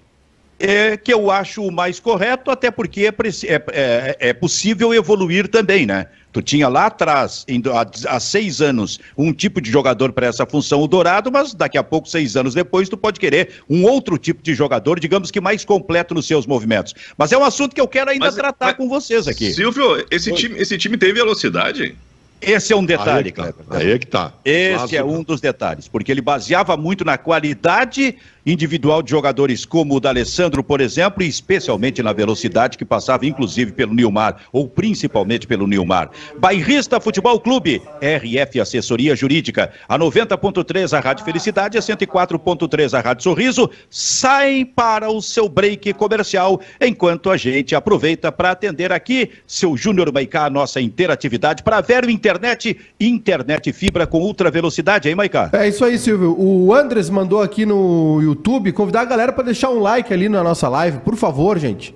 É, 0.59 0.97
que 0.97 1.13
eu 1.13 1.29
acho 1.29 1.63
o 1.63 1.71
mais 1.71 1.99
correto, 1.99 2.49
até 2.49 2.71
porque 2.71 3.05
é, 3.05 3.13
é, 3.45 3.63
é, 3.69 4.17
é 4.29 4.33
possível 4.33 4.91
evoluir 4.91 5.47
também, 5.47 5.85
né? 5.85 6.07
Tu 6.33 6.41
tinha 6.41 6.67
lá 6.67 6.87
atrás, 6.87 7.45
há, 7.73 8.15
há 8.15 8.19
seis 8.19 8.59
anos, 8.59 8.99
um 9.17 9.31
tipo 9.31 9.61
de 9.61 9.71
jogador 9.71 10.11
para 10.11 10.27
essa 10.27 10.45
função, 10.45 10.81
o 10.81 10.87
Dourado, 10.87 11.31
mas 11.31 11.53
daqui 11.53 11.77
a 11.77 11.83
pouco, 11.83 12.09
seis 12.09 12.35
anos 12.35 12.53
depois, 12.53 12.89
tu 12.89 12.97
pode 12.97 13.19
querer 13.19 13.61
um 13.69 13.85
outro 13.85 14.17
tipo 14.17 14.41
de 14.41 14.53
jogador, 14.53 14.99
digamos 14.99 15.31
que 15.31 15.39
mais 15.39 15.63
completo 15.63 16.13
nos 16.13 16.25
seus 16.25 16.45
movimentos. 16.45 16.93
Mas 17.17 17.31
é 17.31 17.37
um 17.37 17.43
assunto 17.43 17.73
que 17.73 17.81
eu 17.81 17.87
quero 17.87 18.09
ainda 18.09 18.25
mas, 18.25 18.35
tratar 18.35 18.67
mas, 18.67 18.77
com 18.77 18.89
vocês 18.89 19.27
aqui. 19.27 19.51
Silvio, 19.51 20.05
esse 20.11 20.31
time, 20.33 20.59
esse 20.59 20.77
time 20.77 20.97
tem 20.97 21.13
velocidade? 21.13 21.95
Esse 22.39 22.71
é 22.71 22.75
um 22.75 22.85
detalhe, 22.85 23.31
Kleber. 23.31 23.65
Aí 23.71 23.91
é 23.91 23.97
que 23.97 24.05
tá. 24.05 24.31
Esse 24.45 24.95
é 24.95 25.03
um 25.03 25.23
dos 25.23 25.41
detalhes, 25.41 25.87
porque 25.87 26.11
ele 26.11 26.21
baseava 26.21 26.77
muito 26.77 27.03
na 27.03 27.17
qualidade 27.17 28.15
individual 28.47 29.03
de 29.03 29.11
jogadores 29.11 29.65
como 29.65 29.95
o 29.95 29.99
D'Alessandro, 29.99 30.63
por 30.63 30.79
exemplo, 30.79 31.21
e 31.21 31.27
especialmente 31.27 32.01
na 32.01 32.13
velocidade 32.13 32.77
que 32.77 32.85
passava 32.85 33.25
inclusive 33.25 33.73
pelo 33.73 33.93
Nilmar, 33.93 34.37
ou 34.53 34.69
principalmente 34.69 35.45
pelo 35.45 35.67
Nilmar. 35.67 36.09
Bairrista 36.39 37.01
Futebol 37.01 37.41
Clube, 37.41 37.81
RF 38.01 38.61
Assessoria 38.61 39.17
Jurídica, 39.17 39.71
a 39.87 39.99
90.3 39.99 40.97
a 40.97 41.01
Rádio 41.01 41.25
Felicidade, 41.25 41.77
a 41.77 41.81
104.3 41.81 42.97
a 42.97 43.01
Rádio 43.01 43.23
Sorriso, 43.23 43.69
saem 43.89 44.65
para 44.65 45.09
o 45.09 45.21
seu 45.21 45.49
break 45.49 45.91
comercial, 45.93 46.61
enquanto 46.79 47.29
a 47.29 47.35
gente 47.35 47.75
aproveita 47.75 48.31
para 48.31 48.51
atender 48.51 48.93
aqui 48.93 49.29
seu 49.45 49.75
Júnior 49.75 50.13
Maicá, 50.13 50.49
nossa 50.49 50.79
interatividade 50.79 51.63
para 51.63 51.81
Vero 51.81 52.09
Internet, 52.09 52.77
internet 52.97 53.73
fibra 53.73 54.07
com 54.07 54.21
ultra 54.21 54.49
velocidade, 54.49 55.09
hein, 55.09 55.15
Maicá? 55.15 55.49
É 55.51 55.67
isso 55.67 55.83
aí, 55.83 55.97
Silvio. 55.97 56.33
O 56.39 56.73
Andres 56.73 57.09
mandou 57.09 57.41
aqui 57.41 57.65
no 57.65 58.21
YouTube 58.21 58.36
YouTube, 58.37 58.71
convidar 58.71 59.01
a 59.01 59.05
galera 59.05 59.33
para 59.33 59.43
deixar 59.43 59.69
um 59.69 59.79
like 59.79 60.13
ali 60.13 60.29
na 60.29 60.43
nossa 60.43 60.69
live, 60.69 60.99
por 60.99 61.15
favor, 61.15 61.57
gente. 61.57 61.93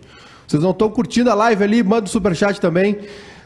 Vocês 0.48 0.62
não 0.62 0.72
estão 0.72 0.90
curtindo 0.90 1.30
a 1.30 1.34
live 1.34 1.64
ali, 1.64 1.84
manda 1.84 2.02
o 2.02 2.04
um 2.04 2.08
superchat 2.08 2.60
também. 2.60 2.98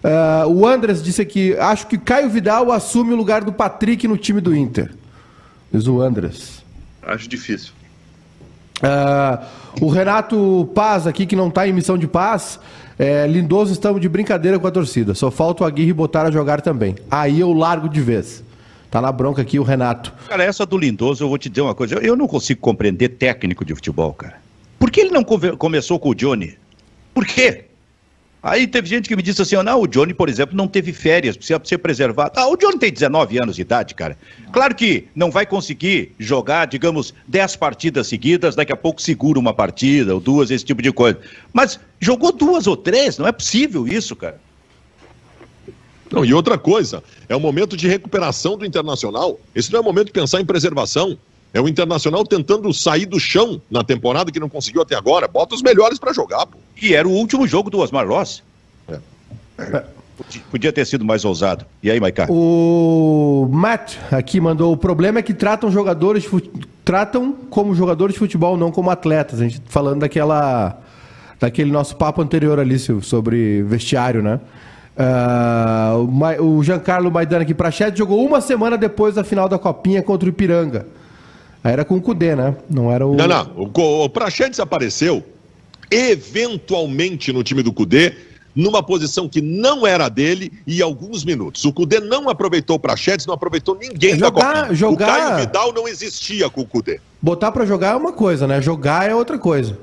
Uh, 0.04 0.50
o 0.50 0.68
Andres 0.68 1.04
disse 1.04 1.22
aqui: 1.22 1.56
acho 1.58 1.88
que 1.88 1.98
Caio 1.98 2.30
Vidal 2.30 2.72
assume 2.72 3.14
o 3.14 3.16
lugar 3.16 3.44
do 3.44 3.54
Patrick 3.54 4.08
no 4.08 4.18
time 4.18 4.42
do 4.42 4.56
Inter. 4.56 4.92
Diz 5.72 5.88
o 5.88 6.02
Andres. 6.02 6.64
Acho 7.04 7.28
difícil. 7.28 7.74
Uh, 8.82 9.86
o 9.86 9.90
Renato 9.90 10.70
Paz 10.74 11.06
aqui, 11.06 11.26
que 11.26 11.36
não 11.36 11.50
está 11.50 11.68
em 11.68 11.74
missão 11.74 11.98
de 11.98 12.08
paz. 12.08 12.60
É, 12.98 13.28
Lindoso, 13.28 13.74
estamos 13.74 14.00
de 14.00 14.08
brincadeira 14.08 14.58
com 14.58 14.66
a 14.66 14.72
torcida. 14.72 15.14
Só 15.14 15.30
falta 15.30 15.64
o 15.64 15.68
Aguirre 15.68 15.92
botar 15.92 16.24
a 16.24 16.32
jogar 16.32 16.62
também. 16.62 16.96
Aí 17.12 17.42
eu 17.42 17.52
largo 17.52 17.90
de 17.90 18.00
vez. 18.00 18.45
Tá 18.96 19.02
na 19.02 19.12
bronca 19.12 19.42
aqui 19.42 19.60
o 19.60 19.64
Renato. 19.64 20.14
Cara, 20.26 20.46
essa 20.46 20.66
do 20.66 20.78
Lindoso, 20.78 21.22
eu 21.22 21.28
vou 21.28 21.38
te 21.38 21.50
dizer 21.50 21.60
uma 21.60 21.76
coisa. 21.76 21.96
Eu 21.96 22.16
não 22.16 22.30
consigo 22.30 22.62
compreender 22.62 23.10
técnico 23.10 23.66
de 23.66 23.76
futebol, 23.76 24.14
cara. 24.14 24.42
Por 24.80 24.90
que 24.90 25.02
ele 25.02 25.10
não 25.10 25.22
começou 25.22 26.00
com 26.00 26.12
o 26.12 26.16
Johnny? 26.16 26.58
Por 27.14 27.26
quê? 27.26 27.66
Aí 28.42 28.66
teve 28.66 28.88
gente 28.88 29.10
que 29.10 29.16
me 29.18 29.22
disse 29.22 29.42
assim, 29.42 29.58
não, 29.58 29.82
o 29.82 29.86
Johnny, 29.86 30.14
por 30.14 30.30
exemplo, 30.30 30.56
não 30.56 30.66
teve 30.66 30.94
férias, 30.94 31.36
precisa 31.36 31.60
ser 31.66 31.80
preservado. 31.80 32.40
Ah, 32.40 32.48
o 32.48 32.56
Johnny 32.56 32.80
tem 32.80 32.90
19 32.90 33.38
anos 33.38 33.58
de 33.58 33.64
idade, 33.64 33.94
cara. 33.96 34.18
Claro 34.54 34.74
que 34.74 35.10
não 35.14 35.30
vai 35.30 35.46
conseguir 35.46 36.14
jogar, 36.18 36.66
digamos, 36.66 37.14
10 37.28 37.58
partidas 37.58 38.08
seguidas, 38.08 38.56
daqui 38.56 38.72
a 38.72 38.78
pouco 38.78 39.02
segura 39.02 39.38
uma 39.38 39.54
partida 39.54 40.14
ou 40.14 40.22
duas, 40.22 40.52
esse 40.52 40.64
tipo 40.64 40.82
de 40.82 40.94
coisa. 40.94 41.20
Mas 41.52 41.78
jogou 42.00 42.32
duas 42.32 42.66
ou 42.66 42.78
três, 42.78 43.18
não 43.18 43.28
é 43.28 43.34
possível 43.34 43.86
isso, 43.86 44.16
cara. 44.16 44.40
Não, 46.12 46.24
e 46.24 46.34
outra 46.34 46.58
coisa, 46.58 47.04
é 47.28 47.36
o 47.36 47.40
momento 47.40 47.76
de 47.76 47.88
recuperação 47.88 48.58
do 48.58 48.66
Internacional. 48.66 49.40
Esse 49.54 49.72
não 49.72 49.80
é 49.80 49.82
o 49.82 49.86
momento 49.86 50.08
de 50.08 50.14
pensar 50.14 50.40
em 50.40 50.46
preservação. 50.46 51.18
É 51.54 51.62
o 51.62 51.68
Internacional 51.68 52.26
tentando 52.26 52.72
sair 52.74 53.06
do 53.06 53.20
chão 53.20 53.62
na 53.72 53.84
temporada 53.84 54.32
que 54.32 54.40
não 54.40 54.50
conseguiu 54.50 54.82
até 54.82 54.96
agora. 54.96 55.28
Bota 55.28 55.56
os 55.56 55.62
melhores 55.62 55.98
para 55.98 56.14
jogar, 56.14 56.46
pô. 56.46 56.58
E 56.82 56.94
era 56.94 57.08
o 57.08 57.12
último 57.12 57.48
jogo 57.48 57.70
do 57.70 57.80
Osmar 57.80 58.06
Loss. 58.06 58.44
É. 58.88 59.00
É. 59.58 59.86
Podia 60.50 60.72
ter 60.72 60.86
sido 60.86 61.04
mais 61.04 61.26
ousado. 61.26 61.66
E 61.84 61.92
aí, 61.92 62.00
Maicá? 62.00 62.28
O 62.30 63.50
Matt 63.52 63.98
aqui 64.12 64.40
mandou: 64.40 64.72
o 64.72 64.78
problema 64.78 65.20
é 65.20 65.22
que 65.22 65.34
tratam 65.34 65.70
jogadores 65.70 66.24
fute... 66.24 66.50
tratam 66.86 67.34
como 67.50 67.76
jogadores 67.76 68.14
de 68.14 68.20
futebol, 68.20 68.56
não 68.56 68.72
como 68.72 68.90
atletas. 68.90 69.42
A 69.42 69.44
gente 69.44 69.62
falando 69.68 70.02
daquela 70.02 70.80
daquele 71.40 71.70
nosso 71.70 71.98
papo 71.98 72.22
anterior 72.22 72.60
ali 72.60 72.80
sobre 72.80 73.62
vestiário, 73.64 74.22
né? 74.24 74.40
Uh, 74.98 76.42
o 76.42 76.64
Giancarlo 76.64 77.12
Maidana 77.12 77.42
aqui 77.42 77.54
para 77.54 77.70
chat 77.70 77.98
jogou 77.98 78.26
uma 78.26 78.40
semana 78.40 78.78
depois 78.78 79.16
da 79.16 79.26
final 79.26 79.50
da 79.50 79.60
Copinha 79.60 80.02
contra 80.02 80.26
o 80.26 80.30
Ipiranga. 80.30 80.88
Aí 81.62 81.74
era 81.74 81.84
com 81.84 81.96
o 81.96 82.02
Cudê, 82.02 82.36
né? 82.36 82.56
Não 82.70 82.92
era 82.92 83.06
o. 83.06 83.16
Não, 83.16 83.28
não. 83.28 83.52
O, 83.58 84.04
o 84.06 84.10
Prachetes 84.10 84.60
apareceu 84.60 85.24
eventualmente 85.92 87.34
no 87.34 87.44
time 87.44 87.62
do 87.62 87.74
Cudê, 87.74 88.14
numa 88.56 88.82
posição 88.82 89.28
que 89.28 89.42
não 89.42 89.86
era 89.86 90.08
dele 90.08 90.52
e 90.66 90.82
alguns 90.82 91.26
minutos. 91.26 91.66
O 91.66 91.74
Cudê 91.74 92.00
não 92.00 92.30
aproveitou 92.30 92.78
o 92.78 92.80
Prachetes, 92.80 93.26
não 93.26 93.34
aproveitou 93.34 93.76
ninguém 93.76 94.18
jogar, 94.18 94.54
da 94.54 94.60
Copinha. 94.60 94.76
Jogar... 94.76 95.06
O 95.06 95.08
Caio 95.08 95.36
Vidal 95.40 95.74
não 95.74 95.88
existia 95.88 96.50
com 96.50 96.62
o 96.62 96.66
Cudê. 96.66 97.00
Botar 97.22 97.52
para 97.52 97.66
jogar 97.66 97.94
é 97.94 97.96
uma 97.96 98.14
coisa, 98.14 98.48
né? 98.48 98.62
Jogar 98.62 99.10
é 99.10 99.14
outra 99.14 99.38
coisa. 99.38 99.78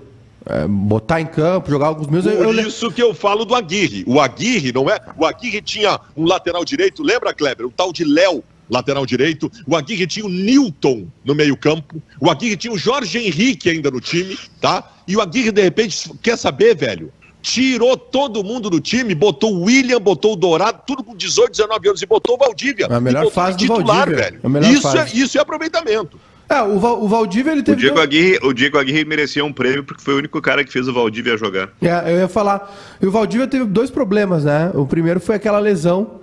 É, 0.46 0.66
botar 0.66 1.20
em 1.20 1.26
campo, 1.26 1.70
jogar 1.70 1.86
alguns 1.86 2.08
meus. 2.08 2.24
Por 2.24 2.32
eu, 2.32 2.66
isso 2.66 2.90
que 2.90 3.02
eu 3.02 3.14
falo 3.14 3.44
do 3.44 3.54
Aguirre. 3.54 4.04
O 4.06 4.20
Aguirre, 4.20 4.72
não 4.72 4.90
é? 4.90 4.98
O 5.16 5.24
Aguirre 5.24 5.62
tinha 5.62 6.00
um 6.16 6.24
lateral 6.24 6.64
direito, 6.64 7.02
lembra, 7.02 7.32
Kleber? 7.32 7.66
O 7.66 7.70
tal 7.70 7.92
de 7.92 8.04
Léo, 8.04 8.42
lateral 8.68 9.06
direito. 9.06 9.50
O 9.66 9.76
Aguirre 9.76 10.06
tinha 10.06 10.26
o 10.26 10.28
Newton 10.28 11.06
no 11.24 11.34
meio-campo. 11.34 12.02
O 12.20 12.30
Aguirre 12.30 12.56
tinha 12.56 12.72
o 12.72 12.78
Jorge 12.78 13.18
Henrique 13.18 13.70
ainda 13.70 13.90
no 13.90 14.00
time, 14.00 14.36
tá? 14.60 14.90
E 15.06 15.16
o 15.16 15.20
Aguirre, 15.20 15.52
de 15.52 15.62
repente, 15.62 16.10
quer 16.20 16.36
saber, 16.36 16.76
velho? 16.76 17.12
Tirou 17.40 17.96
todo 17.96 18.42
mundo 18.44 18.70
do 18.70 18.80
time, 18.80 19.14
botou 19.14 19.54
o 19.54 19.62
William, 19.64 20.00
botou 20.00 20.34
o 20.34 20.36
Dourado, 20.36 20.80
tudo 20.86 21.02
com 21.02 21.14
18, 21.14 21.50
19 21.50 21.88
anos, 21.88 22.02
e 22.02 22.06
botou 22.06 22.36
o 22.36 22.38
Valdívia. 22.38 22.86
É 22.88 22.94
a 22.94 23.00
melhor 23.00 23.30
fase 23.30 23.56
do 23.56 23.60
titular, 23.60 24.06
Valdívia. 24.08 24.40
velho. 24.40 24.64
É 24.64 24.70
isso, 24.70 24.96
é, 24.96 25.10
isso 25.12 25.38
é 25.38 25.40
aproveitamento. 25.40 26.20
É, 26.52 26.62
o, 26.62 26.78
Val, 26.78 27.02
o 27.02 27.08
Valdívia 27.08 27.52
ele 27.52 27.62
teve. 27.62 27.78
O 27.78 27.80
Diego, 27.80 27.98
Aguirre, 27.98 28.38
o 28.42 28.52
Diego 28.52 28.78
Aguirre 28.78 29.04
merecia 29.06 29.42
um 29.42 29.52
prêmio 29.52 29.82
porque 29.82 30.02
foi 30.02 30.14
o 30.14 30.18
único 30.18 30.40
cara 30.42 30.62
que 30.62 30.70
fez 30.70 30.86
o 30.86 30.92
Valdívia 30.92 31.36
jogar. 31.38 31.70
É, 31.80 32.12
eu 32.12 32.18
ia 32.18 32.28
falar. 32.28 32.70
E 33.00 33.06
o 33.06 33.10
Valdívia 33.10 33.46
teve 33.46 33.64
dois 33.64 33.90
problemas, 33.90 34.44
né? 34.44 34.70
O 34.74 34.86
primeiro 34.86 35.18
foi 35.18 35.36
aquela 35.36 35.58
lesão 35.58 36.20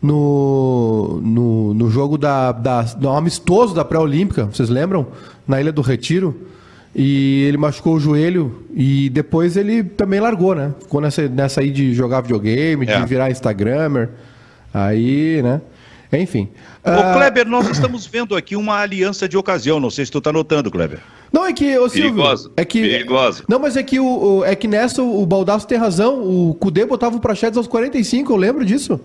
no, 0.00 1.20
no, 1.22 1.74
no 1.74 1.90
jogo 1.90 2.16
da, 2.16 2.52
da, 2.52 2.82
do 2.82 3.08
amistoso 3.10 3.74
da 3.74 3.84
pré-olímpica, 3.84 4.46
vocês 4.46 4.68
lembram? 4.68 5.08
Na 5.46 5.60
Ilha 5.60 5.72
do 5.72 5.82
Retiro. 5.82 6.34
E 6.98 7.44
ele 7.44 7.58
machucou 7.58 7.96
o 7.96 8.00
joelho 8.00 8.64
e 8.74 9.10
depois 9.10 9.58
ele 9.58 9.84
também 9.84 10.18
largou, 10.18 10.54
né? 10.54 10.72
Ficou 10.80 10.98
nessa, 10.98 11.28
nessa 11.28 11.60
aí 11.60 11.70
de 11.70 11.92
jogar 11.92 12.22
videogame, 12.22 12.86
de 12.86 12.92
é. 12.92 13.04
virar 13.04 13.30
Instagrammer. 13.30 14.08
Aí, 14.72 15.42
né? 15.42 15.60
Enfim. 16.12 16.48
Ô, 16.84 16.90
uh... 16.90 17.14
Kleber, 17.14 17.46
nós 17.46 17.68
estamos 17.68 18.06
vendo 18.06 18.36
aqui 18.36 18.56
uma 18.56 18.80
aliança 18.80 19.28
de 19.28 19.36
ocasião. 19.36 19.80
Não 19.80 19.90
sei 19.90 20.04
se 20.04 20.12
tu 20.12 20.18
está 20.18 20.32
notando, 20.32 20.70
Kleber. 20.70 21.00
Não, 21.32 21.44
é 21.46 21.52
que, 21.52 21.76
ô 21.78 21.88
Silvio. 21.88 22.14
Perigoso. 22.14 22.52
É 22.56 22.64
que, 22.64 22.80
Perigoso. 22.80 23.44
Não, 23.48 23.58
mas 23.58 23.76
é 23.76 23.82
que, 23.82 23.98
o, 23.98 24.38
o 24.38 24.44
é 24.44 24.54
que 24.54 24.68
nessa 24.68 25.02
o, 25.02 25.22
o 25.22 25.26
Baldasso 25.26 25.66
tem 25.66 25.78
razão. 25.78 26.22
O 26.22 26.54
Cudê 26.54 26.84
botava 26.84 27.16
o 27.16 27.20
Prachetes 27.20 27.56
aos 27.56 27.66
45, 27.66 28.32
eu 28.32 28.36
lembro 28.36 28.64
disso. 28.64 29.00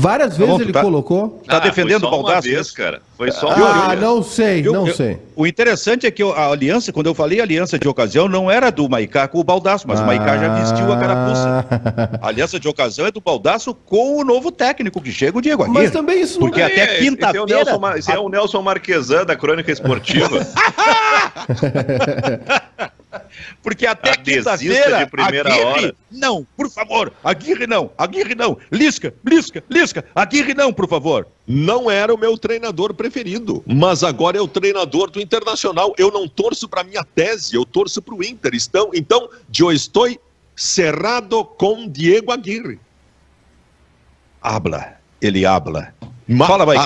Várias 0.00 0.36
vezes 0.36 0.56
tá 0.56 0.62
ele 0.62 0.72
tá, 0.72 0.80
colocou. 0.80 1.42
Tá 1.46 1.58
ah, 1.58 1.60
defendendo 1.60 2.04
o 2.04 2.10
Baldasso? 2.10 2.48
Uma 2.48 2.54
vez, 2.54 2.70
cara. 2.70 3.02
Foi 3.16 3.30
só 3.30 3.54
uma 3.54 3.90
Ah, 3.90 3.96
não 3.96 4.22
sei, 4.22 4.66
eu, 4.66 4.72
não 4.72 4.86
eu, 4.86 4.94
sei. 4.94 5.18
O 5.36 5.46
interessante 5.46 6.06
é 6.06 6.10
que 6.10 6.22
a 6.22 6.48
aliança, 6.48 6.90
quando 6.90 7.06
eu 7.06 7.14
falei 7.14 7.40
aliança 7.40 7.78
de 7.78 7.86
ocasião, 7.86 8.26
não 8.26 8.50
era 8.50 8.70
do 8.70 8.88
Maicá 8.88 9.28
com 9.28 9.38
o 9.38 9.44
Baldasso, 9.44 9.86
mas 9.86 10.00
ah. 10.00 10.02
o 10.02 10.06
Maicá 10.06 10.38
já 10.38 10.54
vestiu 10.54 10.90
a 10.90 10.98
carapuça. 10.98 11.66
A 12.20 12.28
aliança 12.28 12.58
de 12.58 12.66
ocasião 12.66 13.06
é 13.06 13.10
do 13.10 13.20
Baldasso 13.20 13.74
com 13.74 14.16
o 14.16 14.24
novo 14.24 14.50
técnico 14.50 15.00
que 15.00 15.12
chega, 15.12 15.36
o 15.36 15.42
Diego 15.42 15.64
Aguirre. 15.64 15.78
Mas 15.78 15.90
também 15.90 16.22
isso 16.22 16.38
Porque 16.38 16.60
não 16.60 16.66
até 16.66 16.82
é, 16.82 16.98
quinta-feira... 16.98 17.98
Esse 17.98 18.10
é 18.10 18.18
o 18.18 18.28
Nelson 18.28 18.62
Marquesan 18.62 19.26
da 19.26 19.36
Crônica 19.36 19.70
Esportiva. 19.70 20.40
Porque 23.62 23.86
até 23.86 24.16
quinta-feira. 24.16 25.08
Aguirre, 25.18 25.64
hora. 25.64 25.94
não, 26.10 26.46
por 26.56 26.70
favor. 26.70 27.12
Aguirre 27.22 27.66
não, 27.66 27.90
Aguirre 27.98 28.34
não. 28.34 28.56
Lisca, 28.70 29.12
Lisca, 29.24 29.62
Lisca. 29.68 29.89
Aguirre 30.14 30.54
não, 30.54 30.72
por 30.72 30.88
favor. 30.88 31.26
Não 31.46 31.90
era 31.90 32.14
o 32.14 32.18
meu 32.18 32.38
treinador 32.38 32.94
preferido 32.94 33.62
mas 33.66 34.02
agora 34.02 34.36
é 34.36 34.40
o 34.40 34.48
treinador 34.48 35.10
do 35.10 35.20
Internacional. 35.20 35.94
Eu 35.96 36.10
não 36.10 36.28
torço 36.28 36.68
para 36.68 36.84
minha 36.84 37.04
tese, 37.04 37.54
eu 37.54 37.64
torço 37.64 38.00
para 38.02 38.14
o 38.14 38.22
Inter. 38.22 38.52
Então, 38.54 38.90
então, 38.94 39.28
eu 39.58 39.72
estou 39.72 40.08
cerrado 40.54 41.44
com 41.44 41.88
Diego 41.88 42.32
Aguirre. 42.32 42.78
Habla, 44.40 44.96
ele 45.20 45.44
habla. 45.44 45.94
Ma 46.26 46.46
Fala, 46.46 46.64
vai. 46.64 46.76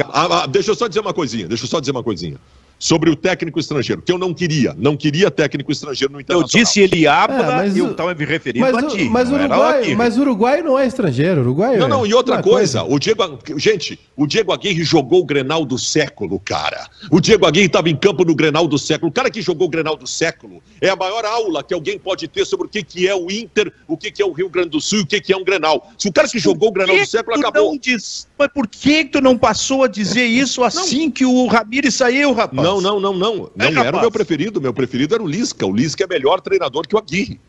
deixa 0.48 0.70
eu 0.70 0.74
só 0.74 0.88
dizer 0.88 1.00
uma 1.00 1.12
coisinha, 1.12 1.46
deixa 1.46 1.64
eu 1.64 1.68
só 1.68 1.78
dizer 1.80 1.92
uma 1.92 2.02
coisinha 2.02 2.38
sobre 2.85 3.09
o 3.09 3.16
técnico 3.16 3.59
estrangeiro, 3.59 4.03
que 4.03 4.12
eu 4.12 4.18
não 4.18 4.35
queria. 4.35 4.75
Não 4.77 4.94
queria 4.94 5.31
técnico 5.31 5.73
estrangeiro 5.73 6.12
no 6.12 6.20
Internacional. 6.20 6.51
Eu 6.55 6.64
disse 6.64 6.81
ele 6.81 7.07
habla 7.07 7.64
é, 7.64 7.68
e 7.70 7.79
eu 7.79 7.90
estava 7.92 8.14
me 8.14 8.25
referindo 8.27 8.66
mas, 8.66 8.77
a 8.77 8.87
ti. 8.88 9.05
Mas 9.05 9.31
Uruguai, 9.31 9.94
mas 9.94 10.18
Uruguai 10.18 10.62
não 10.62 10.79
é 10.79 10.87
estrangeiro. 10.87 11.40
Uruguai 11.40 11.79
não, 11.79 11.88
não, 11.88 12.07
e 12.07 12.12
outra 12.12 12.42
coisa, 12.42 12.81
coisa, 12.81 12.94
o 12.94 12.99
Diego, 12.99 13.38
gente, 13.57 13.99
o 14.14 14.27
Diego 14.27 14.53
Aguirre 14.53 14.85
jogou 14.85 15.23
o 15.23 15.25
Grenal 15.25 15.64
do 15.64 15.79
século, 15.79 16.38
cara. 16.38 16.87
O 17.11 17.20
Diego 17.20 17.47
Aguirre 17.47 17.68
estava 17.68 17.88
em 17.88 17.97
campo 17.97 18.23
no 18.23 18.35
Grenal 18.35 18.68
do 18.68 18.79
século. 18.79 19.09
O 19.09 19.12
cara 19.12 19.31
que 19.31 19.40
jogou 19.40 19.66
o 19.66 19.70
Grenal 19.70 19.97
do 19.97 20.07
século 20.07 20.62
é 20.79 20.90
a 20.90 20.97
maior 20.97 21.25
aula 21.25 21.64
que 21.64 21.73
alguém 21.73 21.99
pode 21.99 22.29
ter 22.29 22.44
sobre 22.44 22.66
o 22.66 22.68
que, 22.68 22.83
que 22.83 23.09
é 23.09 23.14
o 23.14 23.31
Inter, 23.31 23.73
o 23.88 23.97
que, 23.97 24.11
que 24.11 24.20
é 24.20 24.27
o 24.27 24.33
Rio 24.33 24.51
Grande 24.51 24.68
do 24.68 24.81
Sul 24.83 24.99
e 24.99 25.03
o 25.03 25.07
que, 25.07 25.23
que 25.23 25.33
é 25.33 25.37
um 25.38 25.44
Grenal. 25.44 25.90
Se 25.97 26.07
o 26.07 26.12
cara 26.12 26.29
que 26.29 26.38
jogou 26.38 26.68
o 26.68 26.73
Grenal 26.73 26.99
do 26.99 27.07
século 27.07 27.38
acabou. 27.38 27.79
Diz... 27.79 28.29
Mas 28.38 28.49
por 28.49 28.68
que 28.68 29.07
tu 29.07 29.23
não 29.23 29.38
passou 29.38 29.85
a 29.85 29.88
dizer 29.88 30.27
isso 30.27 30.62
assim 30.62 31.07
não. 31.07 31.11
que 31.11 31.25
o 31.25 31.47
Ramires 31.47 31.94
saiu, 31.94 32.35
rapaz? 32.35 32.62
Não, 32.62 32.73
não, 32.80 33.00
não, 33.00 33.12
não. 33.12 33.50
Não 33.54 33.66
é, 33.66 33.87
era 33.87 33.96
o 33.96 34.00
meu 34.00 34.10
preferido. 34.10 34.60
Meu 34.60 34.72
preferido 34.72 35.14
era 35.14 35.22
o 35.22 35.26
Lisca. 35.26 35.66
O 35.66 35.74
Lisca 35.74 36.04
é 36.04 36.06
melhor 36.06 36.40
treinador 36.40 36.87
que 36.87 36.94
o 36.94 36.98
Aguirre. 36.98 37.40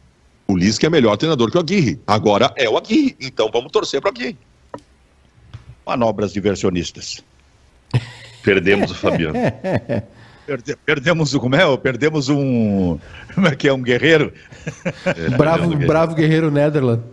O 0.47 0.57
Lisca 0.57 0.87
é 0.87 0.89
melhor 0.89 1.17
treinador 1.17 1.51
que 1.51 1.57
o 1.57 1.59
Aguirre. 1.59 1.99
Agora 2.05 2.53
é 2.55 2.69
o 2.69 2.77
Aguirre. 2.77 3.15
Então 3.19 3.49
vamos 3.51 3.71
torcer 3.71 4.01
para 4.01 4.09
o 4.09 4.11
Aguirre. 4.11 4.37
Manobras 5.85 6.33
diversionistas. 6.33 7.23
Perdemos 8.43 8.91
o 8.91 8.95
Fabiano. 8.95 9.35
Perde, 10.45 10.77
perdemos 10.85 11.33
o 11.33 11.39
como 11.39 11.55
é? 11.55 11.77
Perdemos 11.77 12.29
um. 12.29 12.99
Como 13.33 13.47
é 13.47 13.55
que 13.55 13.67
é? 13.67 13.73
Um 13.73 13.81
guerreiro. 13.81 14.31
É, 15.03 15.29
bravo, 15.35 15.69
guerreiro. 15.69 15.87
bravo 15.87 16.13
guerreiro 16.13 16.51
Netherland. 16.51 17.03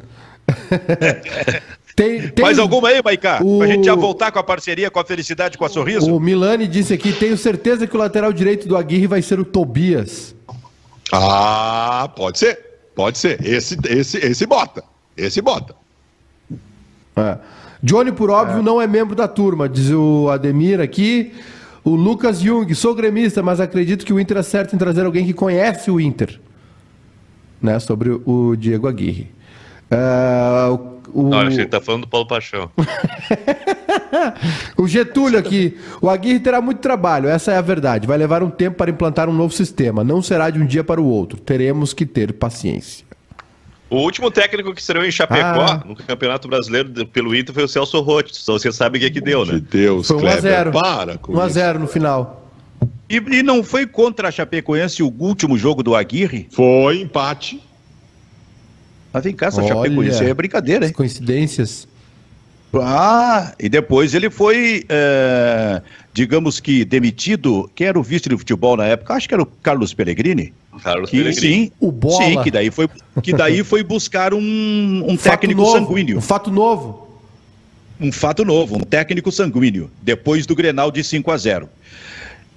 Tem, 1.94 2.28
tem... 2.28 2.44
Mais 2.44 2.58
alguma 2.58 2.88
aí, 2.88 3.02
Maicá? 3.02 3.40
O... 3.42 3.58
Pra 3.58 3.66
gente 3.66 3.84
já 3.84 3.94
voltar 3.94 4.32
com 4.32 4.38
a 4.38 4.42
parceria, 4.42 4.90
com 4.90 4.98
a 4.98 5.04
felicidade, 5.04 5.58
com 5.58 5.64
a 5.64 5.68
sorriso? 5.68 6.14
O 6.14 6.18
Milani 6.18 6.66
disse 6.66 6.94
aqui: 6.94 7.12
tenho 7.12 7.36
certeza 7.36 7.86
que 7.86 7.94
o 7.94 7.98
lateral 7.98 8.32
direito 8.32 8.66
do 8.66 8.76
Aguirre 8.76 9.06
vai 9.06 9.20
ser 9.22 9.38
o 9.38 9.44
Tobias. 9.44 10.34
Ah, 11.12 12.10
pode 12.16 12.38
ser. 12.38 12.58
Pode 12.94 13.18
ser. 13.18 13.44
Esse, 13.44 13.76
esse, 13.88 14.18
esse 14.18 14.46
bota. 14.46 14.82
Esse 15.16 15.42
bota. 15.42 15.74
É. 17.16 17.36
Johnny, 17.82 18.12
por 18.12 18.30
óbvio, 18.30 18.60
é. 18.60 18.62
não 18.62 18.80
é 18.80 18.86
membro 18.86 19.14
da 19.14 19.28
turma, 19.28 19.68
diz 19.68 19.90
o 19.90 20.30
Ademir 20.30 20.80
aqui. 20.80 21.32
O 21.84 21.96
Lucas 21.96 22.40
Jung, 22.40 22.72
sou 22.74 22.94
gremista, 22.94 23.42
mas 23.42 23.60
acredito 23.60 24.06
que 24.06 24.12
o 24.12 24.20
Inter 24.20 24.38
acerta 24.38 24.74
em 24.74 24.78
trazer 24.78 25.04
alguém 25.04 25.26
que 25.26 25.32
conhece 25.32 25.90
o 25.90 26.00
Inter. 26.00 26.40
Né, 27.60 27.78
sobre 27.78 28.10
o 28.24 28.56
Diego 28.56 28.88
Aguirre. 28.88 29.30
Uh, 29.90 30.74
o... 30.74 30.91
Não, 31.14 31.38
acho 31.40 31.50
que 31.50 31.54
ele 31.56 31.62
está 31.64 31.80
falando 31.80 32.02
do 32.02 32.08
Paulo 32.08 32.26
Paixão. 32.26 32.70
o 34.76 34.86
Getúlio 34.86 35.38
aqui. 35.38 35.78
O 36.00 36.08
Aguirre 36.08 36.40
terá 36.40 36.60
muito 36.60 36.78
trabalho, 36.78 37.28
essa 37.28 37.52
é 37.52 37.56
a 37.56 37.60
verdade. 37.60 38.06
Vai 38.06 38.18
levar 38.18 38.42
um 38.42 38.50
tempo 38.50 38.76
para 38.76 38.90
implantar 38.90 39.28
um 39.28 39.32
novo 39.32 39.52
sistema. 39.52 40.04
Não 40.04 40.22
será 40.22 40.50
de 40.50 40.58
um 40.58 40.66
dia 40.66 40.84
para 40.84 41.00
o 41.00 41.06
outro. 41.06 41.38
Teremos 41.38 41.92
que 41.92 42.06
ter 42.06 42.32
paciência. 42.32 43.04
O 43.92 43.96
último 43.96 44.30
técnico 44.30 44.72
que 44.72 44.80
estreou 44.80 45.04
em 45.04 45.10
Chapecó, 45.10 45.44
ah. 45.44 45.82
no 45.86 45.94
Campeonato 45.94 46.48
Brasileiro 46.48 47.06
pelo 47.08 47.36
Inter, 47.36 47.54
foi 47.54 47.64
o 47.64 47.68
Celso 47.68 48.00
Rotti. 48.00 48.34
Só 48.34 48.54
você 48.54 48.72
sabe 48.72 48.96
o 48.96 49.00
que, 49.00 49.06
é 49.06 49.10
que 49.10 49.20
deu, 49.20 49.44
né? 49.44 49.54
De 49.54 49.60
Deus, 49.60 50.08
foi 50.08 50.16
1x0. 50.16 50.72
Para 50.72 51.18
com 51.18 51.34
1x0 51.34 51.78
no 51.78 51.86
final. 51.86 52.50
E, 53.08 53.16
e 53.16 53.42
não 53.42 53.62
foi 53.62 53.86
contra 53.86 54.28
a 54.28 54.30
Chapecoense 54.30 55.02
o 55.02 55.14
último 55.18 55.58
jogo 55.58 55.82
do 55.82 55.94
Aguirre? 55.94 56.48
Foi 56.50 57.02
empate. 57.02 57.60
Mas 59.12 59.24
vem 59.24 59.34
cá, 59.34 59.46
essa 59.46 59.60
Olha, 59.60 59.68
Chapecoense 59.68 60.24
é 60.24 60.34
brincadeira, 60.34 60.86
hein? 60.86 60.92
Coincidências. 60.92 61.86
Ah, 62.74 63.52
e 63.60 63.68
depois 63.68 64.14
ele 64.14 64.30
foi, 64.30 64.84
é, 64.88 65.82
digamos 66.14 66.58
que, 66.58 66.84
demitido. 66.84 67.70
Quem 67.74 67.88
era 67.88 67.98
o 67.98 68.02
vice 68.02 68.28
de 68.28 68.36
futebol 68.36 68.76
na 68.76 68.86
época? 68.86 69.12
Acho 69.12 69.28
que 69.28 69.34
era 69.34 69.42
o 69.42 69.46
Carlos 69.46 69.92
Pellegrini. 69.92 70.54
Carlos 70.82 71.10
que, 71.10 71.18
Pellegrini. 71.18 71.54
Sim, 71.66 71.72
o 71.78 71.92
Bola. 71.92 72.24
Sim, 72.24 72.42
que 72.42 72.50
daí 72.50 72.70
foi, 72.70 72.88
que 73.22 73.32
daí 73.34 73.62
foi 73.62 73.82
buscar 73.82 74.32
um, 74.32 75.04
um 75.06 75.16
técnico 75.16 75.60
novo, 75.60 75.72
sanguíneo. 75.72 76.16
Um 76.16 76.22
fato 76.22 76.50
novo. 76.50 77.08
Um 78.00 78.10
fato 78.10 78.44
novo, 78.44 78.76
um 78.76 78.80
técnico 78.80 79.30
sanguíneo, 79.30 79.90
depois 80.00 80.46
do 80.46 80.56
Grenal 80.56 80.90
de 80.90 81.04
5 81.04 81.30
a 81.30 81.36
0. 81.36 81.68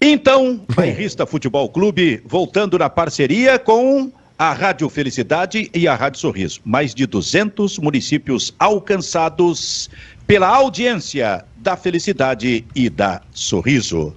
Então, 0.01 0.61
Bairrista 0.73 1.25
Futebol 1.25 1.67
Clube 1.69 2.21
voltando 2.25 2.79
na 2.79 2.89
parceria 2.89 3.59
com 3.59 4.11
a 4.37 4.51
Rádio 4.51 4.89
Felicidade 4.89 5.69
e 5.73 5.87
a 5.87 5.95
Rádio 5.95 6.19
Sorriso. 6.19 6.59
Mais 6.65 6.93
de 6.93 7.05
200 7.05 7.79
municípios 7.79 8.53
alcançados 8.59 9.89
pela 10.27 10.47
audiência 10.47 11.45
da 11.57 11.77
Felicidade 11.77 12.65
e 12.75 12.89
da 12.89 13.21
Sorriso. 13.31 14.13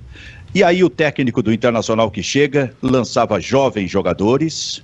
E 0.54 0.64
aí 0.64 0.82
o 0.82 0.90
técnico 0.90 1.42
do 1.42 1.52
Internacional 1.52 2.10
que 2.10 2.22
chega 2.22 2.74
lançava 2.82 3.38
jovens 3.38 3.90
jogadores, 3.90 4.82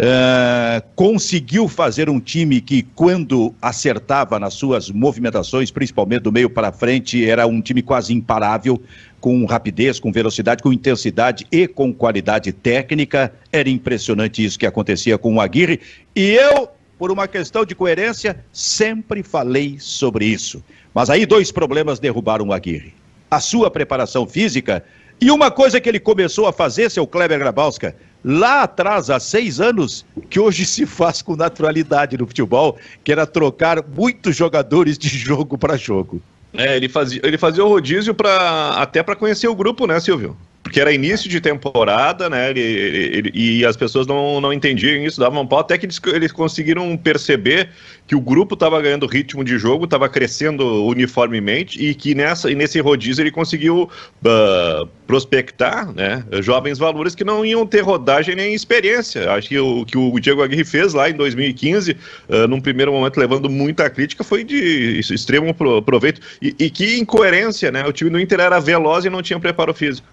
uh, 0.00 0.82
conseguiu 0.94 1.68
fazer 1.68 2.08
um 2.08 2.20
time 2.20 2.60
que 2.60 2.82
quando 2.82 3.54
acertava 3.60 4.38
nas 4.38 4.54
suas 4.54 4.90
movimentações, 4.90 5.70
principalmente 5.70 6.22
do 6.22 6.32
meio 6.32 6.48
para 6.48 6.70
frente, 6.70 7.28
era 7.28 7.46
um 7.46 7.60
time 7.60 7.82
quase 7.82 8.12
imparável, 8.14 8.80
com 9.20 9.44
rapidez, 9.44 10.00
com 10.00 10.10
velocidade, 10.10 10.62
com 10.62 10.72
intensidade 10.72 11.46
e 11.52 11.66
com 11.66 11.92
qualidade 11.92 12.52
técnica. 12.52 13.32
Era 13.52 13.68
impressionante 13.68 14.44
isso 14.44 14.58
que 14.58 14.66
acontecia 14.66 15.18
com 15.18 15.34
o 15.34 15.40
Aguirre. 15.40 15.80
E 16.16 16.30
eu, 16.30 16.68
por 16.98 17.10
uma 17.10 17.28
questão 17.28 17.64
de 17.64 17.74
coerência, 17.74 18.42
sempre 18.52 19.22
falei 19.22 19.76
sobre 19.78 20.24
isso. 20.24 20.64
Mas 20.94 21.10
aí 21.10 21.26
dois 21.26 21.52
problemas 21.52 21.98
derrubaram 21.98 22.48
o 22.48 22.52
Aguirre. 22.52 22.94
A 23.30 23.38
sua 23.38 23.70
preparação 23.70 24.26
física 24.26 24.84
e 25.20 25.30
uma 25.30 25.50
coisa 25.50 25.78
que 25.78 25.88
ele 25.88 26.00
começou 26.00 26.46
a 26.46 26.52
fazer, 26.52 26.90
seu 26.90 27.06
Kleber 27.06 27.38
Grabowska, 27.38 27.94
lá 28.24 28.62
atrás, 28.62 29.10
há 29.10 29.20
seis 29.20 29.60
anos, 29.60 30.04
que 30.30 30.40
hoje 30.40 30.64
se 30.64 30.86
faz 30.86 31.20
com 31.20 31.36
naturalidade 31.36 32.16
no 32.16 32.26
futebol, 32.26 32.78
que 33.04 33.12
era 33.12 33.26
trocar 33.26 33.84
muitos 33.86 34.34
jogadores 34.34 34.96
de 34.96 35.08
jogo 35.08 35.58
para 35.58 35.76
jogo. 35.76 36.22
É, 36.52 36.76
ele 36.76 36.88
fazia, 36.88 37.20
ele 37.24 37.38
fazia 37.38 37.64
o 37.64 37.68
rodízio 37.68 38.14
pra, 38.14 38.70
até 38.76 39.02
para 39.02 39.16
conhecer 39.16 39.48
o 39.48 39.54
grupo, 39.54 39.86
né, 39.86 40.00
Silvio? 40.00 40.36
Porque 40.62 40.80
era 40.80 40.92
início 40.92 41.28
de 41.28 41.40
temporada, 41.40 42.28
né? 42.28 42.50
Ele, 42.50 42.60
ele, 42.60 43.16
ele, 43.16 43.30
e 43.34 43.64
as 43.64 43.76
pessoas 43.76 44.06
não, 44.06 44.40
não 44.40 44.52
entendiam 44.52 45.02
isso, 45.02 45.18
davam 45.18 45.42
um 45.42 45.46
pau, 45.46 45.60
até 45.60 45.78
que 45.78 45.86
eles, 45.86 46.00
eles 46.06 46.32
conseguiram 46.32 46.96
perceber 46.96 47.70
que 48.06 48.14
o 48.14 48.20
grupo 48.20 48.54
estava 48.54 48.80
ganhando 48.80 49.06
ritmo 49.06 49.42
de 49.42 49.56
jogo, 49.58 49.84
estava 49.84 50.08
crescendo 50.08 50.84
uniformemente, 50.84 51.82
e 51.82 51.94
que 51.94 52.14
nessa, 52.14 52.50
e 52.50 52.54
nesse 52.54 52.78
rodízio 52.80 53.22
ele 53.22 53.30
conseguiu 53.30 53.84
uh, 53.84 54.86
prospectar 55.06 55.92
né, 55.94 56.24
jovens 56.40 56.78
valores 56.78 57.14
que 57.14 57.24
não 57.24 57.44
iam 57.44 57.66
ter 57.66 57.80
rodagem 57.80 58.36
nem 58.36 58.52
experiência. 58.52 59.32
Acho 59.32 59.48
que 59.48 59.58
o 59.58 59.84
que 59.86 59.96
o 59.96 60.20
Diego 60.20 60.42
Aguirre 60.42 60.64
fez 60.64 60.92
lá 60.92 61.08
em 61.08 61.14
2015, 61.14 61.92
uh, 61.92 62.46
num 62.46 62.60
primeiro 62.60 62.92
momento 62.92 63.16
levando 63.16 63.48
muita 63.48 63.88
crítica, 63.88 64.22
foi 64.22 64.44
de 64.44 65.00
extremo 65.00 65.54
proveito. 65.82 66.20
E, 66.42 66.54
e 66.58 66.68
que 66.68 66.98
incoerência, 66.98 67.72
né? 67.72 67.86
O 67.86 67.92
time 67.92 68.10
do 68.10 68.20
Inter 68.20 68.40
era 68.40 68.60
veloz 68.60 69.04
e 69.04 69.10
não 69.10 69.22
tinha 69.22 69.40
preparo 69.40 69.72
físico. 69.72 70.06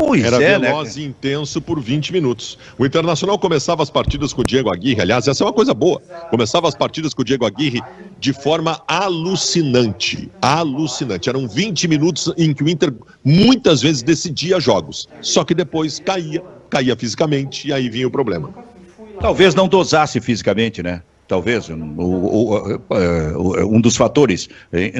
Pois 0.00 0.24
Era 0.24 0.42
é, 0.42 0.58
né, 0.58 0.68
veloz 0.70 0.96
né? 0.96 1.02
e 1.02 1.06
intenso 1.06 1.60
por 1.60 1.78
20 1.78 2.10
minutos. 2.10 2.58
O 2.78 2.86
Internacional 2.86 3.38
começava 3.38 3.82
as 3.82 3.90
partidas 3.90 4.32
com 4.32 4.40
o 4.40 4.44
Diego 4.44 4.72
Aguirre, 4.72 5.02
aliás, 5.02 5.28
essa 5.28 5.44
é 5.44 5.46
uma 5.46 5.52
coisa 5.52 5.74
boa. 5.74 6.00
Começava 6.30 6.66
as 6.66 6.74
partidas 6.74 7.12
com 7.12 7.20
o 7.20 7.24
Diego 7.24 7.44
Aguirre 7.44 7.82
de 8.18 8.32
forma 8.32 8.80
alucinante. 8.88 10.30
Alucinante. 10.40 11.28
Eram 11.28 11.46
20 11.46 11.86
minutos 11.86 12.32
em 12.38 12.54
que 12.54 12.64
o 12.64 12.68
Inter 12.70 12.94
muitas 13.22 13.82
vezes 13.82 14.02
decidia 14.02 14.58
jogos. 14.58 15.06
Só 15.20 15.44
que 15.44 15.54
depois 15.54 16.00
caía, 16.00 16.42
caía 16.70 16.96
fisicamente 16.96 17.68
e 17.68 17.72
aí 17.72 17.90
vinha 17.90 18.08
o 18.08 18.10
problema. 18.10 18.54
Talvez 19.20 19.54
não 19.54 19.68
dosasse 19.68 20.18
fisicamente, 20.18 20.82
né? 20.82 21.02
talvez, 21.28 21.70
um, 21.70 21.94
um 23.68 23.80
dos 23.80 23.96
fatores 23.96 24.48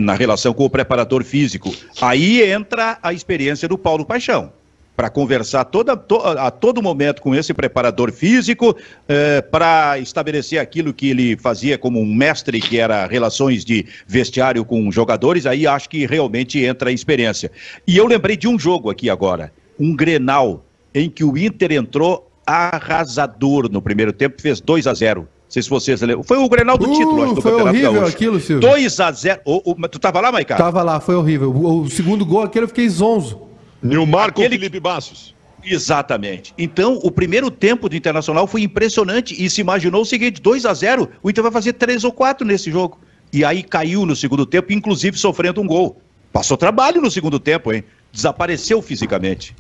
na 0.01 0.15
relação 0.15 0.55
com 0.55 0.65
o 0.65 0.71
preparador 0.71 1.25
físico. 1.25 1.75
Aí 2.01 2.41
entra 2.43 2.99
a 3.03 3.13
experiência 3.13 3.67
do 3.67 3.77
Paulo 3.77 4.05
Paixão 4.05 4.53
para 5.01 5.09
conversar 5.09 5.65
toda, 5.65 5.97
to, 5.97 6.17
a 6.17 6.51
todo 6.51 6.83
momento 6.83 7.23
com 7.23 7.35
esse 7.35 7.55
preparador 7.55 8.13
físico, 8.13 8.77
eh, 9.09 9.41
para 9.41 9.99
estabelecer 9.99 10.59
aquilo 10.59 10.93
que 10.93 11.09
ele 11.09 11.39
fazia 11.39 11.79
como 11.79 11.99
um 11.99 12.15
mestre, 12.15 12.61
que 12.61 12.79
era 12.79 13.07
relações 13.07 13.65
de 13.65 13.87
vestiário 14.07 14.63
com 14.63 14.93
jogadores, 14.93 15.47
aí 15.47 15.67
acho 15.67 15.89
que 15.89 16.05
realmente 16.05 16.63
entra 16.63 16.91
a 16.91 16.93
experiência. 16.93 17.51
E 17.87 17.97
eu 17.97 18.07
lembrei 18.07 18.37
de 18.37 18.47
um 18.47 18.59
jogo 18.59 18.91
aqui 18.91 19.09
agora, 19.09 19.51
um 19.79 19.97
Grenal, 19.97 20.67
em 20.95 21.09
que 21.09 21.25
o 21.25 21.35
Inter 21.39 21.73
entrou 21.73 22.31
arrasador 22.47 23.73
no 23.73 23.81
primeiro 23.81 24.13
tempo, 24.13 24.43
fez 24.43 24.61
2 24.61 24.87
a 24.87 24.93
0 24.93 25.27
sei 25.49 25.63
se 25.63 25.71
vocês 25.71 26.01
lembram. 26.03 26.23
Foi 26.23 26.37
o 26.37 26.49
Grenal 26.49 26.77
do 26.77 26.89
Uh, 26.89 26.93
título, 26.93 27.23
acho, 27.23 27.35
do 27.37 27.43
foi 27.43 27.51
Campeonato 27.53 27.77
horrível 27.77 27.93
Gaúcho. 27.95 28.15
aquilo, 28.15 28.39
Silvio. 28.39 28.69
2x0. 28.69 29.41
O, 29.45 29.73
o, 29.73 29.89
tu 29.89 29.99
tava 29.99 30.21
lá, 30.21 30.31
Maicá? 30.31 30.57
Tava 30.57 30.83
lá, 30.83 31.01
foi 31.01 31.17
horrível. 31.17 31.51
O, 31.51 31.81
o 31.81 31.91
segundo 31.91 32.25
gol 32.25 32.43
aquele 32.43 32.67
eu 32.67 32.69
fiquei 32.69 32.89
zonzo. 32.89 33.50
Nilmar 33.83 34.33
com 34.33 34.41
Aquele- 34.43 34.57
Felipe 34.59 34.81
Bassos. 34.81 35.35
Exatamente. 35.65 36.55
Então, 36.57 36.99
o 37.03 37.11
primeiro 37.11 37.51
tempo 37.51 37.89
do 37.89 37.95
Internacional 37.97 38.47
foi 38.47 38.63
impressionante 38.63 39.35
e 39.43 39.49
se 39.51 39.61
imaginou 39.61 40.03
o 40.03 40.07
seguinte: 40.07 40.41
2 40.41 40.65
a 40.65 40.73
0 40.73 41.09
o 41.23 41.29
Inter 41.31 41.43
vai 41.43 41.53
fazer 41.53 41.75
3 41.75 42.03
ou 42.05 42.13
4 42.13 42.47
nesse 42.47 42.71
jogo. 42.71 42.99
E 43.33 43.45
aí 43.45 43.63
caiu 43.63 44.05
no 44.07 44.17
segundo 44.17 44.45
tempo, 44.47 44.73
inclusive 44.73 45.17
sofrendo 45.19 45.61
um 45.61 45.67
gol. 45.67 46.01
Passou 46.33 46.57
trabalho 46.57 47.01
no 47.01 47.11
segundo 47.11 47.39
tempo, 47.39 47.73
hein? 47.73 47.85
Desapareceu 48.13 48.81
fisicamente. 48.83 49.55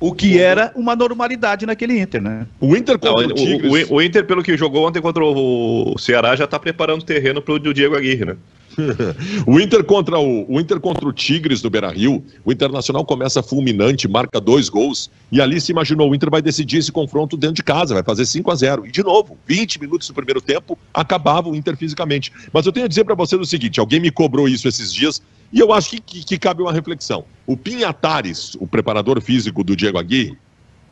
O 0.00 0.12
que 0.14 0.38
era 0.40 0.72
uma 0.76 0.94
normalidade 0.94 1.66
naquele 1.66 1.98
Inter, 2.00 2.22
né? 2.22 2.46
O 2.60 2.76
Inter 2.76 2.96
Não, 3.02 3.12
contra 3.14 3.28
o, 3.28 3.30
o, 3.30 3.34
Tigres. 3.34 3.90
o- 3.90 3.94
o 3.94 4.02
Inter, 4.02 4.24
pelo 4.24 4.42
que 4.44 4.56
jogou 4.56 4.86
ontem 4.86 5.02
contra 5.02 5.24
o 5.24 5.96
Ceará, 5.98 6.36
já 6.36 6.46
tá 6.46 6.58
preparando 6.58 7.02
o 7.02 7.04
terreno 7.04 7.42
pro 7.42 7.58
Diego 7.58 7.96
Aguirre, 7.96 8.24
né? 8.24 8.36
O 9.46 9.58
Inter 9.60 9.84
contra 9.84 10.18
o, 10.18 10.50
o 10.52 10.60
Inter 10.60 10.80
contra 10.80 11.06
o 11.06 11.12
Tigres 11.12 11.60
do 11.60 11.70
Beira-Rio, 11.70 12.24
o 12.44 12.52
Internacional 12.52 13.04
começa 13.04 13.42
fulminante, 13.42 14.08
marca 14.08 14.40
dois 14.40 14.68
gols 14.68 15.10
e 15.30 15.40
ali 15.40 15.60
se 15.60 15.72
imaginou 15.72 16.10
o 16.10 16.14
Inter 16.14 16.30
vai 16.30 16.42
decidir 16.42 16.78
esse 16.78 16.92
confronto 16.92 17.36
dentro 17.36 17.56
de 17.56 17.62
casa, 17.62 17.94
vai 17.94 18.02
fazer 18.02 18.26
5 18.26 18.50
a 18.50 18.54
0 18.54 18.86
E 18.86 18.90
de 18.90 19.02
novo, 19.02 19.36
20 19.46 19.80
minutos 19.80 20.08
do 20.08 20.14
primeiro 20.14 20.40
tempo, 20.40 20.78
acabava 20.92 21.48
o 21.48 21.56
Inter 21.56 21.76
fisicamente. 21.76 22.32
Mas 22.52 22.66
eu 22.66 22.72
tenho 22.72 22.86
a 22.86 22.88
dizer 22.88 23.04
para 23.04 23.14
vocês 23.14 23.40
o 23.40 23.44
seguinte, 23.44 23.80
alguém 23.80 24.00
me 24.00 24.10
cobrou 24.10 24.48
isso 24.48 24.68
esses 24.68 24.92
dias 24.92 25.20
e 25.52 25.60
eu 25.60 25.72
acho 25.72 25.90
que, 25.90 26.00
que, 26.00 26.24
que 26.24 26.38
cabe 26.38 26.62
uma 26.62 26.72
reflexão. 26.72 27.24
O 27.46 27.56
Pinhatares, 27.56 28.54
o 28.60 28.66
preparador 28.66 29.20
físico 29.20 29.64
do 29.64 29.74
Diego 29.74 29.98
Aguirre, 29.98 30.36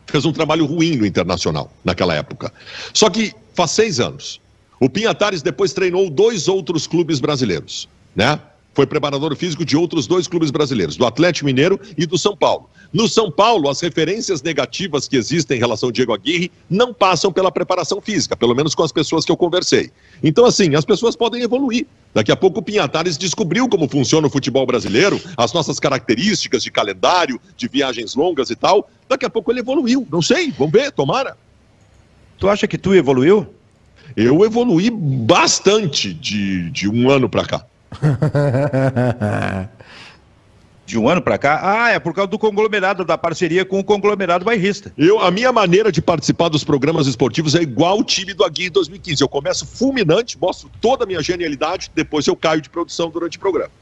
fez 0.07 0.25
um 0.25 0.33
trabalho 0.33 0.65
ruim 0.65 0.97
no 0.97 1.07
Internacional 1.07 1.73
naquela 1.85 2.15
época. 2.15 2.53
Só 2.93 3.11
que 3.11 3.35
faz 3.55 3.73
seis 3.73 4.01
anos. 4.01 4.41
O 4.79 4.89
Pinhatares 4.91 5.43
depois 5.43 5.73
treinou 5.73 6.11
dois 6.11 6.49
outros 6.49 6.87
clubes 6.87 7.19
brasileiros, 7.19 7.89
né? 8.15 8.39
Foi 8.75 8.87
preparador 8.87 9.35
físico 9.35 9.65
de 9.65 9.75
outros 9.75 10.07
dois 10.07 10.29
clubes 10.29 10.51
brasileiros, 10.51 10.97
do 10.97 11.07
Atlético 11.07 11.47
Mineiro 11.47 11.81
e 11.97 12.05
do 12.05 12.19
São 12.19 12.37
Paulo. 12.37 12.69
No 12.93 13.09
São 13.09 13.31
Paulo, 13.31 13.71
as 13.71 13.81
referências 13.81 14.43
negativas 14.43 15.09
que 15.09 15.17
existem 15.17 15.57
em 15.57 15.61
relação 15.61 15.89
ao 15.89 15.93
Diego 15.93 16.13
Aguirre 16.13 16.53
não 16.69 16.93
passam 16.93 17.33
pela 17.33 17.51
preparação 17.51 18.03
física, 18.03 18.37
pelo 18.37 18.55
menos 18.55 18.75
com 18.75 18.83
as 18.83 18.93
pessoas 18.93 19.25
que 19.25 19.33
eu 19.33 19.37
conversei. 19.37 19.91
Então, 20.23 20.45
assim, 20.45 20.75
as 20.75 20.85
pessoas 20.85 21.17
podem 21.17 21.43
evoluir. 21.43 21.87
Daqui 22.13 22.31
a 22.31 22.37
pouco 22.37 22.61
o 22.61 22.63
Pinhatares 22.63 23.17
descobriu 23.17 23.67
como 23.67 23.89
funciona 23.89 24.27
o 24.27 24.31
futebol 24.31 24.67
brasileiro, 24.67 25.19
as 25.39 25.55
nossas 25.55 25.81
características 25.81 26.63
de 26.63 26.71
calendário, 26.71 27.41
de 27.57 27.69
viagens 27.69 28.15
longas 28.15 28.51
e 28.51 28.57
tal. 28.57 28.91
Daqui 29.09 29.25
a 29.25 29.31
pouco 29.31 29.51
ele 29.51 29.61
evoluiu. 29.61 30.07
Não 30.11 30.21
sei, 30.21 30.51
vamos 30.53 30.73
ver, 30.73 30.93
tomara. 30.93 31.37
Tu 32.39 32.47
acha 32.47 32.67
que 32.69 32.77
tu 32.77 32.95
evoluiu? 32.95 33.47
Eu 34.17 34.45
evoluí 34.45 34.91
bastante 34.91 36.15
de, 36.15 36.71
de 36.71 36.89
um 36.89 37.11
ano 37.11 37.29
para 37.29 37.45
cá. 37.45 37.67
De 40.87 40.97
um 40.97 41.09
ano 41.09 41.21
pra 41.21 41.37
cá? 41.37 41.59
Ah, 41.65 41.91
é 41.91 41.99
por 41.99 42.15
causa 42.15 42.31
do 42.31 42.39
conglomerado, 42.39 43.05
da 43.05 43.19
parceria 43.19 43.65
com 43.65 43.81
o 43.81 43.85
conglomerado 43.85 44.45
bairrista. 44.45 44.93
Eu, 44.97 45.19
a 45.19 45.33
minha 45.33 45.53
maneira 45.53 45.91
de 45.91 46.01
participar 46.01 46.49
dos 46.49 46.63
programas 46.63 47.09
esportivos 47.09 47.57
é 47.57 47.61
igual 47.61 47.99
o 47.99 48.05
time 48.05 48.33
do 48.33 48.45
Aguirre 48.45 48.71
2015. 48.71 49.21
Eu 49.21 49.29
começo 49.29 49.67
fulminante, 49.67 50.39
mostro 50.39 50.71
toda 50.81 51.03
a 51.03 51.07
minha 51.07 51.21
genialidade, 51.21 51.91
depois 51.93 52.25
eu 52.29 52.37
caio 52.37 52.61
de 52.61 52.71
produção 52.71 53.11
durante 53.11 53.37
o 53.37 53.41
programa. 53.41 53.73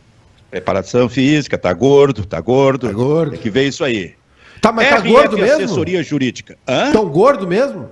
Preparação 0.51 1.07
física, 1.07 1.59
tá 1.59 1.75
gordo, 1.75 2.25
tá 2.25 2.41
gordo. 2.41 2.87
Tá 2.87 2.93
gordo. 2.95 3.33
Tem 3.33 3.41
que 3.41 3.51
ver 3.51 3.69
isso 3.69 3.85
aí. 3.85 4.15
Tá, 4.63 4.73
mas 4.73 4.89
tá 4.89 4.97
RF 4.97 5.09
gordo 5.11 5.37
mesmo? 5.37 5.65
assessoria 5.65 6.03
jurídica. 6.03 6.57
Hã? 6.67 6.91
Tão 6.91 7.07
gordo 7.07 7.47
mesmo? 7.47 7.87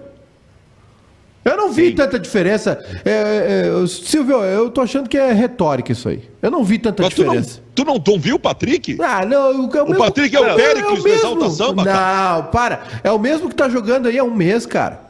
Eu 1.45 1.57
não 1.57 1.73
vi 1.73 1.89
Sim. 1.89 1.95
tanta 1.97 2.19
diferença. 2.21 2.79
É, 3.05 3.65
é, 3.83 3.87
Silvio, 3.89 4.37
eu 4.45 4.71
tô 4.71 4.81
achando 4.81 5.09
que 5.09 5.19
é 5.19 5.33
retórica 5.33 5.91
isso 5.91 6.09
aí. 6.09 6.23
Eu 6.41 6.51
não 6.51 6.63
vi 6.63 6.79
tanta 6.79 7.03
Mas 7.03 7.15
tu 7.15 7.25
não, 7.25 7.33
diferença. 7.33 7.61
tu 7.75 7.85
não, 7.85 7.99
tu 7.99 8.13
não 8.13 8.19
viu 8.21 8.37
o 8.37 8.39
Patrick? 8.39 8.97
Ah, 9.01 9.27
não, 9.27 9.67
o, 9.69 9.77
é 9.77 9.83
O 9.83 9.97
Patrick 9.97 10.37
é 10.37 10.41
o 10.41 10.55
Péricles 10.55 11.03
do 11.03 11.09
Exalta 11.09 11.51
Samba, 11.51 11.85
Não, 11.85 12.45
para. 12.45 12.85
É 13.03 13.11
o 13.11 13.19
mesmo 13.19 13.49
que 13.49 13.57
tá 13.57 13.69
jogando 13.69 14.07
aí 14.07 14.19
há 14.19 14.25
um 14.25 14.33
mês, 14.35 14.67
cara. 14.67 15.01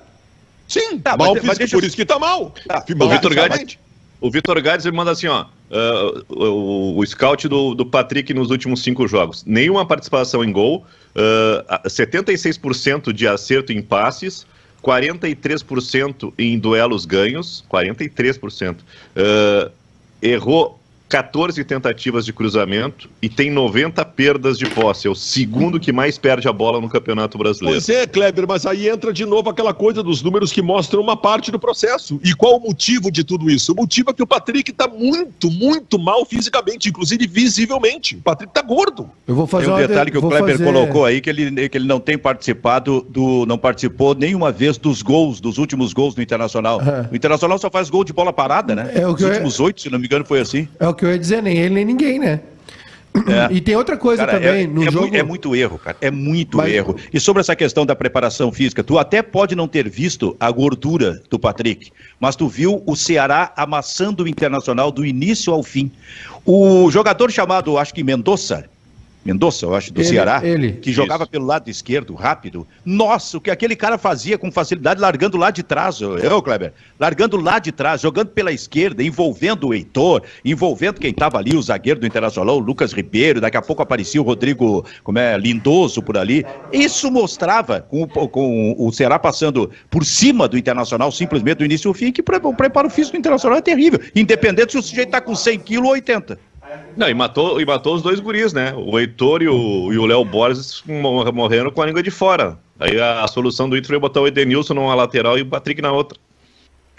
Sim, 0.67 0.99
Tá, 0.99 1.17
mal 1.19 1.35
mas- 1.35 1.59
mas 1.59 1.71
por 1.71 1.85
isso 1.85 1.95
que 1.95 2.05
tá 2.07 2.19
mal. 2.19 2.55
Tá, 2.67 2.83
o 2.99 3.09
Vitor 3.11 3.35
Gades, 3.35 3.79
o 4.19 4.31
Vitor 4.31 4.63
Gades 4.63 4.87
ele 4.87 4.97
manda 4.97 5.11
assim, 5.11 5.27
ó, 5.27 5.45
ah, 5.71 6.23
o, 6.31 6.99
o 6.99 7.07
scout 7.07 7.47
do, 7.47 7.75
do 7.75 7.85
Patrick 7.85 8.33
nos 8.33 8.51
últimos 8.51 8.83
cinco 8.83 9.07
jogos, 9.07 9.45
nenhuma 9.47 9.85
participação 9.85 10.43
em 10.43 10.51
gol, 10.51 10.87
ah, 11.69 11.83
76% 11.87 13.13
de 13.13 13.29
acerto 13.29 13.71
em 13.71 13.83
passes, 13.83 14.47
43% 14.83 16.33
em 16.39 16.59
duelos 16.59 17.07
ganhos, 17.07 17.65
43%, 17.71 18.77
ah, 19.17 19.71
errou 20.21 20.82
14 21.13 21.63
tentativas 21.63 22.25
de 22.25 22.33
cruzamento 22.33 23.11
e 23.21 23.29
tem 23.29 23.51
90 23.51 24.03
perdas 24.07 24.57
de 24.57 24.65
posse. 24.65 25.07
É 25.07 25.11
o 25.11 25.15
segundo 25.15 25.79
que 25.79 25.93
mais 25.93 26.17
perde 26.17 26.49
a 26.49 26.53
bola 26.55 26.81
no 26.81 26.89
Campeonato 26.89 27.37
Brasileiro. 27.37 27.79
Pois 27.79 27.87
é, 27.91 28.07
Kleber, 28.07 28.47
mas 28.49 28.65
aí 28.65 28.89
entra 28.89 29.13
de 29.13 29.27
novo 29.27 29.51
aquela 29.51 29.75
coisa 29.75 30.03
dos 30.03 30.23
números 30.23 30.51
que 30.51 30.63
mostram 30.63 31.03
uma 31.03 31.15
parte 31.15 31.51
do 31.51 31.59
processo. 31.59 32.19
E 32.25 32.33
qual 32.35 32.57
o 32.57 32.61
motivo 32.61 33.11
de 33.11 33.23
tudo 33.25 33.51
isso? 33.51 33.73
O 33.73 33.77
motivo 33.77 34.09
é 34.11 34.15
que 34.15 34.23
o 34.23 34.27
Patrick 34.27 34.71
está 34.71 34.89
muito, 34.89 35.51
muito 35.51 35.99
mal 35.99 36.25
fisicamente, 36.25 36.89
inclusive 36.89 37.27
visivelmente. 37.27 38.17
O 38.17 38.23
Patrick 38.23 38.51
está 38.51 38.63
gordo. 38.63 39.11
Eu 39.29 39.35
vou 39.35 39.47
fazer 39.47 39.67
Tem 39.67 39.75
um 39.75 39.77
detalhe 39.77 40.11
que 40.11 40.17
o 40.17 40.21
vou 40.23 40.31
Kleber 40.31 40.57
fazer- 40.57 40.65
colocou 40.65 41.05
aí, 41.05 41.21
que 41.21 41.29
ele, 41.29 41.69
que 41.69 41.77
ele 41.77 41.87
não 41.87 42.01
tem 42.01 42.17
participado 42.17 43.05
do. 43.11 43.45
não 43.45 43.59
participou 43.59 44.15
nenhuma 44.15 44.51
vez 44.51 44.79
dos 44.79 45.03
gols, 45.03 45.41
dos 45.43 45.59
últimos 45.59 45.93
gols 45.93 46.15
do 46.15 46.23
Internacional. 46.23 46.81
É. 46.81 47.07
O 47.13 47.15
Internacional 47.15 47.59
só 47.59 47.69
faz 47.71 47.91
gol 47.91 48.03
de 48.03 48.15
bola 48.15 48.33
parada, 48.33 48.75
né? 48.75 48.93
É 48.95 49.07
o 49.07 49.15
que 49.15 49.23
Os 49.25 49.29
eu- 49.29 49.29
últimos 49.29 49.61
oito, 49.61 49.83
se 49.83 49.91
não 49.91 49.99
me 49.99 50.07
engano, 50.07 50.25
foi 50.25 50.41
assim. 50.41 50.67
É 50.81 50.89
o 50.89 50.95
que 50.95 51.02
eu 51.05 51.11
ia 51.11 51.19
dizer, 51.19 51.43
nem 51.43 51.57
ele 51.59 51.75
nem 51.75 51.85
ninguém, 51.85 52.19
né? 52.19 52.41
É. 53.15 53.53
E 53.55 53.61
tem 53.61 53.77
outra 53.77 53.95
coisa 53.95 54.25
Cara, 54.25 54.39
também, 54.41 54.65
é, 54.65 54.67
no 54.67 54.83
é 54.85 54.91
jogo... 54.91 55.07
mui- 55.09 55.19
é 55.19 55.23
muito 55.23 55.55
erro, 55.55 55.79
cara. 55.79 55.99
É 56.01 56.11
muito 56.11 56.57
Mas- 56.57 56.73
erro. 56.73 56.97
E 57.13 57.21
sobre 57.21 57.41
essa 57.41 57.55
questão 57.55 57.85
da 57.85 57.95
preparação 57.95 58.51
física, 58.51 58.83
tu 58.83 58.99
até 58.99 59.21
pode 59.21 59.55
não 59.55 59.69
ter 59.69 59.87
visto 59.87 60.35
a 60.41 60.51
gordura 60.51 61.23
do 61.29 61.39
Patrick, 61.39 61.93
mas 62.19 62.37
tu 62.37 62.49
viu 62.49 62.83
o 62.87 62.97
Ceará 62.97 63.53
amassando 63.55 64.25
o 64.25 64.29
Internacional 64.29 64.91
do 64.91 65.05
início 65.05 65.53
ao 65.53 65.63
fim. 65.63 65.91
O 66.47 66.91
jogador 66.91 67.31
chamado, 67.31 67.77
acho 67.77 67.93
que 67.93 68.03
Mendonça, 68.03 68.65
Mendonça, 69.25 69.65
eu 69.67 69.75
acho, 69.75 69.93
do 69.93 70.01
Ele- 70.01 70.09
Ceará, 70.09 70.41
ele. 70.45 70.73
que 70.73 70.93
jogava 70.93 71.27
pelo 71.27 71.47
lado 71.47 71.69
esquerdo, 71.71 72.13
rápido. 72.15 72.67
Nossa, 72.85 73.39
o 73.39 73.41
que 73.41 73.51
aquele 73.51 73.77
cara 73.77 73.97
fazia 73.97 74.37
com 74.37 74.51
facilidade, 74.51 75.01
largando 75.01 75.37
lá 75.37 75.51
de 75.51 75.63
trás, 75.63 76.01
eu, 76.01 76.43
Kleber, 76.43 76.73
largando 76.99 77.37
lá 77.37 77.59
de 77.61 77.71
trás, 77.71 78.01
jogando 78.01 78.29
pela 78.31 78.51
esquerda, 78.51 79.03
envolvendo 79.03 79.69
o 79.69 79.75
Heitor, 79.75 80.23
envolvendo 80.45 80.99
quem 81.01 81.11
estava 81.11 81.39
ali, 81.39 81.57
o 81.57 81.63
zagueiro 81.63 82.01
do 82.01 82.07
Internacional, 82.07 82.57
o 82.57 82.59
Lucas 82.59 82.93
Ribeiro, 82.93 83.41
daqui 83.41 83.57
a 83.57 83.63
pouco 83.63 83.81
aparecia 83.83 84.21
o 84.21 84.25
Rodrigo, 84.25 84.85
como 85.05 85.19
é, 85.19 85.39
Lindoso 85.39 86.03
por 86.03 86.19
ali. 86.19 86.45
Isso 86.73 87.11
mostrava, 87.11 87.81
com, 87.81 88.03
o- 88.03 88.29
com 88.29 88.75
o 88.79 88.93
Ceará 88.93 89.19
passando 89.19 89.71
por 89.89 90.05
cima 90.05 90.49
do 90.49 90.59
Internacional, 90.59 91.13
simplesmente 91.13 91.59
do 91.59 91.65
início 91.65 91.89
ao 91.89 91.95
fim, 91.95 92.11
que 92.11 92.21
o 92.21 92.55
preparo 92.55 92.91
físico 92.91 93.17
do 93.17 93.21
Internacional 93.21 93.59
é 93.59 93.63
terrível, 93.63 94.01
independente 94.17 94.73
se 94.73 94.79
o 94.79 94.83
sujeito 94.83 95.09
está 95.09 95.21
com 95.21 95.35
100 95.35 95.59
quilos 95.61 95.87
ou 95.87 95.93
80. 95.93 96.39
Não, 96.97 97.09
e 97.09 97.15
matou, 97.15 97.61
e 97.61 97.65
matou 97.67 97.95
os 97.95 98.03
dois 98.03 98.21
guris, 98.21 98.53
né? 98.53 98.75
O 98.77 98.99
Heitor 98.99 99.43
e 99.43 99.49
o, 99.49 99.55
o 99.87 100.07
Léo 100.07 100.25
Borges 100.25 100.83
mor- 100.87 101.33
morreram 101.33 101.71
com 101.71 101.83
a 101.83 101.87
língua 101.87 102.03
de 102.03 102.11
fora. 102.11 102.59
Aí 102.79 103.01
a, 103.01 103.23
a 103.25 103.29
solução 103.29 103.69
do 103.69 103.77
Inter 103.77 103.89
foi 103.91 103.99
botar 103.99 104.21
o 104.21 104.27
Edenilson 104.27 104.75
numa 104.75 104.95
lateral 104.95 105.39
e 105.39 105.43
o 105.43 105.47
Patrick 105.47 105.81
na 105.81 105.93
outra. 105.93 106.19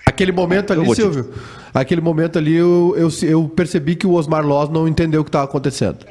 Aquele 0.06 0.32
momento 0.32 0.74
ali, 0.74 0.86
te- 0.90 0.96
Silvio, 0.96 1.32
aquele 1.74 2.02
momento 2.02 2.38
ali 2.38 2.56
eu, 2.56 2.94
eu, 2.98 3.10
eu 3.28 3.52
percebi 3.56 3.96
que 3.96 4.06
o 4.06 4.14
Osmar 4.14 4.46
Loz 4.46 4.70
não 4.70 4.88
entendeu 4.88 5.22
o 5.22 5.24
que 5.24 5.30
estava 5.30 5.46
acontecendo. 5.46 6.06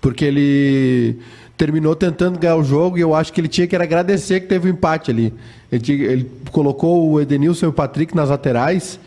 Porque 0.00 0.24
ele 0.24 1.18
terminou 1.56 1.94
tentando 1.96 2.38
ganhar 2.38 2.56
o 2.56 2.62
jogo 2.62 2.98
e 2.98 3.00
eu 3.00 3.14
acho 3.14 3.32
que 3.32 3.40
ele 3.40 3.48
tinha 3.48 3.66
que 3.66 3.74
agradecer 3.74 4.40
que 4.40 4.46
teve 4.46 4.68
um 4.68 4.72
empate 4.72 5.10
ali. 5.10 5.34
Ele, 5.72 6.04
ele 6.04 6.30
colocou 6.52 7.10
o 7.10 7.20
Edenilson 7.20 7.66
e 7.66 7.68
o 7.68 7.72
Patrick 7.72 8.14
nas 8.14 8.30
laterais 8.30 8.98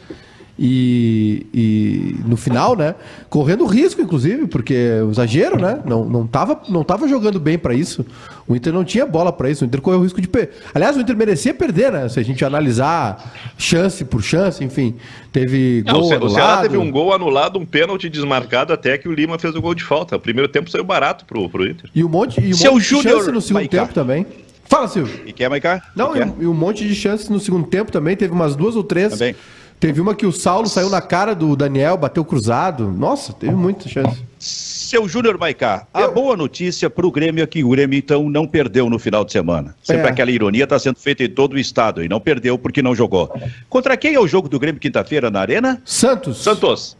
e, 0.64 1.48
e 1.52 2.16
no 2.28 2.38
final, 2.38 2.76
né? 2.76 2.94
Correndo 3.32 3.66
risco, 3.66 4.00
inclusive, 4.00 4.46
porque 4.46 4.76
o 5.08 5.10
exagero, 5.10 5.60
né? 5.60 5.80
Não, 5.84 6.06
não, 6.06 6.28
tava, 6.28 6.62
não 6.70 6.84
tava 6.84 7.08
jogando 7.08 7.40
bem 7.40 7.58
para 7.58 7.74
isso. 7.74 8.06
O 8.48 8.56
Inter 8.56 8.72
não 8.72 8.84
tinha 8.84 9.04
bola 9.06 9.34
para 9.34 9.50
isso. 9.50 9.64
O 9.64 9.68
Inter 9.68 9.82
correu 9.82 10.00
o 10.00 10.04
risco 10.04 10.22
de 10.22 10.28
perder. 10.28 10.52
Aliás, 10.74 10.96
o 10.96 11.02
Inter 11.02 11.18
merecia 11.18 11.52
perder, 11.54 11.92
né? 11.92 12.08
Se 12.10 12.20
a 12.20 12.24
gente 12.24 12.46
analisar 12.46 13.34
chance 13.58 14.06
por 14.06 14.22
chance, 14.22 14.64
enfim. 14.64 14.94
Teve 15.32 15.84
Não, 15.88 15.96
o, 15.96 16.00
gol 16.02 16.10
Ce- 16.10 16.16
o 16.18 16.30
Ceará 16.30 16.46
anulado. 16.50 16.62
teve 16.64 16.78
um 16.78 16.92
gol 16.92 17.14
anulado, 17.14 17.58
um 17.58 17.66
pênalti 17.66 18.08
desmarcado 18.08 18.72
até 18.72 18.98
que 19.00 19.10
o 19.10 19.14
Lima 19.14 19.40
fez 19.40 19.56
o 19.56 19.62
gol 19.62 19.74
de 19.74 19.84
falta. 19.84 20.16
O 20.16 20.20
primeiro 20.20 20.48
tempo 20.52 20.70
saiu 20.70 20.84
barato 20.84 21.26
pro, 21.26 21.50
pro 21.50 21.68
Inter. 21.68 21.90
E 21.96 22.04
um 22.04 22.10
monte, 22.10 22.40
e 22.40 22.52
um 22.52 22.58
Seu 22.58 22.74
monte 22.74 22.84
de 22.84 23.02
chance 23.02 23.32
no 23.32 23.42
segundo 23.42 23.62
Maicá. 23.62 23.80
tempo 23.82 23.94
também. 23.96 24.26
Fala, 24.66 24.88
Silvio. 24.88 25.22
E 25.26 25.34
quer, 25.34 25.50
Maicá? 25.50 25.82
Não, 25.96 26.16
E 26.16 26.20
e, 26.20 26.22
quer? 26.24 26.34
e 26.42 26.48
um 26.48 26.54
monte 26.54 26.88
de 26.88 26.96
chances 26.96 27.28
no 27.30 27.40
segundo 27.40 27.68
tempo 27.68 27.92
também. 27.92 28.16
Teve 28.16 28.32
umas 28.34 28.56
duas 28.56 28.76
ou 28.76 28.84
três 28.84 29.12
Também. 29.14 29.36
Teve 29.82 30.00
uma 30.00 30.14
que 30.14 30.28
o 30.28 30.32
Saulo 30.32 30.68
saiu 30.70 30.92
na 30.92 31.02
cara 31.02 31.34
do 31.34 31.56
Daniel, 31.56 31.98
bateu 31.98 32.24
cruzado. 32.24 32.92
Nossa, 32.92 33.34
teve 33.34 33.56
muita 33.56 33.90
chance. 33.90 34.22
Seu 34.38 35.10
Júnior 35.10 35.40
Maicá, 35.40 35.88
a 35.92 36.08
boa 36.08 36.38
notícia 36.38 36.88
para 36.88 37.04
o 37.04 37.12
Grêmio 37.12 37.44
é 37.44 37.48
que 37.48 37.64
o 37.64 37.70
Grêmio, 37.70 37.98
então, 37.98 38.30
não 38.30 38.46
perdeu 38.46 38.88
no 38.92 39.00
final 39.00 39.26
de 39.26 39.32
semana. 39.32 39.76
Sempre 39.82 40.06
É. 40.06 40.10
aquela 40.12 40.30
ironia 40.30 40.66
está 40.66 40.78
sendo 40.78 41.00
feita 41.00 41.24
em 41.24 41.30
todo 41.32 41.54
o 41.54 41.58
estado 41.58 42.04
e 42.04 42.08
não 42.08 42.20
perdeu 42.20 42.60
porque 42.60 42.84
não 42.84 42.94
jogou. 42.94 43.34
Contra 43.68 43.98
quem 43.98 44.14
é 44.14 44.20
o 44.20 44.28
jogo 44.28 44.48
do 44.48 44.60
Grêmio 44.60 44.80
quinta-feira 44.80 45.32
na 45.32 45.40
Arena? 45.40 45.82
Santos. 45.84 46.44
Santos. 46.44 46.96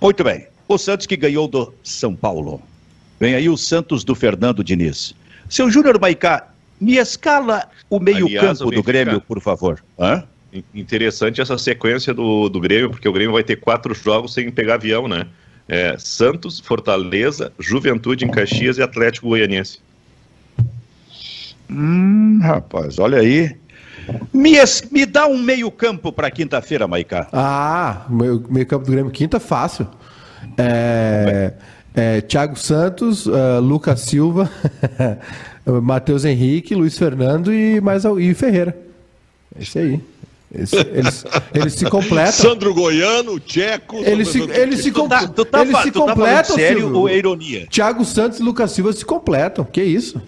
Muito 0.00 0.24
bem. 0.24 0.48
O 0.66 0.76
Santos 0.78 1.06
que 1.06 1.16
ganhou 1.16 1.46
do 1.46 1.72
São 1.84 2.16
Paulo. 2.16 2.60
Vem 3.20 3.36
aí 3.36 3.48
o 3.48 3.56
Santos 3.56 4.02
do 4.02 4.16
Fernando 4.16 4.64
Diniz. 4.64 5.14
Seu 5.48 5.70
Júnior 5.70 6.00
Maicá, 6.00 6.48
me 6.80 6.96
escala 6.96 7.68
o 7.88 8.00
meio-campo 8.00 8.72
do 8.72 8.82
Grêmio, 8.82 9.20
por 9.20 9.40
favor. 9.40 9.84
Hã? 9.96 10.24
In- 10.58 10.80
Interessante 10.80 11.40
essa 11.40 11.56
sequência 11.58 12.12
do, 12.14 12.48
do 12.48 12.60
Grêmio, 12.60 12.90
porque 12.90 13.08
o 13.08 13.12
Grêmio 13.12 13.32
vai 13.32 13.42
ter 13.44 13.56
quatro 13.56 13.94
jogos 13.94 14.32
sem 14.34 14.50
pegar 14.50 14.74
avião, 14.74 15.06
né? 15.08 15.26
É, 15.68 15.96
Santos, 15.98 16.60
Fortaleza, 16.60 17.52
Juventude 17.58 18.24
em 18.24 18.30
Caxias 18.30 18.78
e 18.78 18.82
Atlético 18.82 19.28
Goianiense. 19.28 19.78
Hum, 21.68 22.38
rapaz, 22.42 22.98
olha 22.98 23.18
aí. 23.18 23.56
Me, 24.32 24.52
me 24.92 25.04
dá 25.04 25.26
um 25.26 25.36
meio-campo 25.38 26.12
para 26.12 26.30
quinta-feira, 26.30 26.86
Maicá. 26.86 27.28
Ah, 27.32 28.06
meio, 28.08 28.44
meio 28.48 28.66
campo 28.66 28.84
do 28.86 28.92
Grêmio 28.92 29.10
quinta, 29.10 29.40
fácil. 29.40 29.88
É, 30.56 31.52
é, 31.94 32.20
Thiago 32.20 32.56
Santos, 32.56 33.26
ah, 33.28 33.58
Lucas 33.58 34.00
Silva, 34.02 34.48
Matheus 35.82 36.24
Henrique, 36.24 36.74
Luiz 36.74 36.96
Fernando 36.96 37.52
e 37.52 37.80
mais 37.80 38.04
e 38.04 38.32
Ferreira. 38.34 38.76
Esse 39.58 39.78
aí. 39.78 40.00
Esse- 40.58 40.76
eles, 40.76 41.24
eles 41.54 41.72
se 41.74 41.84
completam. 41.90 42.32
Sandro 42.32 42.72
Goiano, 42.74 43.38
Tcheco. 43.40 43.96
Eles 44.04 44.28
se, 44.28 44.40
eles 44.40 44.80
se, 44.82 44.90
Tu 44.90 45.00
com- 45.00 45.08
tá, 45.08 45.26
tu 45.28 45.44
tá, 45.44 45.62
eles 45.62 45.76
se 45.78 45.90
tu 45.90 46.00
tá 46.00 46.00
falando 46.00 46.16
completam, 46.16 46.56
sério 46.56 46.80
Silvio. 46.80 46.98
ou 46.98 47.08
é 47.08 47.16
ironia? 47.16 47.66
Thiago 47.70 48.04
Santos 48.04 48.40
e 48.40 48.42
Lucas 48.42 48.70
Silva 48.72 48.92
se 48.92 49.04
completam. 49.04 49.64
Que 49.64 49.82
isso? 49.82 50.20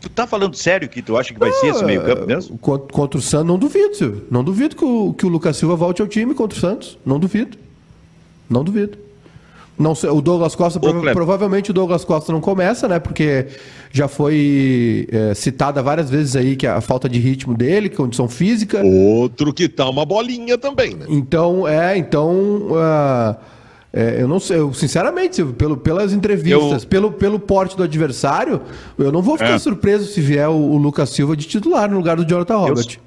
Tu 0.00 0.08
tá 0.08 0.26
falando 0.26 0.54
sério 0.54 0.88
que 0.88 1.02
tu 1.02 1.16
acha 1.16 1.32
que 1.34 1.40
vai 1.40 1.50
ser 1.52 1.68
esse 1.68 1.84
meio-campo 1.84 2.24
mesmo? 2.26 2.56
Contra, 2.58 2.86
contra 2.92 3.18
o 3.18 3.22
Santos, 3.22 3.48
não 3.48 3.58
duvido, 3.58 3.94
Silvio. 3.96 4.24
Não 4.30 4.44
duvido 4.44 4.76
que 4.76 4.84
o, 4.84 5.12
que 5.12 5.26
o 5.26 5.28
Lucas 5.28 5.56
Silva 5.56 5.74
volte 5.74 6.00
ao 6.00 6.06
time 6.06 6.34
contra 6.34 6.56
o 6.56 6.60
Santos. 6.60 6.96
Não 7.04 7.18
duvido. 7.18 7.58
Não 8.48 8.62
duvido. 8.62 8.96
Não 9.78 9.94
sei, 9.94 10.10
o 10.10 10.20
Douglas 10.20 10.54
Costa, 10.56 10.80
prova- 10.80 11.12
provavelmente 11.12 11.70
o 11.70 11.74
Douglas 11.74 12.04
Costa 12.04 12.32
não 12.32 12.40
começa, 12.40 12.88
né? 12.88 12.98
Porque 12.98 13.46
já 13.92 14.08
foi 14.08 15.06
é, 15.12 15.34
citada 15.34 15.82
várias 15.82 16.10
vezes 16.10 16.34
aí 16.34 16.56
que 16.56 16.66
a 16.66 16.80
falta 16.80 17.08
de 17.08 17.18
ritmo 17.18 17.54
dele, 17.56 17.88
condição 17.88 18.28
física. 18.28 18.82
Outro 18.84 19.52
que 19.54 19.68
tá 19.68 19.88
uma 19.88 20.04
bolinha 20.04 20.58
também, 20.58 20.94
né? 20.94 21.06
Então, 21.08 21.66
é, 21.68 21.96
então. 21.96 22.68
ah, 22.76 23.36
é, 23.92 24.20
eu 24.20 24.28
não 24.28 24.38
sei, 24.38 24.58
eu, 24.58 24.72
sinceramente, 24.74 25.36
Silvio, 25.36 25.54
pelo, 25.54 25.76
pelas 25.76 26.12
entrevistas, 26.12 26.82
Eu- 26.82 26.88
pelo, 26.88 27.10
pelo 27.12 27.38
porte 27.38 27.76
do 27.76 27.82
adversário, 27.82 28.60
eu 28.98 29.10
não 29.12 29.22
vou 29.22 29.38
ficar 29.38 29.52
É. 29.54 29.58
surpreso 29.58 30.06
se 30.12 30.20
vier 30.20 30.48
o, 30.48 30.52
o 30.54 30.76
Lucas 30.76 31.08
Silva 31.10 31.36
de 31.36 31.46
titular 31.46 31.88
no 31.90 31.96
lugar 31.96 32.16
do 32.16 32.24
Jonathan 32.28 32.56
Robert. 32.56 32.98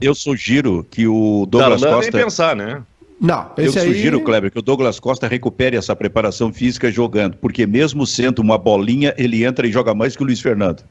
Eu 0.00 0.14
sugiro 0.14 0.86
que 0.90 1.06
o 1.06 1.44
Douglas 1.46 1.80
Darlan 1.82 1.98
nem 2.00 2.10
Costa. 2.10 2.24
pensar, 2.24 2.56
né? 2.56 2.82
Não, 3.20 3.52
Eu 3.58 3.66
esse 3.66 3.78
aí. 3.78 3.86
sugiro, 3.88 4.20
Kleber, 4.22 4.50
que 4.50 4.58
o 4.58 4.62
Douglas 4.62 4.98
Costa 4.98 5.28
recupere 5.28 5.76
essa 5.76 5.94
preparação 5.94 6.50
física 6.52 6.90
jogando, 6.90 7.36
porque 7.36 7.66
mesmo 7.66 8.06
sendo 8.06 8.38
uma 8.40 8.56
bolinha, 8.56 9.14
ele 9.18 9.44
entra 9.44 9.66
e 9.66 9.72
joga 9.72 9.94
mais 9.94 10.16
que 10.16 10.22
o 10.22 10.26
Luiz 10.26 10.40
Fernando. 10.40 10.82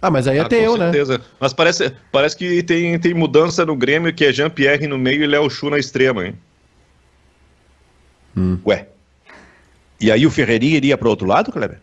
Ah, 0.00 0.08
mas 0.10 0.28
aí 0.28 0.38
Ah, 0.38 0.42
até 0.44 0.58
com 0.58 0.62
eu, 0.64 0.76
né? 0.76 0.84
certeza. 0.92 1.20
Mas 1.40 1.52
parece, 1.52 1.92
parece 2.12 2.36
que 2.36 2.62
tem, 2.62 2.96
tem 3.00 3.12
mudança 3.12 3.66
no 3.66 3.74
Grêmio, 3.74 4.14
que 4.14 4.24
é 4.24 4.32
Jean-Pierre 4.32 4.86
no 4.86 4.96
meio 4.96 5.24
e 5.24 5.26
Léo 5.26 5.50
Chu 5.50 5.68
na 5.68 5.78
extrema, 5.78 6.26
hein? 6.26 6.34
Ué. 8.64 8.86
E 10.00 10.12
aí 10.12 10.26
o 10.26 10.30
Ferreirinha 10.30 10.76
iria 10.76 10.96
para 10.96 11.08
outro 11.08 11.26
lado, 11.26 11.50
Kleber? 11.50 11.78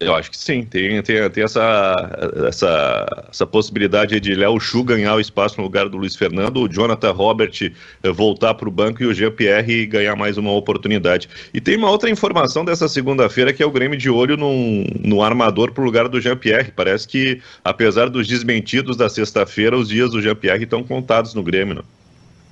Eu 0.00 0.14
acho 0.14 0.30
que 0.30 0.38
sim, 0.38 0.64
tem, 0.64 1.02
tem, 1.02 1.28
tem 1.28 1.44
essa, 1.44 2.10
essa, 2.48 3.26
essa 3.28 3.46
possibilidade 3.46 4.18
de 4.18 4.34
Léo 4.34 4.58
Chu 4.58 4.82
ganhar 4.82 5.14
o 5.14 5.20
espaço 5.20 5.58
no 5.58 5.62
lugar 5.62 5.90
do 5.90 5.98
Luiz 5.98 6.16
Fernando, 6.16 6.62
o 6.62 6.68
Jonathan 6.68 7.12
Robert 7.12 7.52
eh, 7.60 8.10
voltar 8.10 8.54
para 8.54 8.66
o 8.66 8.72
banco 8.72 9.02
e 9.02 9.06
o 9.06 9.12
Jean-Pierre 9.12 9.84
ganhar 9.84 10.16
mais 10.16 10.38
uma 10.38 10.52
oportunidade. 10.52 11.28
E 11.52 11.60
tem 11.60 11.76
uma 11.76 11.90
outra 11.90 12.08
informação 12.08 12.64
dessa 12.64 12.88
segunda-feira 12.88 13.52
que 13.52 13.62
é 13.62 13.66
o 13.66 13.70
Grêmio 13.70 13.98
de 13.98 14.08
olho 14.08 14.38
no 14.38 15.22
armador 15.22 15.70
para 15.72 15.82
o 15.82 15.84
lugar 15.84 16.08
do 16.08 16.18
Jean-Pierre. 16.18 16.72
Parece 16.74 17.06
que, 17.06 17.42
apesar 17.62 18.08
dos 18.08 18.26
desmentidos 18.26 18.96
da 18.96 19.10
sexta-feira, 19.10 19.76
os 19.76 19.90
dias 19.90 20.12
do 20.12 20.22
Jean-Pierre 20.22 20.64
estão 20.64 20.82
contados 20.82 21.34
no 21.34 21.42
Grêmio. 21.42 21.74
Né? 21.74 21.82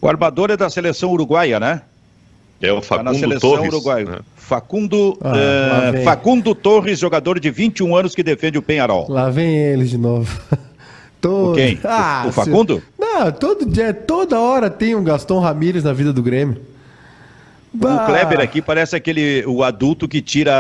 O 0.02 0.06
armador 0.06 0.50
é 0.50 0.56
da 0.56 0.68
seleção 0.68 1.10
uruguaia, 1.10 1.58
né? 1.58 1.80
É 2.60 2.72
o 2.72 2.80
Tá 2.80 2.96
na 3.02 3.12
Facundo 3.12 3.18
seleção 3.18 3.50
Torres. 3.50 4.08
né? 4.08 4.18
Facundo, 4.36 5.18
Ah, 5.22 5.92
eh. 5.94 6.02
Facundo 6.02 6.54
Torres, 6.54 6.98
jogador 6.98 7.38
de 7.38 7.50
21 7.50 7.94
anos 7.94 8.14
que 8.14 8.22
defende 8.22 8.58
o 8.58 8.62
Penharol. 8.62 9.06
Lá 9.08 9.30
vem 9.30 9.56
eles 9.56 9.90
de 9.90 9.98
novo. 9.98 10.36
Todo... 11.20 11.52
O 11.52 11.54
quem? 11.54 11.78
Ah, 11.84 12.22
O- 12.26 12.28
o 12.28 12.32
Facundo? 12.32 12.76
se- 12.76 12.82
Não, 12.98 13.30
todo 13.32 13.66
dia, 13.66 13.92
toda 13.92 14.38
hora 14.40 14.70
tem 14.70 14.94
um 14.94 15.02
Gaston 15.02 15.38
Ramírez 15.40 15.82
na 15.84 15.92
vida 15.92 16.12
do 16.12 16.22
Grêmio. 16.22 16.60
O 17.74 18.06
Kleber 18.06 18.40
aqui 18.40 18.62
parece 18.62 18.96
aquele 18.96 19.44
o 19.46 19.62
adulto 19.62 20.08
que 20.08 20.22
tira 20.22 20.52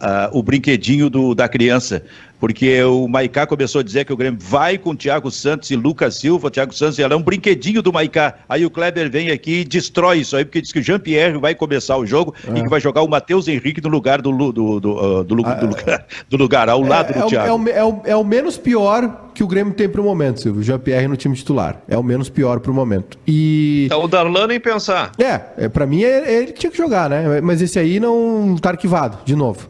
ah, 0.00 0.30
o 0.32 0.42
brinquedinho 0.42 1.10
do, 1.10 1.34
da 1.34 1.46
criança. 1.48 2.02
Porque 2.40 2.80
o 2.84 3.08
Maicá 3.08 3.46
começou 3.46 3.80
a 3.80 3.82
dizer 3.82 4.04
que 4.04 4.12
o 4.12 4.16
Grêmio 4.16 4.38
vai 4.40 4.78
com 4.78 4.94
Thiago 4.94 5.30
Santos 5.30 5.70
e 5.72 5.76
Lucas 5.76 6.14
Silva. 6.16 6.50
Thiago 6.50 6.72
Santos 6.72 6.98
ela 6.98 7.14
é 7.14 7.16
um 7.16 7.22
brinquedinho 7.22 7.82
do 7.82 7.92
Maicá. 7.92 8.34
Aí 8.48 8.64
o 8.64 8.70
Kleber 8.70 9.10
vem 9.10 9.30
aqui 9.30 9.60
e 9.60 9.64
destrói 9.64 10.18
isso 10.18 10.36
aí, 10.36 10.44
porque 10.44 10.60
diz 10.60 10.70
que 10.72 10.78
o 10.78 10.82
Jean-Pierre 10.82 11.36
vai 11.38 11.54
começar 11.54 11.96
o 11.96 12.06
jogo 12.06 12.32
e 12.54 12.62
que 12.62 12.68
vai 12.68 12.80
jogar 12.80 13.02
o 13.02 13.08
Matheus 13.08 13.48
Henrique 13.48 13.80
no 13.82 13.88
lugar 13.88 14.22
do, 14.22 14.30
do, 14.52 14.78
do, 14.80 14.98
ah, 14.98 15.22
do, 15.24 15.34
Lu- 15.34 15.42
do 15.42 15.66
lugar, 15.66 16.06
do 16.30 16.36
lugar, 16.36 16.68
ao 16.68 16.80
lado 16.80 17.10
é, 17.10 17.12
do 17.14 17.18
é 17.20 17.24
o- 17.24 17.28
Thiago. 17.28 17.48
é 17.48 17.52
o, 17.52 17.68
é, 17.68 17.84
o, 17.84 18.02
é 18.04 18.16
o 18.16 18.24
menos 18.24 18.56
pior 18.56 19.30
que 19.34 19.42
o 19.42 19.46
Grêmio 19.46 19.74
tem 19.74 19.88
pro 19.88 20.02
momento, 20.04 20.40
Silvio. 20.40 20.62
Jean-Pierre 20.62 21.08
no 21.08 21.16
time 21.16 21.34
titular. 21.34 21.80
É 21.88 21.96
o 21.98 22.02
menos 22.02 22.28
pior 22.28 22.60
pro 22.60 22.72
momento. 22.72 23.18
E. 23.26 23.84
Então, 23.86 24.02
o 24.04 24.08
Darlan 24.08 24.46
nem 24.46 24.60
pensar. 24.60 25.12
É, 25.18 25.64
é 25.64 25.68
para 25.68 25.86
mim 25.86 26.02
é, 26.04 26.32
ele 26.42 26.52
que 26.52 26.60
tinha 26.60 26.70
que 26.70 26.78
jogar, 26.78 27.08
né? 27.10 27.40
Mas 27.40 27.60
esse 27.62 27.78
aí 27.78 27.98
não 28.00 28.56
tá 28.60 28.70
arquivado, 28.70 29.18
de 29.24 29.34
novo. 29.36 29.68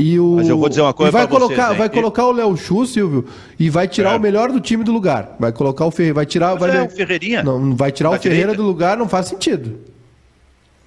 E 0.00 0.18
o, 0.18 0.36
Mas 0.36 0.48
eu 0.48 0.56
vou 0.58 0.68
dizer 0.68 0.80
uma 0.80 0.94
coisa 0.94 1.10
e 1.10 1.12
vai 1.12 1.28
pra 1.28 1.38
vocês, 1.38 1.48
colocar, 1.48 1.72
hein? 1.72 1.78
vai 1.78 1.88
colocar 1.90 2.26
o 2.26 2.32
Léo 2.32 2.56
Chu, 2.56 2.86
Silvio, 2.86 3.26
e 3.58 3.68
vai 3.68 3.86
tirar 3.86 4.14
É. 4.14 4.16
o 4.16 4.20
melhor 4.20 4.50
do 4.50 4.58
time 4.58 4.82
do 4.82 4.92
lugar. 4.92 5.36
Vai 5.38 5.52
colocar 5.52 5.84
o 5.84 5.90
Ferreira, 5.90 6.14
vai 6.14 6.26
tirar, 6.26 6.54
vai 6.54 6.74
é 6.76 6.82
o 6.82 6.88
Ferreirinha. 6.88 7.42
Não, 7.42 7.76
vai 7.76 7.92
tirar 7.92 8.10
o 8.10 8.18
Ferreira 8.18 8.52
direita. 8.52 8.62
do 8.62 8.66
lugar, 8.66 8.96
não 8.96 9.08
faz 9.08 9.26
sentido. 9.26 9.78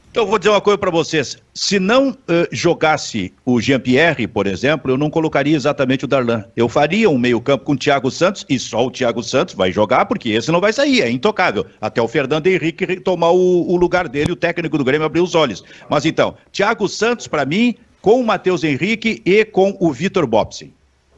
Então, 0.10 0.26
eu 0.26 0.30
vou 0.30 0.38
dizer 0.38 0.52
uma 0.52 0.62
coisa 0.62 0.78
para 0.78 0.92
vocês. 0.92 1.38
Se 1.56 1.80
não 1.80 2.16
eh, 2.28 2.48
jogasse 2.52 3.34
o 3.44 3.60
Jean-Pierre, 3.60 4.28
por 4.28 4.46
exemplo, 4.46 4.92
eu 4.92 4.98
não 4.98 5.10
colocaria 5.10 5.56
exatamente 5.56 6.06
o 6.06 6.08
Darlan. 6.08 6.44
Eu 6.56 6.70
faria 6.70 7.10
um 7.10 7.18
meio-campo 7.18 7.66
com 7.66 7.74
o 7.74 7.78
Thiago 7.78 8.12
Santos 8.12 8.46
e 8.48 8.60
só 8.60 8.86
o 8.86 8.92
Thiago 8.92 9.24
Santos 9.24 9.56
vai 9.56 9.72
jogar, 9.72 10.06
porque 10.06 10.30
esse 10.30 10.52
não 10.52 10.62
vai 10.62 10.72
sair, 10.72 11.02
é 11.02 11.10
intocável. 11.10 11.66
Até 11.82 12.00
o 12.00 12.08
Fernando 12.08 12.46
Henrique 12.46 13.00
tomar 13.00 13.32
o, 13.32 13.72
o 13.72 13.76
lugar 13.76 14.08
dele, 14.08 14.32
o 14.32 14.36
técnico 14.36 14.78
do 14.78 14.84
Grêmio 14.84 15.06
abrir 15.08 15.22
os 15.22 15.34
olhos. 15.34 15.64
Mas 15.90 16.06
então, 16.06 16.36
Thiago 16.52 16.88
Santos, 16.88 17.26
para 17.28 17.44
mim, 17.44 17.74
com 18.04 18.20
o 18.20 18.26
Matheus 18.26 18.66
Henrique 18.66 19.22
e 19.26 19.46
com 19.46 19.78
o 19.80 19.94
Vitor 19.94 20.28
Bobson. 20.28 20.68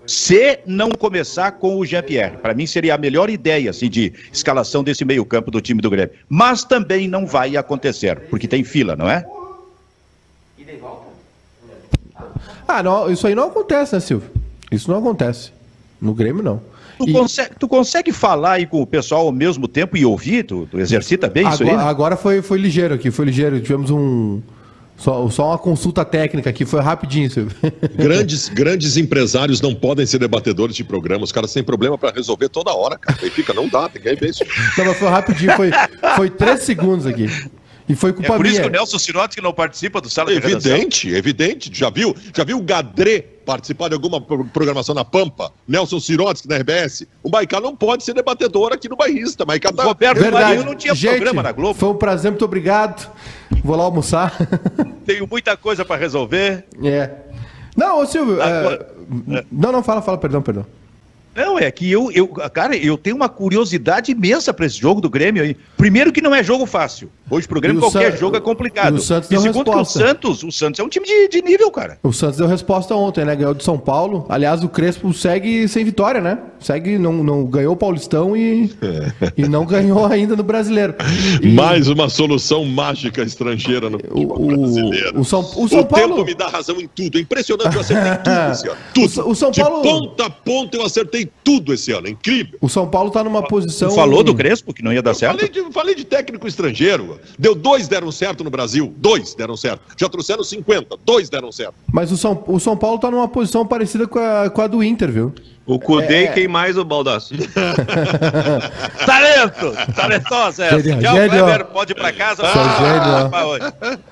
Se 0.06 0.60
não 0.68 0.92
começar 0.92 1.54
com 1.54 1.80
o 1.80 1.84
Jean-Pierre, 1.84 2.38
para 2.38 2.54
mim 2.54 2.68
seria 2.68 2.94
a 2.94 2.98
melhor 2.98 3.28
ideia 3.28 3.72
assim, 3.72 3.90
de 3.90 4.14
escalação 4.32 4.84
desse 4.84 5.04
meio-campo 5.04 5.50
do 5.50 5.60
time 5.60 5.82
do 5.82 5.90
Grêmio. 5.90 6.14
Mas 6.30 6.64
também 6.64 7.08
não 7.08 7.26
vai 7.26 7.58
acontecer, 7.58 8.20
porque 8.30 8.48
tem 8.48 8.64
fila, 8.64 8.96
não 8.96 9.10
é? 9.10 9.26
Ah, 12.68 12.84
não, 12.84 13.12
isso 13.12 13.26
aí 13.26 13.34
não 13.34 13.48
acontece, 13.48 13.96
né, 13.96 14.00
Silvio? 14.00 14.30
Isso 14.72 14.92
não 14.92 15.00
acontece. 15.00 15.52
No 16.00 16.14
Grêmio, 16.14 16.44
não. 16.44 16.62
Tu, 17.00 17.10
E 17.10 17.14
consegue, 17.14 17.56
tu 17.58 17.68
consegue 17.68 18.12
falar 18.12 18.54
aí 18.54 18.68
com 18.68 18.80
o 18.80 18.86
pessoal 18.86 19.26
ao 19.26 19.32
mesmo 19.32 19.68
tempo 19.68 19.98
e 19.98 20.06
ouvir? 20.06 20.44
Tu, 20.44 20.68
tu 20.70 20.80
exercita 20.80 21.28
bem 21.28 21.48
isso 21.48 21.64
aí? 21.64 21.70
agora, 21.70 21.84
né? 21.84 21.90
agora 21.90 22.16
foi, 22.16 22.44
foi 22.44 22.60
ligeiro 22.60 22.94
aqui, 22.94 23.10
foi 23.10 23.26
ligeiro. 23.26 23.60
Tivemos 23.60 23.90
um. 23.90 24.40
Só, 24.98 25.30
só 25.30 25.48
uma 25.50 25.58
consulta 25.58 26.06
técnica 26.06 26.50
aqui, 26.50 26.66
foi 26.66 26.80
rapidinho, 26.82 27.30
Silvio. 27.30 27.56
Grandes, 27.96 28.48
grandes 28.50 28.96
empresários 28.98 29.60
não 29.62 29.76
podem 29.76 30.06
ser 30.06 30.20
debatedores 30.20 30.76
de 30.76 30.84
programa. 30.84 31.24
Os 31.24 31.32
caras 31.32 31.52
têm 31.52 31.64
problema 31.64 31.98
pra 31.98 32.12
resolver 32.12 32.48
toda 32.50 32.74
hora, 32.74 32.98
cara. 32.98 33.20
Aí 33.22 33.30
fica, 33.30 33.54
não 33.54 33.68
dá, 33.68 33.90
tem 33.90 34.02
que 34.02 34.16
ver 34.16 34.30
isso. 34.30 34.44
Não, 34.78 34.86
mas 34.86 34.98
foi 34.98 35.10
rapidinho, 35.10 35.52
foi, 35.56 35.70
foi 36.16 36.30
três 36.30 36.62
segundos 36.62 37.06
aqui. 37.06 37.28
E 37.88 37.94
foi 37.94 38.10
É 38.10 38.14
culpa 38.14 38.36
por 38.38 38.46
isso 38.48 38.56
que 38.56 38.62
minha. 38.62 38.70
o 38.70 38.72
Nelson 38.72 38.98
Sirotsky 38.98 39.42
não 39.44 39.54
participa 39.54 40.02
do 40.02 40.10
Sala 40.10 40.30
de 40.34 40.40
Redação. 40.40 40.72
Evidente, 40.72 41.10
evidente. 41.10 41.70
Já 41.72 41.92
viu? 41.92 42.16
Já 42.36 42.44
viu 42.44 42.58
o 42.58 42.62
Gadré 42.64 43.20
participar 43.46 43.90
de 43.90 43.94
alguma 43.94 44.20
pro- 44.20 44.44
programação 44.46 44.96
na 44.96 45.06
Pampa? 45.06 45.52
Nelson 45.68 46.00
Sirotsky 46.00 46.48
na 46.50 46.56
RBS? 46.58 47.06
O 47.22 47.30
Maicá 47.30 47.62
não 47.62 47.76
pode 47.76 48.04
ser 48.04 48.16
debatedor 48.16 48.74
aqui 48.74 48.90
no 48.90 48.96
Bairrista. 48.96 49.44
O 49.44 49.48
Maicá 49.48 49.70
O 49.70 49.74
tá... 49.74 49.84
Roberto 49.84 50.18
Verdade. 50.20 50.44
Marinho 50.46 50.66
não 50.66 50.74
tinha 50.74 50.96
Gente, 50.96 51.12
programa 51.18 51.44
na 51.44 51.52
Globo. 51.52 51.78
Foi 51.78 51.90
um 51.90 51.96
prazer, 51.96 52.32
muito 52.32 52.44
obrigado. 52.44 53.08
Vou 53.66 53.76
lá 53.76 53.84
almoçar. 53.84 54.32
Tenho 55.08 55.28
muita 55.30 55.58
coisa 55.58 55.84
para 55.84 55.96
resolver. 56.00 56.66
é. 56.84 57.10
Não, 57.76 58.00
ô 58.00 58.06
Silvio. 58.06 58.40
é, 58.42 58.60
Agora- 58.60 58.88
Não, 59.52 59.72
não, 59.72 59.84
fala, 59.84 60.02
fala, 60.02 60.18
perdão, 60.18 60.42
perdão. 60.42 60.66
Não, 61.36 61.60
é 61.60 61.70
que 61.70 61.92
eu, 61.92 62.10
eu, 62.12 62.28
cara, 62.28 62.78
eu 62.78 62.98
tenho 62.98 63.16
uma 63.16 63.28
curiosidade 63.28 64.12
imensa 64.12 64.54
para 64.54 64.66
esse 64.66 64.80
jogo 64.80 65.02
do 65.02 65.10
Grêmio 65.10 65.44
aí. 65.44 65.58
Primeiro 65.76 66.14
que 66.14 66.22
não 66.22 66.34
é 66.34 66.42
jogo 66.42 66.66
fácil. 66.66 67.12
Hoje 67.30 67.46
pro 67.48 67.60
Grêmio 67.60 67.82
qualquer 67.82 68.14
San... 68.14 68.18
jogo 68.18 68.38
é 68.38 68.40
complicado. 68.40 68.96
E, 68.96 69.00
o 69.00 69.02
Santos 69.02 69.30
e 69.30 69.38
segundo 69.38 69.72
que 69.72 69.78
o 69.78 69.84
Santos, 69.84 70.44
o 70.44 70.52
Santos 70.52 70.80
é 70.80 70.84
um 70.84 70.88
time 70.88 71.06
de, 71.06 71.28
de, 71.28 71.42
nível, 71.42 71.70
cara. 71.72 71.98
O 72.04 72.14
Santos 72.14 72.38
deu 72.38 72.48
resposta 72.48 72.96
ontem, 72.96 73.26
né? 73.26 73.36
Ganhou 73.36 73.54
de 73.54 73.64
São 73.64 73.78
Paulo. 73.78 74.26
Aliás, 74.30 74.64
o 74.64 74.70
Crespo 74.70 75.12
segue 75.14 75.68
sem 75.68 75.84
vitória, 75.84 76.22
né? 76.22 76.38
Segue, 76.60 76.98
não, 76.98 77.24
não 77.24 77.46
ganhou 77.46 77.74
o 77.74 77.78
Paulistão 77.78 78.38
e, 78.38 78.72
e 79.36 79.48
não 79.48 79.66
ganhou 79.66 80.06
ainda 80.06 80.36
no 80.36 80.44
Brasileiro. 80.44 80.96
E... 81.42 81.50
Mais 81.50 81.90
uma 81.90 82.08
solução 82.08 82.64
mágica 82.64 83.24
estrangeira 83.24 83.90
no 83.90 84.00
o, 84.12 84.48
brasileiro. 84.48 85.20
O, 85.20 85.26
São, 85.26 85.42
o 85.42 85.68
São 85.68 85.80
o 85.80 85.86
Paulo... 85.86 86.16
tempo 86.16 86.26
me 86.26 86.36
dá 86.36 86.48
razão 86.48 86.80
em 86.80 86.88
tudo. 86.88 87.18
É 87.18 87.22
impressionante, 87.22 87.76
eu 87.76 87.82
acertei 87.82 88.12
tudo 88.24 88.52
esse 88.54 88.68
ano. 88.70 88.78
Tudo. 88.94 89.28
O, 89.28 89.32
o 89.32 89.36
São 89.36 89.52
Paulo... 89.52 89.82
De 89.82 89.90
ponta 89.90 90.26
a 90.26 90.30
ponta 90.30 90.78
eu 90.78 90.86
acertei 90.86 91.25
tudo 91.44 91.74
esse 91.74 91.92
ano. 91.92 92.08
É 92.08 92.10
incrível. 92.12 92.58
O 92.62 92.70
São 92.70 92.88
Paulo 92.88 93.12
tá 93.12 93.24
numa 93.24 93.44
posição... 93.44 93.92
Falou 93.92 94.24
do 94.24 94.34
Crespo 94.34 94.74
que 94.74 94.84
não 94.84 94.94
ia 94.94 95.02
dar 95.02 95.12
eu 95.12 95.16
certo? 95.16 95.36
Falei 95.36 95.50
de, 95.50 95.74
falei 95.74 95.96
de 95.96 96.04
técnico 96.04 96.48
estrangeiro. 96.48 97.20
Deu 97.38 97.56
dois 97.56 97.88
deram 97.88 98.12
certo 98.12 98.44
no 98.44 98.50
Brasil. 98.50 98.94
Dois 98.98 99.36
deram 99.36 99.56
certo. 99.58 99.82
Já 99.98 100.10
trouxeram 100.10 100.44
50. 100.44 100.98
Dois 101.06 101.30
deram 101.30 101.52
certo. 101.52 101.76
Mas 101.92 102.12
o 102.12 102.18
São, 102.18 102.44
o 102.48 102.60
São 102.60 102.78
Paulo 102.78 103.00
tá 103.00 103.10
numa 103.10 103.28
posição 103.28 103.66
parecida 103.66 104.08
com 104.08 104.20
a, 104.20 104.50
com 104.50 104.62
a 104.62 104.68
do 104.68 104.84
Inter, 104.84 105.12
viu? 105.12 105.34
O 105.66 105.80
Cudê 105.80 106.26
é... 106.26 106.28
quem 106.28 106.48
mais 106.48 106.78
o 106.78 106.86
Baldaço? 106.86 107.34
Talento! 109.06 109.74
Talentosa 109.96 110.66
essa. 110.66 110.80
Gênio, 110.80 111.02
Tchau, 111.02 111.16
Kleber, 111.16 111.66
pode 111.66 111.92
ir 111.94 111.96
pra 111.96 112.14
casa. 112.14 112.44
Ah, 112.46 113.30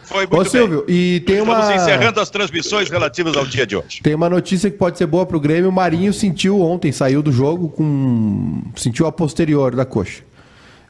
Foi 0.03 0.25
muito 0.25 0.41
Ô, 0.41 0.45
Silvio, 0.45 0.83
bem. 0.87 0.95
e 0.95 1.19
tem 1.19 1.41
uma... 1.41 1.59
Estamos 1.59 1.81
encerrando 1.83 2.19
as 2.19 2.29
transmissões 2.29 2.89
relativas 2.89 3.37
ao 3.37 3.45
dia 3.45 3.67
de 3.67 3.75
hoje. 3.75 4.01
Tem 4.01 4.15
uma 4.15 4.29
notícia 4.29 4.71
que 4.71 4.77
pode 4.77 4.97
ser 4.97 5.05
boa 5.05 5.25
pro 5.25 5.39
Grêmio. 5.39 5.69
O 5.69 5.73
Marinho 5.73 6.11
sentiu 6.11 6.59
ontem, 6.59 6.91
saiu 6.91 7.21
do 7.21 7.31
jogo 7.31 7.69
com... 7.69 8.63
Sentiu 8.75 9.05
a 9.05 9.11
posterior 9.11 9.75
da 9.75 9.85
coxa. 9.85 10.23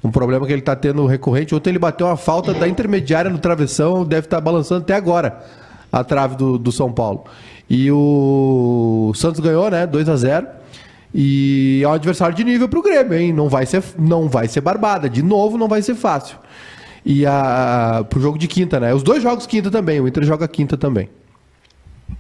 Um 0.01 0.11
problema 0.11 0.45
que 0.45 0.53
ele 0.53 0.61
tá 0.61 0.75
tendo 0.75 1.05
recorrente. 1.05 1.53
Ontem 1.55 1.71
ele 1.71 1.79
bateu 1.79 2.07
uma 2.07 2.17
falta 2.17 2.53
da 2.53 2.67
intermediária 2.67 3.29
no 3.29 3.37
travessão, 3.37 4.05
deve 4.05 4.27
estar 4.27 4.37
tá 4.37 4.41
balançando 4.41 4.81
até 4.81 4.95
agora 4.95 5.43
a 5.93 6.03
trave 6.03 6.35
do, 6.35 6.57
do 6.57 6.71
São 6.71 6.91
Paulo. 6.91 7.25
E 7.75 7.91
o 7.91 9.11
Santos 9.15 9.39
ganhou, 9.39 9.67
né? 9.67 9.87
2 9.87 10.07
a 10.07 10.15
0 10.15 10.47
E 11.11 11.81
é 11.83 11.87
um 11.87 11.93
adversário 11.93 12.35
de 12.35 12.43
nível 12.43 12.69
pro 12.69 12.83
Grêmio, 12.83 13.17
hein? 13.17 13.33
Não 13.33 13.49
vai 13.49 13.65
ser, 13.65 13.83
não 13.97 14.29
vai 14.29 14.47
ser 14.47 14.61
barbada. 14.61 15.09
De 15.09 15.23
novo, 15.23 15.57
não 15.57 15.67
vai 15.67 15.81
ser 15.81 15.95
fácil. 15.95 16.37
E 17.03 17.25
a, 17.25 18.05
pro 18.07 18.21
jogo 18.21 18.37
de 18.37 18.47
quinta, 18.47 18.79
né? 18.79 18.93
Os 18.93 19.01
dois 19.01 19.23
jogos 19.23 19.47
quinta 19.47 19.71
também. 19.71 19.99
O 19.99 20.07
Inter 20.07 20.23
joga 20.23 20.47
quinta 20.47 20.77
também. 20.77 21.09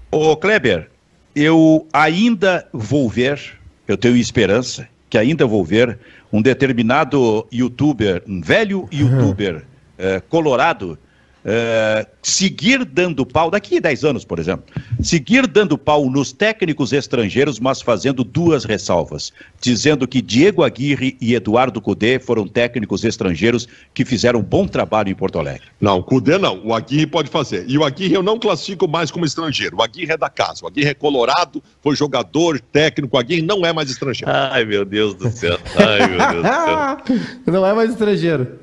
Ô, 0.09 0.35
Kleber, 0.35 0.89
eu 1.35 1.85
ainda 1.93 2.67
vou 2.73 3.07
ver, 3.07 3.39
eu 3.87 3.95
tenho 3.95 4.17
esperança 4.17 4.87
que 5.07 5.19
ainda 5.19 5.45
vou 5.45 5.63
ver 5.63 5.99
um 6.31 6.41
determinado 6.41 7.45
youtuber, 7.51 8.23
um 8.27 8.41
velho 8.41 8.89
youtuber 8.91 9.57
uhum. 9.57 9.61
eh, 9.99 10.19
colorado, 10.27 10.97
Uh, 11.43 12.07
seguir 12.21 12.85
dando 12.85 13.25
pau, 13.25 13.51
daqui 13.51 13.77
a 13.77 13.81
10 13.81 14.05
anos, 14.05 14.23
por 14.23 14.39
exemplo, 14.39 14.65
seguir 15.01 15.45
dando 15.45 15.77
pau 15.77 16.09
nos 16.09 16.31
técnicos 16.31 16.93
estrangeiros, 16.93 17.59
mas 17.59 17.81
fazendo 17.81 18.23
duas 18.23 18.63
ressalvas, 18.63 19.33
dizendo 19.59 20.07
que 20.07 20.21
Diego 20.21 20.63
Aguirre 20.63 21.17
e 21.19 21.35
Eduardo 21.35 21.81
Cudê 21.81 22.17
foram 22.17 22.47
técnicos 22.47 23.03
estrangeiros 23.03 23.67
que 23.93 24.05
fizeram 24.05 24.39
um 24.39 24.43
bom 24.43 24.65
trabalho 24.65 25.09
em 25.09 25.15
Porto 25.15 25.37
Alegre. 25.37 25.67
Não, 25.81 26.01
Cudê 26.01 26.37
não, 26.37 26.65
o 26.65 26.73
Aguirre 26.73 27.07
pode 27.07 27.29
fazer. 27.29 27.65
E 27.67 27.77
o 27.77 27.83
Aguirre 27.83 28.13
eu 28.13 28.23
não 28.23 28.39
classifico 28.39 28.87
mais 28.87 29.11
como 29.11 29.25
estrangeiro, 29.25 29.77
o 29.77 29.83
Aguirre 29.83 30.13
é 30.13 30.17
da 30.17 30.29
casa, 30.29 30.63
o 30.63 30.67
Aguirre 30.67 30.91
é 30.91 30.93
colorado, 30.93 31.61
foi 31.81 31.93
jogador, 31.93 32.57
técnico, 32.61 33.17
o 33.17 33.19
Aguirre 33.19 33.41
não 33.41 33.65
é 33.65 33.73
mais 33.73 33.89
estrangeiro. 33.89 34.31
Ai, 34.33 34.63
meu 34.63 34.85
Deus 34.85 35.13
do 35.13 35.29
céu, 35.29 35.59
ai, 35.75 36.07
meu 36.07 36.17
Deus 36.17 36.43
do 36.43 37.17
céu. 37.17 37.33
não 37.53 37.65
é 37.65 37.73
mais 37.73 37.91
estrangeiro 37.91 38.62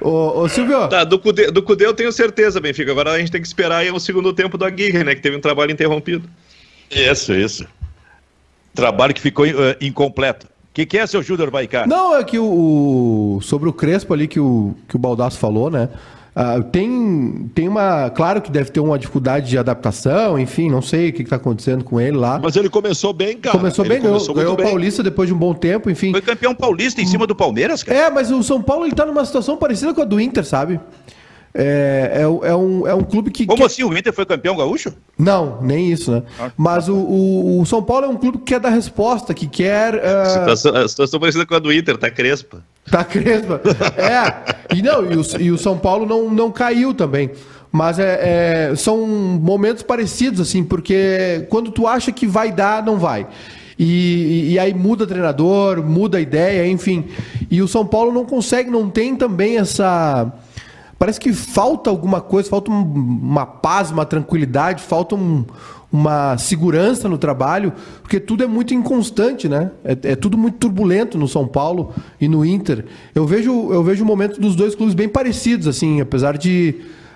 ô, 0.00 0.40
ô, 0.40 0.48
Silvio. 0.48 0.88
Tá, 0.88 1.04
do 1.04 1.18
Cudê, 1.18 1.50
do 1.50 1.62
Cudê 1.62 1.86
eu 1.86 1.94
tenho 1.94 2.12
certeza, 2.12 2.60
Benfica. 2.60 2.90
Agora 2.90 3.12
a 3.12 3.18
gente 3.18 3.30
tem 3.30 3.40
que 3.40 3.46
esperar 3.46 3.78
aí 3.78 3.90
o 3.90 3.98
segundo 3.98 4.32
tempo 4.32 4.56
do 4.56 4.64
Aguirre, 4.64 5.04
né? 5.04 5.14
Que 5.14 5.20
teve 5.20 5.36
um 5.36 5.40
trabalho 5.40 5.70
interrompido. 5.70 6.28
Isso, 6.90 7.32
isso. 7.34 7.66
Trabalho 8.74 9.14
que 9.14 9.20
ficou 9.20 9.46
uh, 9.46 9.76
incompleto. 9.80 10.46
O 10.46 10.74
que, 10.74 10.84
que, 10.84 10.98
é, 10.98 11.06
seu 11.06 11.22
Júnior 11.22 11.50
Baicá? 11.50 11.86
Não, 11.86 12.16
é 12.16 12.24
que 12.24 12.38
o, 12.38 13.36
o, 13.36 13.40
sobre 13.40 13.68
o 13.68 13.72
Crespo 13.72 14.12
ali 14.12 14.26
que 14.26 14.40
o, 14.40 14.74
que 14.88 14.96
o 14.96 14.98
Baldasso 14.98 15.38
falou, 15.38 15.70
né? 15.70 15.88
Uh, 16.34 16.64
tem, 16.64 17.48
tem 17.54 17.68
uma. 17.68 18.10
Claro 18.10 18.42
que 18.42 18.50
deve 18.50 18.70
ter 18.70 18.80
uma 18.80 18.98
dificuldade 18.98 19.48
de 19.48 19.56
adaptação, 19.56 20.36
enfim, 20.36 20.68
não 20.68 20.82
sei 20.82 21.10
o 21.10 21.12
que 21.12 21.22
está 21.22 21.36
acontecendo 21.36 21.84
com 21.84 22.00
ele 22.00 22.16
lá. 22.16 22.40
Mas 22.42 22.56
ele 22.56 22.68
começou 22.68 23.12
bem, 23.12 23.36
cara. 23.36 23.56
Começou 23.56 23.84
ele 23.84 23.94
bem, 23.94 24.02
começou 24.02 24.34
ganhou, 24.34 24.56
ganhou 24.56 24.68
o 24.68 24.70
Paulista 24.72 25.00
depois 25.00 25.28
de 25.28 25.34
um 25.34 25.38
bom 25.38 25.54
tempo, 25.54 25.88
enfim. 25.88 26.10
Foi 26.10 26.20
campeão 26.20 26.52
paulista 26.52 27.00
em 27.00 27.06
cima 27.06 27.24
do 27.24 27.36
Palmeiras, 27.36 27.84
cara. 27.84 27.98
É, 27.98 28.10
mas 28.10 28.32
o 28.32 28.42
São 28.42 28.60
Paulo 28.60 28.84
ele 28.84 28.94
tá 28.94 29.06
numa 29.06 29.24
situação 29.24 29.56
parecida 29.56 29.94
com 29.94 30.02
a 30.02 30.04
do 30.04 30.20
Inter, 30.20 30.44
sabe? 30.44 30.80
É, 31.56 32.10
é, 32.14 32.22
é, 32.22 32.56
um, 32.56 32.84
é 32.84 32.92
um 32.92 33.04
clube 33.04 33.30
que. 33.30 33.46
Como 33.46 33.58
que... 33.58 33.64
assim? 33.64 33.84
O 33.84 33.96
Inter 33.96 34.12
foi 34.12 34.26
campeão 34.26 34.56
gaúcho? 34.56 34.92
Não, 35.16 35.62
nem 35.62 35.92
isso, 35.92 36.10
né? 36.10 36.24
Ah, 36.36 36.50
Mas 36.56 36.88
o, 36.88 36.96
o, 36.96 37.60
o, 37.60 37.66
São 37.66 37.80
Paulo 37.80 38.06
é 38.06 38.08
um 38.08 38.16
clube 38.16 38.38
que 38.38 38.44
quer 38.44 38.58
dar 38.58 38.70
resposta, 38.70 39.32
que 39.32 39.46
quer. 39.46 39.94
Uh... 39.94 39.98
A, 40.24 40.26
situação, 40.26 40.76
a 40.76 40.88
situação 40.88 41.20
parecida 41.20 41.46
com 41.46 41.54
a 41.54 41.60
do 41.60 41.72
Inter, 41.72 41.96
tá 41.96 42.10
crespa. 42.10 42.58
Tá 42.90 43.04
crespa. 43.04 43.60
É. 43.96 44.74
E, 44.74 44.82
não, 44.82 45.04
e, 45.04 45.16
o, 45.16 45.22
e 45.40 45.50
o 45.52 45.58
São 45.58 45.78
Paulo 45.78 46.04
não, 46.04 46.28
não 46.28 46.50
caiu 46.50 46.92
também. 46.92 47.30
Mas 47.70 47.98
é, 47.98 48.70
é, 48.70 48.76
são 48.76 49.06
momentos 49.06 49.82
parecidos, 49.82 50.40
assim, 50.40 50.64
porque 50.64 51.46
quando 51.48 51.70
tu 51.70 51.86
acha 51.86 52.10
que 52.10 52.26
vai 52.26 52.50
dar, 52.50 52.84
não 52.84 52.98
vai. 52.98 53.26
E, 53.78 54.52
e, 54.52 54.58
aí 54.58 54.72
muda 54.72 55.06
treinador, 55.06 55.82
muda 55.82 56.18
a 56.18 56.20
ideia, 56.20 56.66
enfim. 56.66 57.04
E 57.50 57.60
o 57.62 57.68
São 57.68 57.86
Paulo 57.86 58.12
não 58.12 58.24
consegue, 58.24 58.70
não 58.70 58.88
tem 58.88 59.16
também 59.16 59.58
essa 59.58 60.32
Parece 60.98 61.18
que 61.18 61.32
falta 61.32 61.90
alguma 61.90 62.20
coisa, 62.20 62.48
falta 62.48 62.70
uma 62.70 63.44
paz, 63.44 63.90
uma 63.90 64.04
tranquilidade, 64.04 64.82
falta 64.82 65.14
um, 65.14 65.44
uma 65.92 66.36
segurança 66.38 67.08
no 67.08 67.16
trabalho, 67.16 67.72
porque 68.02 68.18
tudo 68.18 68.42
é 68.42 68.46
muito 68.46 68.74
inconstante, 68.74 69.48
né? 69.48 69.70
É, 69.84 69.92
é, 70.12 70.16
tudo 70.16 70.36
muito 70.36 70.58
turbulento 70.58 71.16
no 71.16 71.28
São 71.28 71.46
Paulo 71.46 71.92
e 72.20 72.26
no 72.26 72.44
Inter. 72.44 72.84
Eu 73.14 73.26
vejo, 73.26 73.72
eu 73.72 73.82
vejo 73.84 74.04
momentos 74.04 74.38
dos 74.38 74.56
dois 74.56 74.74
clubes 74.74 74.94
bem 74.94 75.08
parecidos, 75.08 75.68
assim, 75.68 76.00
apesar 76.00 76.36
de. 76.36 76.74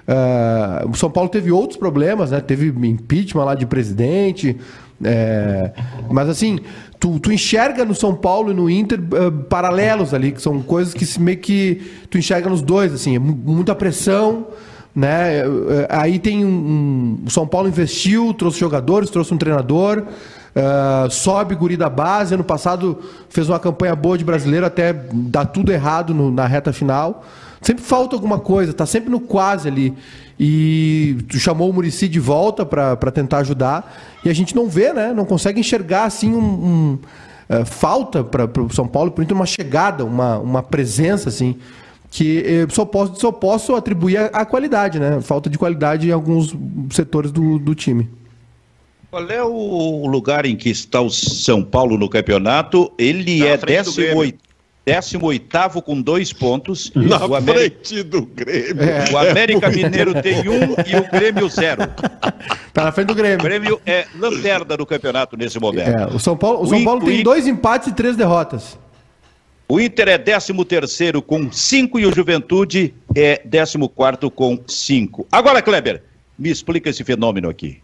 Uh, 0.09 0.89
o 0.89 0.95
São 0.95 1.11
Paulo 1.11 1.29
teve 1.29 1.53
outros 1.53 1.77
problemas, 1.77 2.31
né? 2.31 2.41
Teve 2.41 2.69
impeachment 2.89 3.45
lá 3.45 3.55
de 3.55 3.67
presidente. 3.67 4.57
É, 5.05 5.71
mas 6.11 6.29
assim, 6.29 6.59
tu, 6.99 7.19
tu 7.21 7.33
enxerga 7.33 7.85
no 7.85 7.95
São 7.95 8.15
Paulo 8.15 8.51
e 8.51 8.55
no 8.55 8.69
Inter 8.69 8.99
uh, 9.01 9.33
paralelos 9.45 10.13
ali, 10.13 10.33
que 10.33 10.43
são 10.43 10.61
coisas 10.63 10.93
que 10.93 11.07
se, 11.07 11.21
meio 11.21 11.39
que 11.39 11.81
tu 12.11 12.19
enxerga 12.19 12.49
nos 12.49 12.63
dois, 12.63 12.93
assim, 12.93 13.17
é 13.17 13.19
muita 13.19 13.75
pressão, 13.75 14.49
né? 14.95 15.47
Uh, 15.47 15.87
aí 15.89 16.19
tem 16.19 16.45
um, 16.45 16.49
um, 16.49 17.25
O 17.27 17.31
São 17.31 17.47
Paulo 17.47 17.69
investiu, 17.69 18.35
trouxe 18.35 18.59
jogadores, 18.59 19.11
trouxe 19.11 19.33
um 19.33 19.39
treinador. 19.39 20.05
Uh, 20.57 21.09
sobe 21.11 21.55
guri 21.55 21.77
da 21.77 21.89
base. 21.89 22.35
Ano 22.35 22.43
passado 22.43 22.99
fez 23.29 23.49
uma 23.49 23.61
campanha 23.61 23.95
boa 23.95 24.19
de 24.19 24.25
brasileiro, 24.25 24.67
até 24.67 24.93
dá 24.93 25.45
tudo 25.45 25.71
errado 25.71 26.13
no, 26.13 26.33
na 26.33 26.47
reta 26.47 26.73
final. 26.73 27.25
Sempre 27.61 27.85
falta 27.85 28.17
alguma 28.17 28.39
coisa, 28.39 28.73
tá 28.73 28.87
sempre 28.87 29.11
no 29.11 29.21
quase 29.21 29.69
ali. 29.69 29.95
E 30.39 31.17
chamou 31.33 31.69
o 31.69 31.73
Murici 31.73 32.09
de 32.09 32.21
volta 32.21 32.65
para 32.65 33.11
tentar 33.11 33.39
ajudar. 33.39 34.21
E 34.25 34.31
a 34.31 34.33
gente 34.33 34.55
não 34.55 34.69
vê, 34.69 34.93
né? 34.93 35.13
Não 35.13 35.25
consegue 35.25 35.61
enxergar 35.61 36.05
assim 36.05 36.33
um. 36.33 36.39
um 36.39 36.99
uh, 37.51 37.65
falta 37.65 38.23
para 38.23 38.45
o 38.45 38.73
São 38.73 38.87
Paulo, 38.87 39.11
por 39.11 39.25
uma 39.33 39.47
chegada, 39.47 40.05
uma, 40.05 40.39
uma 40.39 40.63
presença 40.63 41.29
assim 41.29 41.57
que 42.11 42.43
eu 42.47 42.71
só 42.71 42.85
posso, 42.85 43.21
só 43.21 43.31
posso 43.31 43.75
atribuir 43.75 44.17
a, 44.17 44.27
a, 44.27 44.47
qualidade, 44.47 44.99
né? 44.99 45.21
Falta 45.21 45.51
de 45.51 45.59
qualidade 45.59 46.09
em 46.09 46.13
alguns 46.13 46.55
setores 46.91 47.31
do, 47.31 47.59
do 47.59 47.75
time. 47.75 48.09
Qual 49.11 49.27
é 49.31 49.43
o 49.43 50.07
lugar 50.07 50.45
em 50.47 50.57
que 50.57 50.69
está 50.71 51.01
o 51.01 51.11
São 51.11 51.63
Paulo 51.63 51.97
no 51.97 52.09
campeonato? 52.09 52.93
Ele 52.99 53.47
é 53.47 53.57
18 53.57 54.48
18 54.95 55.83
com 55.83 56.01
dois 56.01 56.33
pontos. 56.33 56.91
Na 56.97 57.25
o 57.25 57.43
frente 57.43 58.03
do 58.03 58.23
Grêmio. 58.27 58.83
É. 58.83 59.13
O 59.13 59.19
América 59.19 59.69
Mineiro 59.71 60.21
tem 60.23 60.49
um 60.49 60.75
e 60.87 60.97
o 60.97 61.11
Grêmio 61.11 61.49
zero. 61.49 61.83
Tá 62.73 62.85
na 62.85 62.93
frente 62.93 63.09
do 63.09 63.15
Grêmio. 63.15 63.41
O 63.41 63.43
Grêmio 63.43 63.81
é 63.85 64.07
lanterna 64.19 64.77
do 64.77 64.87
campeonato 64.87 65.37
nesse 65.37 65.59
momento. 65.59 65.89
É, 65.89 66.07
o 66.07 66.19
São 66.19 66.37
Paulo, 66.37 66.63
o 66.63 66.67
São 66.67 66.83
Paulo 66.85 67.05
tem 67.05 67.23
dois 67.23 67.47
empates 67.47 67.89
e 67.89 67.93
três 67.93 68.17
derrotas. 68.17 68.79
O 69.71 69.79
Inter 69.79 70.09
é 70.09 70.17
13 70.17 70.53
terceiro 70.65 71.21
com 71.21 71.53
5 71.53 71.99
e 71.99 72.07
o 72.07 72.15
Juventude 72.15 72.95
é 73.15 73.37
14 73.37 73.77
quarto 73.95 74.31
com 74.31 74.59
5. 74.67 75.27
Agora, 75.31 75.61
Kleber, 75.61 76.03
me 76.39 76.49
explica 76.49 76.89
esse 76.89 77.05
fenômeno 77.05 77.51
aqui. 77.51 77.83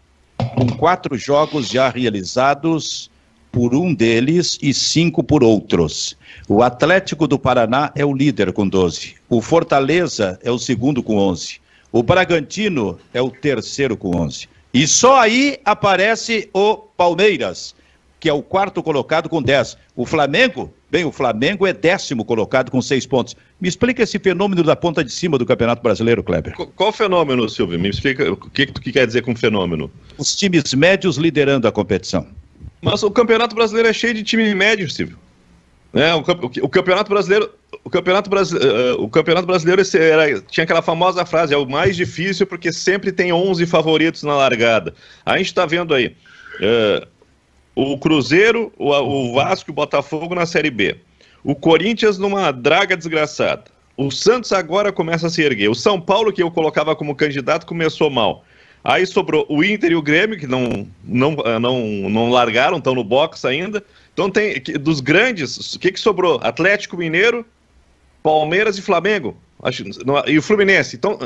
Com 0.55 0.65
quatro 0.77 1.15
jogos 1.15 1.69
já 1.69 1.89
realizados, 1.89 3.11
por 3.55 3.73
um 3.73 3.93
deles 3.93 4.59
e 4.61 4.73
cinco 4.73 5.23
por 5.23 5.41
outros. 5.41 6.17
O 6.45 6.61
Atlético 6.61 7.25
do 7.25 7.39
Paraná 7.39 7.89
é 7.95 8.03
o 8.03 8.13
líder 8.13 8.51
com 8.51 8.67
12. 8.67 9.15
O 9.29 9.41
Fortaleza 9.41 10.37
é 10.43 10.51
o 10.51 10.59
segundo 10.59 11.01
com 11.01 11.15
11. 11.15 11.61
O 11.89 12.03
Bragantino 12.03 12.99
é 13.13 13.21
o 13.21 13.31
terceiro 13.31 13.95
com 13.95 14.13
11. 14.13 14.49
E 14.73 14.85
só 14.85 15.21
aí 15.21 15.57
aparece 15.63 16.49
o 16.53 16.75
Palmeiras, 16.75 17.73
que 18.19 18.27
é 18.27 18.33
o 18.33 18.43
quarto 18.43 18.83
colocado 18.83 19.29
com 19.29 19.41
10. 19.41 19.77
O 19.95 20.05
Flamengo, 20.05 20.73
bem, 20.91 21.05
o 21.05 21.11
Flamengo 21.13 21.65
é 21.65 21.71
décimo 21.71 22.25
colocado 22.25 22.69
com 22.69 22.81
6 22.81 23.05
pontos. 23.05 23.37
Me 23.61 23.69
explica 23.69 24.03
esse 24.03 24.19
fenômeno 24.19 24.63
da 24.63 24.75
ponta 24.75 25.01
de 25.01 25.13
cima 25.13 25.37
do 25.37 25.45
Campeonato 25.45 25.81
Brasileiro, 25.81 26.21
Kleber. 26.21 26.55
Qual, 26.55 26.67
qual 26.75 26.91
fenômeno, 26.91 27.47
Silvio? 27.47 27.79
Me 27.79 27.87
explica 27.87 28.29
o 28.29 28.35
que, 28.35 28.65
que 28.65 28.73
tu 28.73 28.81
quer 28.81 29.07
dizer 29.07 29.21
com 29.21 29.33
fenômeno. 29.33 29.89
Os 30.17 30.35
times 30.35 30.73
médios 30.73 31.15
liderando 31.15 31.69
a 31.69 31.71
competição. 31.71 32.27
Mas 32.85 33.01
o 33.01 33.09
Campeonato 33.09 33.55
Brasileiro 33.55 33.89
é 33.89 33.93
cheio 33.93 34.13
de 34.13 34.21
time 34.21 34.53
médio, 34.53 34.87
Silvio. 34.87 35.17
É, 35.91 36.13
o, 36.13 36.19
o, 36.19 36.69
Campeonato 36.69 37.09
Brasileiro, 37.09 37.49
o 37.83 37.89
Campeonato, 37.89 38.29
Brasileiro, 38.29 39.01
uh, 39.01 39.03
o 39.03 39.09
Campeonato 39.09 39.47
Brasileiro 39.47 39.81
era, 39.95 40.39
tinha 40.41 40.65
aquela 40.65 40.83
famosa 40.83 41.25
frase, 41.25 41.51
é 41.51 41.57
o 41.57 41.65
mais 41.65 41.95
difícil 41.95 42.45
porque 42.45 42.71
sempre 42.71 43.11
tem 43.11 43.33
11 43.33 43.65
favoritos 43.65 44.21
na 44.21 44.35
largada. 44.35 44.93
A 45.25 45.35
gente 45.35 45.47
está 45.47 45.65
vendo 45.65 45.95
aí 45.95 46.15
uh, 46.59 47.07
o 47.73 47.97
Cruzeiro, 47.97 48.71
o, 48.77 48.91
o 48.91 49.33
Vasco 49.33 49.71
e 49.71 49.71
o 49.71 49.75
Botafogo 49.75 50.35
na 50.35 50.45
Série 50.45 50.69
B. 50.69 50.95
O 51.43 51.55
Corinthians 51.55 52.19
numa 52.19 52.51
draga 52.51 52.95
desgraçada. 52.95 53.63
O 53.97 54.11
Santos 54.11 54.51
agora 54.51 54.91
começa 54.91 55.25
a 55.25 55.29
se 55.31 55.41
erguer. 55.41 55.69
O 55.69 55.75
São 55.75 55.99
Paulo, 55.99 56.31
que 56.31 56.43
eu 56.43 56.51
colocava 56.51 56.95
como 56.95 57.15
candidato, 57.15 57.65
começou 57.65 58.11
mal. 58.11 58.43
Aí 58.87 59.03
sobrou 59.07 59.47
o 59.49 59.63
Inter 59.63 59.93
e 59.93 59.95
o 59.95 60.01
Grêmio, 60.01 60.37
que 60.37 60.45
não, 60.45 60.87
não, 61.03 61.35
não, 61.59 61.79
não 62.07 62.29
largaram, 62.29 62.77
estão 62.77 62.93
no 62.93 63.03
box 63.03 63.43
ainda. 63.43 63.83
Então 64.13 64.29
tem 64.29 64.61
dos 64.79 64.99
grandes, 64.99 65.73
o 65.73 65.79
que, 65.79 65.91
que 65.91 65.99
sobrou? 65.99 66.39
Atlético 66.43 66.95
Mineiro, 66.95 67.43
Palmeiras 68.21 68.77
e 68.77 68.83
Flamengo. 68.83 69.35
Acho, 69.63 69.83
e 70.27 70.37
o 70.37 70.41
Fluminense. 70.41 70.95
Então, 70.95 71.17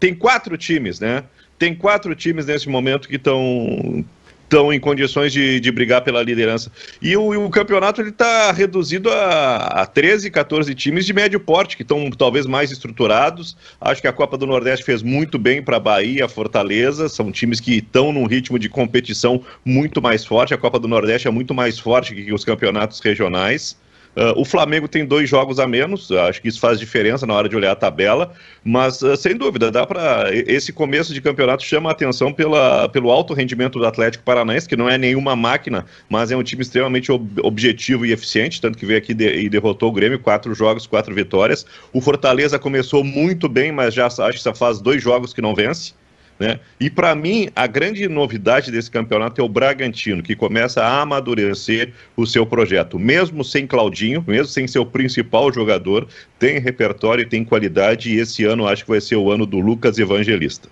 tem 0.00 0.12
quatro 0.12 0.58
times, 0.58 0.98
né? 0.98 1.22
Tem 1.56 1.72
quatro 1.72 2.16
times 2.16 2.46
nesse 2.46 2.68
momento 2.68 3.08
que 3.08 3.14
estão 3.14 4.04
estão 4.44 4.72
em 4.72 4.78
condições 4.78 5.32
de, 5.32 5.58
de 5.58 5.72
brigar 5.72 6.02
pela 6.02 6.22
liderança. 6.22 6.70
E 7.02 7.16
o, 7.16 7.44
o 7.44 7.50
campeonato 7.50 8.02
está 8.02 8.52
reduzido 8.52 9.10
a, 9.10 9.56
a 9.82 9.86
13, 9.86 10.30
14 10.30 10.74
times 10.74 11.04
de 11.04 11.12
médio 11.12 11.40
porte, 11.40 11.76
que 11.76 11.82
estão 11.82 12.10
talvez 12.10 12.46
mais 12.46 12.70
estruturados. 12.70 13.56
Acho 13.80 14.00
que 14.00 14.08
a 14.08 14.12
Copa 14.12 14.38
do 14.38 14.46
Nordeste 14.46 14.84
fez 14.84 15.02
muito 15.02 15.38
bem 15.38 15.62
para 15.62 15.80
Bahia, 15.80 16.28
Fortaleza. 16.28 17.08
São 17.08 17.32
times 17.32 17.60
que 17.60 17.76
estão 17.76 18.12
num 18.12 18.26
ritmo 18.26 18.58
de 18.58 18.68
competição 18.68 19.42
muito 19.64 20.00
mais 20.00 20.24
forte. 20.24 20.54
A 20.54 20.58
Copa 20.58 20.78
do 20.78 20.86
Nordeste 20.86 21.26
é 21.26 21.30
muito 21.30 21.54
mais 21.54 21.78
forte 21.78 22.14
que 22.14 22.32
os 22.32 22.44
campeonatos 22.44 23.00
regionais. 23.00 23.76
Uh, 24.16 24.40
o 24.40 24.44
Flamengo 24.44 24.86
tem 24.86 25.04
dois 25.04 25.28
jogos 25.28 25.58
a 25.58 25.66
menos, 25.66 26.10
acho 26.10 26.40
que 26.40 26.48
isso 26.48 26.60
faz 26.60 26.78
diferença 26.78 27.26
na 27.26 27.34
hora 27.34 27.48
de 27.48 27.56
olhar 27.56 27.72
a 27.72 27.76
tabela, 27.76 28.32
mas 28.62 29.02
uh, 29.02 29.16
sem 29.16 29.36
dúvida, 29.36 29.72
dá 29.72 29.84
para 29.84 30.28
esse 30.32 30.72
começo 30.72 31.12
de 31.12 31.20
campeonato 31.20 31.64
chama 31.64 31.88
a 31.88 31.92
atenção 31.92 32.32
pela, 32.32 32.88
pelo 32.88 33.10
alto 33.10 33.34
rendimento 33.34 33.78
do 33.78 33.86
Atlético 33.86 34.22
Paranaense, 34.22 34.68
que 34.68 34.76
não 34.76 34.88
é 34.88 34.96
nenhuma 34.96 35.34
máquina, 35.34 35.84
mas 36.08 36.30
é 36.30 36.36
um 36.36 36.42
time 36.42 36.62
extremamente 36.62 37.10
ob 37.10 37.28
objetivo 37.42 38.06
e 38.06 38.12
eficiente, 38.12 38.60
tanto 38.60 38.78
que 38.78 38.86
veio 38.86 38.98
aqui 38.98 39.12
de, 39.12 39.28
e 39.34 39.48
derrotou 39.48 39.88
o 39.88 39.92
Grêmio, 39.92 40.18
quatro 40.18 40.54
jogos, 40.54 40.86
quatro 40.86 41.14
vitórias. 41.14 41.66
O 41.92 42.00
Fortaleza 42.00 42.58
começou 42.58 43.02
muito 43.02 43.48
bem, 43.48 43.72
mas 43.72 43.94
já 43.94 44.06
acho 44.06 44.38
que 44.38 44.44
já 44.44 44.54
faz 44.54 44.80
dois 44.80 45.02
jogos 45.02 45.32
que 45.32 45.42
não 45.42 45.54
vence. 45.54 45.92
Né? 46.38 46.58
E 46.80 46.90
para 46.90 47.14
mim, 47.14 47.48
a 47.54 47.66
grande 47.66 48.08
novidade 48.08 48.70
desse 48.70 48.90
campeonato 48.90 49.40
é 49.40 49.44
o 49.44 49.48
Bragantino, 49.48 50.22
que 50.22 50.34
começa 50.34 50.82
a 50.82 51.00
amadurecer 51.00 51.92
o 52.16 52.26
seu 52.26 52.44
projeto. 52.44 52.98
Mesmo 52.98 53.44
sem 53.44 53.66
Claudinho, 53.66 54.24
mesmo 54.26 54.46
sem 54.46 54.66
seu 54.66 54.84
principal 54.84 55.52
jogador, 55.52 56.08
tem 56.38 56.58
repertório 56.58 57.28
tem 57.28 57.44
qualidade, 57.44 58.10
e 58.10 58.18
esse 58.18 58.44
ano 58.44 58.66
acho 58.66 58.84
que 58.84 58.90
vai 58.90 59.00
ser 59.00 59.16
o 59.16 59.30
ano 59.30 59.46
do 59.46 59.60
Lucas 59.60 59.98
Evangelista. 59.98 60.68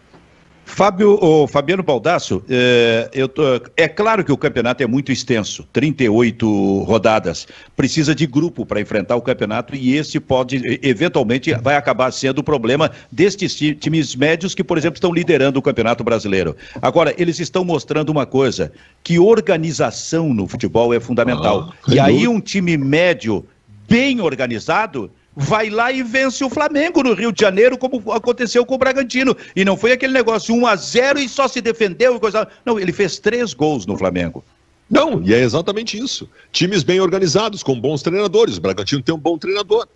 Fábio, 0.64 1.18
o 1.22 1.46
Fabiano 1.46 1.82
Baldasso, 1.82 2.42
é, 2.48 3.08
tô, 3.28 3.42
é 3.76 3.86
claro 3.86 4.24
que 4.24 4.32
o 4.32 4.36
campeonato 4.36 4.82
é 4.82 4.86
muito 4.86 5.12
extenso, 5.12 5.66
38 5.72 6.82
rodadas. 6.84 7.46
Precisa 7.76 8.14
de 8.14 8.26
grupo 8.26 8.64
para 8.64 8.80
enfrentar 8.80 9.16
o 9.16 9.20
campeonato 9.20 9.74
e 9.74 9.96
esse 9.96 10.18
pode, 10.18 10.80
eventualmente, 10.82 11.52
vai 11.54 11.76
acabar 11.76 12.10
sendo 12.12 12.38
o 12.38 12.42
problema 12.42 12.90
destes 13.10 13.54
times 13.54 14.16
médios 14.16 14.54
que, 14.54 14.64
por 14.64 14.78
exemplo, 14.78 14.96
estão 14.96 15.12
liderando 15.12 15.58
o 15.58 15.62
campeonato 15.62 16.02
brasileiro. 16.02 16.56
Agora, 16.80 17.14
eles 17.18 17.38
estão 17.38 17.64
mostrando 17.64 18.08
uma 18.08 18.24
coisa: 18.24 18.72
que 19.04 19.18
organização 19.18 20.32
no 20.32 20.46
futebol 20.48 20.94
é 20.94 21.00
fundamental. 21.00 21.72
Ah, 21.86 21.94
e 21.94 22.00
aí, 22.00 22.26
um 22.26 22.40
time 22.40 22.76
médio 22.76 23.44
bem 23.88 24.20
organizado 24.20 25.10
vai 25.34 25.70
lá 25.70 25.90
e 25.90 26.02
vence 26.02 26.44
o 26.44 26.50
Flamengo 26.50 27.02
no 27.02 27.14
Rio 27.14 27.32
de 27.32 27.40
Janeiro, 27.40 27.78
como 27.78 28.12
aconteceu 28.12 28.64
com 28.64 28.74
o 28.74 28.78
Bragantino. 28.78 29.36
E 29.56 29.64
não 29.64 29.76
foi 29.76 29.92
aquele 29.92 30.12
negócio 30.12 30.54
1 30.54 30.66
a 30.66 30.76
0 30.76 31.18
e 31.18 31.28
só 31.28 31.48
se 31.48 31.60
defendeu 31.60 32.16
e 32.16 32.20
coisa. 32.20 32.46
Não, 32.64 32.78
ele 32.78 32.92
fez 32.92 33.18
três 33.18 33.54
gols 33.54 33.86
no 33.86 33.96
Flamengo. 33.96 34.44
Não, 34.90 35.22
e 35.22 35.32
é 35.32 35.40
exatamente 35.40 35.98
isso. 35.98 36.28
Times 36.50 36.82
bem 36.82 37.00
organizados, 37.00 37.62
com 37.62 37.80
bons 37.80 38.02
treinadores. 38.02 38.58
O 38.58 38.60
Bragantino 38.60 39.02
tem 39.02 39.14
um 39.14 39.18
bom 39.18 39.38
treinador. 39.38 39.88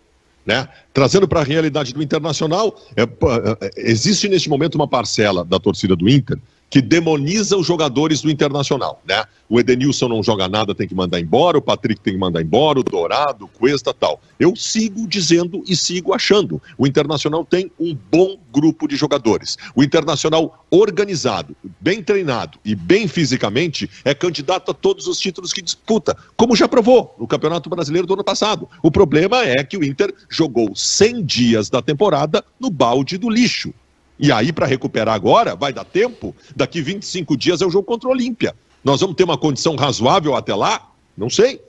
Né? 0.45 0.69
Trazendo 0.95 1.27
para 1.27 1.41
a 1.41 1.45
realidade 1.45 1.93
do 1.93 2.03
Internacional, 2.03 2.81
é, 2.97 3.03
é, 3.03 3.71
existe 3.77 4.29
neste 4.29 4.49
momento 4.49 4.77
uma 4.77 4.87
parcela 4.87 5.45
da 5.45 5.59
torcida 5.59 5.97
do 5.97 6.09
Inter 6.09 6.39
que 6.69 6.83
demoniza 6.83 7.57
os 7.57 7.67
jogadores 7.67 8.21
do 8.21 8.31
Internacional, 8.31 9.01
né? 9.07 9.25
O 9.49 9.61
Edenilson 9.61 10.09
não 10.09 10.23
joga 10.23 10.49
nada, 10.49 10.75
tem 10.75 10.89
que 10.89 10.95
mandar 10.95 11.21
embora, 11.21 11.57
o 11.57 11.63
Patrick 11.63 12.01
tem 12.01 12.15
que 12.15 12.19
mandar 12.19 12.43
embora, 12.43 12.81
o 12.81 12.83
Dourado, 12.83 13.45
o 13.45 13.49
Cuesta, 13.49 13.95
tal. 13.95 14.21
Eu 14.41 14.57
sigo 14.57 15.07
dizendo 15.07 15.63
e 15.69 15.77
sigo 15.77 16.13
achando. 16.13 16.61
O 16.77 16.87
Internacional 16.87 17.45
tem 17.45 17.71
um 17.79 17.97
bom 18.11 18.37
grupo 18.53 18.89
de 18.89 18.97
jogadores. 18.97 19.57
O 19.75 19.85
Internacional 19.85 20.65
organizado, 20.69 21.57
bem 21.81 22.03
treinado 22.03 22.59
e 22.65 22.75
bem 22.75 23.07
fisicamente 23.07 23.89
é 24.05 24.13
candidato 24.15 24.73
a 24.73 24.75
todos 24.75 25.07
os 25.07 25.19
títulos 25.19 25.53
que 25.53 25.63
disputa, 25.63 26.17
como 26.37 26.57
já 26.57 26.67
provou 26.67 27.15
no 27.19 27.29
Campeonato 27.29 27.71
Brasileiro 27.71 28.07
do 28.07 28.15
ano 28.15 28.25
passado. 28.25 28.69
O 28.83 28.91
problema 28.91 29.45
é 29.45 29.63
que 29.63 29.77
o 29.77 29.85
Inter 29.85 30.13
jogou 30.29 30.75
100 30.75 31.25
dias 31.25 31.71
da 31.71 31.81
temporada 31.81 32.45
no 32.59 32.71
balde 32.71 33.17
do 33.17 33.31
lixo. 33.31 33.73
E 34.19 34.33
aí, 34.33 34.53
para 34.53 34.67
recuperar 34.67 35.15
agora, 35.15 35.55
vai 35.55 35.73
dar 35.73 35.85
tempo. 35.85 36.35
Daqui 36.55 36.81
25 36.81 37.37
dias 37.37 37.61
é 37.61 37.67
o 37.67 37.71
jogo 37.71 37.85
contra 37.85 38.09
o 38.09 38.13
Olímpia. 38.13 38.55
Nós 38.83 39.01
vamos 39.01 39.17
ter 39.17 39.25
uma 39.25 39.37
condição 39.37 39.77
razoável 39.77 40.35
até 40.35 40.55
lá? 40.55 40.89
Não 41.17 41.29
sei. 41.29 41.61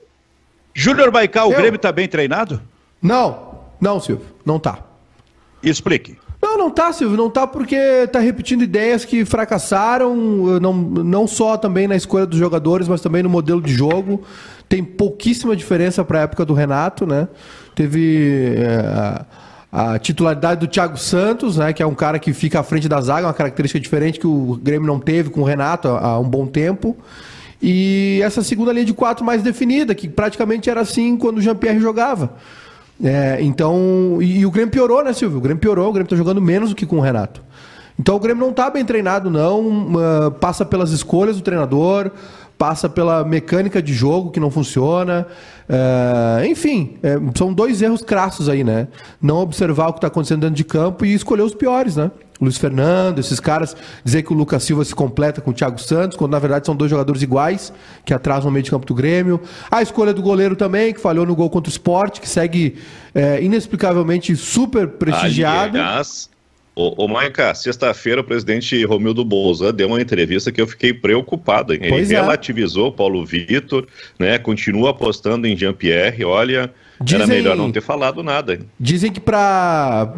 Júnior 0.74 1.10
Baikal, 1.10 1.48
o 1.48 1.54
Grêmio 1.54 1.76
está 1.76 1.90
bem 1.90 2.06
treinado? 2.06 2.62
Não, 3.02 3.58
não, 3.80 4.00
Silvio, 4.00 4.26
não 4.44 4.58
tá. 4.58 4.78
Explique. 5.62 6.16
Não, 6.40 6.56
não 6.56 6.70
tá, 6.70 6.92
Silvio, 6.92 7.16
não 7.16 7.28
tá 7.28 7.46
porque 7.46 8.06
tá 8.12 8.20
repetindo 8.20 8.62
ideias 8.62 9.04
que 9.04 9.24
fracassaram, 9.24 10.14
não, 10.60 10.72
não 10.72 11.26
só 11.26 11.56
também 11.56 11.88
na 11.88 11.96
escolha 11.96 12.24
dos 12.24 12.38
jogadores, 12.38 12.86
mas 12.86 13.00
também 13.00 13.24
no 13.24 13.28
modelo 13.28 13.60
de 13.60 13.72
jogo. 13.72 14.22
Tem 14.68 14.84
pouquíssima 14.84 15.56
diferença 15.56 16.04
para 16.04 16.20
a 16.20 16.22
época 16.22 16.44
do 16.44 16.54
Renato, 16.54 17.04
né? 17.04 17.26
Teve. 17.74 18.54
É, 18.56 19.24
a 19.70 19.98
titularidade 19.98 20.60
do 20.60 20.66
Thiago 20.66 20.96
Santos, 20.96 21.58
né, 21.58 21.72
que 21.72 21.82
é 21.82 21.86
um 21.86 21.94
cara 21.94 22.18
que 22.18 22.32
fica 22.32 22.60
à 22.60 22.62
frente 22.62 22.88
da 22.88 23.00
zaga, 23.00 23.26
uma 23.26 23.34
característica 23.34 23.78
diferente 23.78 24.18
que 24.18 24.26
o 24.26 24.58
Grêmio 24.62 24.86
não 24.86 24.98
teve 24.98 25.28
com 25.28 25.42
o 25.42 25.44
Renato 25.44 25.88
há, 25.88 26.18
um 26.18 26.28
bom 26.28 26.46
tempo. 26.46 26.96
E 27.60 28.20
essa 28.22 28.42
segunda 28.42 28.72
linha 28.72 28.84
de 28.84 28.94
quatro 28.94 29.24
mais 29.24 29.42
definida, 29.42 29.94
que 29.94 30.08
praticamente 30.08 30.70
era 30.70 30.80
assim 30.80 31.16
quando 31.16 31.38
o 31.38 31.42
Jean-Pierre 31.42 31.80
jogava. 31.80 32.34
É, 33.02 33.38
então, 33.40 34.18
e, 34.20 34.40
e, 34.40 34.46
o 34.46 34.50
Grêmio 34.50 34.70
piorou, 34.70 35.04
né, 35.04 35.12
Silvio? 35.12 35.38
O 35.38 35.40
Grêmio 35.40 35.60
piorou, 35.60 35.88
o 35.88 35.92
Grêmio 35.92 36.06
está 36.06 36.16
jogando 36.16 36.40
menos 36.40 36.70
do 36.70 36.76
que 36.76 36.86
com 36.86 36.96
o 36.96 37.00
Renato. 37.00 37.42
Então 37.98 38.14
o 38.14 38.20
Grêmio 38.20 38.42
não 38.42 38.50
está 38.50 38.70
bem 38.70 38.84
treinado, 38.84 39.28
não. 39.28 39.60
Uh, 39.60 40.30
passa 40.40 40.64
pelas 40.64 40.92
escolhas 40.92 41.36
do 41.36 41.42
treinador, 41.42 42.12
passa 42.58 42.88
pela 42.88 43.24
mecânica 43.24 43.80
de 43.80 43.94
jogo 43.94 44.30
que 44.30 44.40
não 44.40 44.50
funciona. 44.50 45.26
É, 45.68 46.46
enfim, 46.46 46.98
é, 47.02 47.16
são 47.36 47.52
dois 47.52 47.80
erros 47.80 48.02
crassos 48.02 48.48
aí, 48.48 48.64
né? 48.64 48.88
Não 49.22 49.36
observar 49.36 49.88
o 49.88 49.92
que 49.92 49.98
está 49.98 50.08
acontecendo 50.08 50.40
dentro 50.40 50.56
de 50.56 50.64
campo 50.64 51.06
e 51.06 51.14
escolher 51.14 51.42
os 51.42 51.54
piores, 51.54 51.96
né? 51.96 52.10
Luiz 52.40 52.56
Fernando, 52.56 53.18
esses 53.18 53.40
caras, 53.40 53.76
dizer 54.04 54.22
que 54.22 54.32
o 54.32 54.36
Lucas 54.36 54.62
Silva 54.62 54.84
se 54.84 54.94
completa 54.94 55.40
com 55.40 55.50
o 55.50 55.54
Thiago 55.54 55.78
Santos, 55.80 56.16
quando 56.16 56.32
na 56.32 56.38
verdade 56.38 56.66
são 56.66 56.74
dois 56.74 56.90
jogadores 56.90 57.20
iguais, 57.20 57.72
que 58.04 58.14
atrasam 58.14 58.48
o 58.48 58.52
meio 58.52 58.62
de 58.62 58.70
campo 58.70 58.86
do 58.86 58.94
Grêmio. 58.94 59.40
A 59.70 59.82
escolha 59.82 60.14
do 60.14 60.22
goleiro 60.22 60.54
também, 60.54 60.94
que 60.94 61.00
falhou 61.00 61.26
no 61.26 61.34
gol 61.34 61.50
contra 61.50 61.68
o 61.68 61.72
esporte, 61.72 62.20
que 62.20 62.28
segue 62.28 62.76
é, 63.14 63.42
inexplicavelmente 63.42 64.34
super 64.36 64.86
prestigiado. 64.86 65.76
Aliás, 65.76 66.30
Ô, 66.78 66.94
ô 66.96 67.08
Maica, 67.08 67.52
sexta-feira 67.56 68.20
o 68.20 68.24
presidente 68.24 68.84
Romildo 68.84 69.24
Bolzan 69.24 69.74
deu 69.74 69.88
uma 69.88 70.00
entrevista 70.00 70.52
que 70.52 70.60
eu 70.60 70.66
fiquei 70.68 70.94
preocupado. 70.94 71.74
Ele 71.74 71.88
pois 71.88 72.08
é. 72.08 72.14
relativizou 72.14 72.86
o 72.86 72.92
Paulo 72.92 73.26
Vitor, 73.26 73.84
né? 74.16 74.38
Continua 74.38 74.90
apostando 74.90 75.48
em 75.48 75.56
Jean-Pierre. 75.56 76.24
Olha, 76.24 76.72
dizem, 77.00 77.24
era 77.24 77.26
melhor 77.26 77.56
não 77.56 77.72
ter 77.72 77.80
falado 77.80 78.22
nada. 78.22 78.60
Dizem 78.78 79.10
que 79.10 79.18
para 79.18 80.14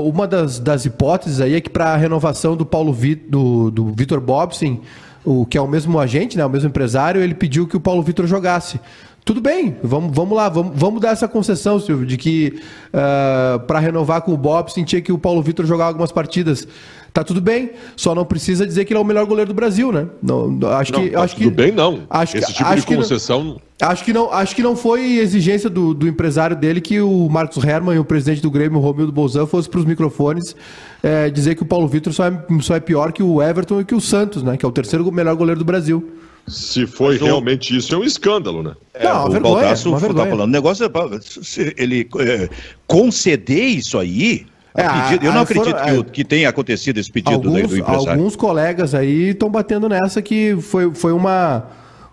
uma 0.00 0.28
das, 0.28 0.60
das 0.60 0.84
hipóteses 0.84 1.40
aí 1.40 1.56
é 1.56 1.60
que 1.60 1.70
para 1.70 1.86
a 1.86 1.96
renovação 1.96 2.56
do 2.56 2.64
Paulo 2.64 2.92
Vitor, 2.92 3.28
do, 3.28 3.70
do 3.72 3.92
Vitor 3.92 4.20
Bobson, 4.20 4.80
o 5.24 5.44
que 5.44 5.58
é 5.58 5.60
o 5.60 5.66
mesmo 5.66 5.98
agente, 5.98 6.36
né, 6.36 6.46
o 6.46 6.48
mesmo 6.48 6.68
empresário, 6.68 7.20
ele 7.20 7.34
pediu 7.34 7.66
que 7.66 7.76
o 7.76 7.80
Paulo 7.80 8.00
Vitor 8.00 8.28
jogasse. 8.28 8.78
Tudo 9.26 9.40
bem, 9.40 9.76
vamos, 9.82 10.14
vamos 10.14 10.36
lá, 10.36 10.48
vamos, 10.48 10.72
vamos 10.76 11.00
dar 11.00 11.10
essa 11.10 11.26
concessão, 11.26 11.80
Silvio, 11.80 12.06
de 12.06 12.16
que 12.16 12.60
uh, 12.94 13.58
para 13.66 13.80
renovar 13.80 14.22
com 14.22 14.32
o 14.32 14.36
Bob 14.36 14.72
sentia 14.72 15.00
que 15.00 15.10
o 15.10 15.18
Paulo 15.18 15.42
Vitor 15.42 15.66
jogava 15.66 15.90
algumas 15.90 16.12
partidas. 16.12 16.68
Tá 17.12 17.24
tudo 17.24 17.40
bem, 17.40 17.72
só 17.96 18.14
não 18.14 18.24
precisa 18.24 18.64
dizer 18.64 18.84
que 18.84 18.92
ele 18.92 19.00
é 19.00 19.02
o 19.02 19.04
melhor 19.04 19.26
goleiro 19.26 19.48
do 19.48 19.54
Brasil, 19.54 19.90
né? 19.90 20.06
Não, 20.22 20.56
acho 20.70 20.92
não, 20.92 21.00
que, 21.00 21.10
tá 21.10 21.22
acho 21.24 21.34
tudo 21.34 21.50
que, 21.50 21.56
bem, 21.56 21.72
não. 21.72 22.02
Acho, 22.08 22.36
Esse 22.36 22.52
tipo 22.52 22.68
acho 22.68 22.86
de 22.86 22.96
concessão. 22.96 23.42
Que 23.42 23.82
não, 23.82 23.90
acho, 23.90 24.04
que 24.04 24.12
não, 24.12 24.32
acho 24.32 24.54
que 24.54 24.62
não 24.62 24.76
foi 24.76 25.16
exigência 25.16 25.68
do, 25.68 25.92
do 25.92 26.06
empresário 26.06 26.54
dele 26.54 26.80
que 26.80 27.00
o 27.00 27.28
Marcos 27.28 27.64
Herman 27.64 27.96
e 27.96 27.98
o 27.98 28.04
presidente 28.04 28.40
do 28.40 28.50
Grêmio, 28.50 28.78
o 28.78 28.80
Romildo 28.80 29.10
Bolzan, 29.10 29.44
fossem 29.44 29.68
para 29.68 29.80
os 29.80 29.86
microfones 29.86 30.54
é, 31.02 31.30
dizer 31.30 31.56
que 31.56 31.64
o 31.64 31.66
Paulo 31.66 31.88
Vitor 31.88 32.12
só 32.12 32.26
é, 32.26 32.44
só 32.60 32.76
é 32.76 32.80
pior 32.80 33.10
que 33.10 33.24
o 33.24 33.42
Everton 33.42 33.80
e 33.80 33.84
que 33.84 33.94
o 33.94 34.00
Santos, 34.00 34.44
né? 34.44 34.56
Que 34.56 34.64
é 34.64 34.68
o 34.68 34.72
terceiro 34.72 35.10
melhor 35.10 35.34
goleiro 35.34 35.58
do 35.58 35.64
Brasil. 35.64 36.12
Se 36.48 36.86
foi 36.86 37.18
realmente 37.18 37.76
isso, 37.76 37.94
é 37.94 37.98
um 37.98 38.04
escândalo, 38.04 38.62
né? 38.62 38.74
É, 38.94 39.04
não, 39.04 39.26
o 39.26 39.30
vergonha, 39.30 39.54
Baldasso 39.54 39.90
tá 39.90 40.26
falando 40.26 40.42
um 40.42 40.46
negócio, 40.46 40.86
é 40.86 41.72
ele 41.76 42.08
é, 42.20 42.48
conceder 42.86 43.64
isso 43.64 43.98
aí. 43.98 44.46
É, 44.74 44.88
pedido, 44.88 45.26
eu 45.26 45.32
não 45.32 45.40
acredito 45.40 45.76
foram, 45.76 46.04
que, 46.04 46.10
que, 46.10 46.24
tenha 46.24 46.48
acontecido 46.48 46.98
esse 46.98 47.10
pedido 47.10 47.34
alguns, 47.34 47.62
do, 47.62 47.68
do 47.68 47.78
empresário. 47.78 48.10
Alguns 48.10 48.36
colegas 48.36 48.94
aí 48.94 49.30
estão 49.30 49.50
batendo 49.50 49.88
nessa 49.88 50.20
que 50.20 50.56
foi, 50.60 50.94
foi 50.94 51.12
uma 51.12 51.66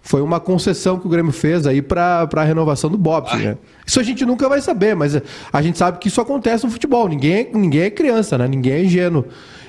foi 0.03 0.21
uma 0.21 0.39
concessão 0.39 0.99
que 0.99 1.07
o 1.07 1.09
Grêmio 1.09 1.31
fez 1.31 1.65
aí 1.65 1.81
para 1.81 2.27
a 2.31 2.43
renovação 2.43 2.89
do 2.89 2.97
Bob. 2.97 3.27
Ah. 3.31 3.37
Né? 3.37 3.57
Isso 3.87 3.99
a 3.99 4.03
gente 4.03 4.25
nunca 4.25 4.49
vai 4.49 4.59
saber, 4.59 4.95
mas 4.95 5.19
a 5.51 5.61
gente 5.61 5.77
sabe 5.77 5.97
que 5.97 6.09
isso 6.09 6.19
acontece 6.19 6.65
no 6.65 6.71
futebol. 6.71 7.07
Ninguém, 7.07 7.33
é, 7.33 7.49
ninguém 7.53 7.81
é 7.83 7.89
criança, 7.89 8.37
né? 8.37 8.47
Ninguém 8.47 8.73
é 8.73 8.83
ingênuo. 8.83 9.25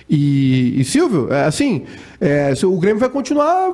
E, 0.09 0.81
e 0.81 0.85
Silvio, 0.85 1.33
é, 1.33 1.45
assim, 1.45 1.85
é, 2.21 2.53
o 2.65 2.79
Grêmio 2.79 3.01
vai 3.01 3.09
continuar. 3.09 3.73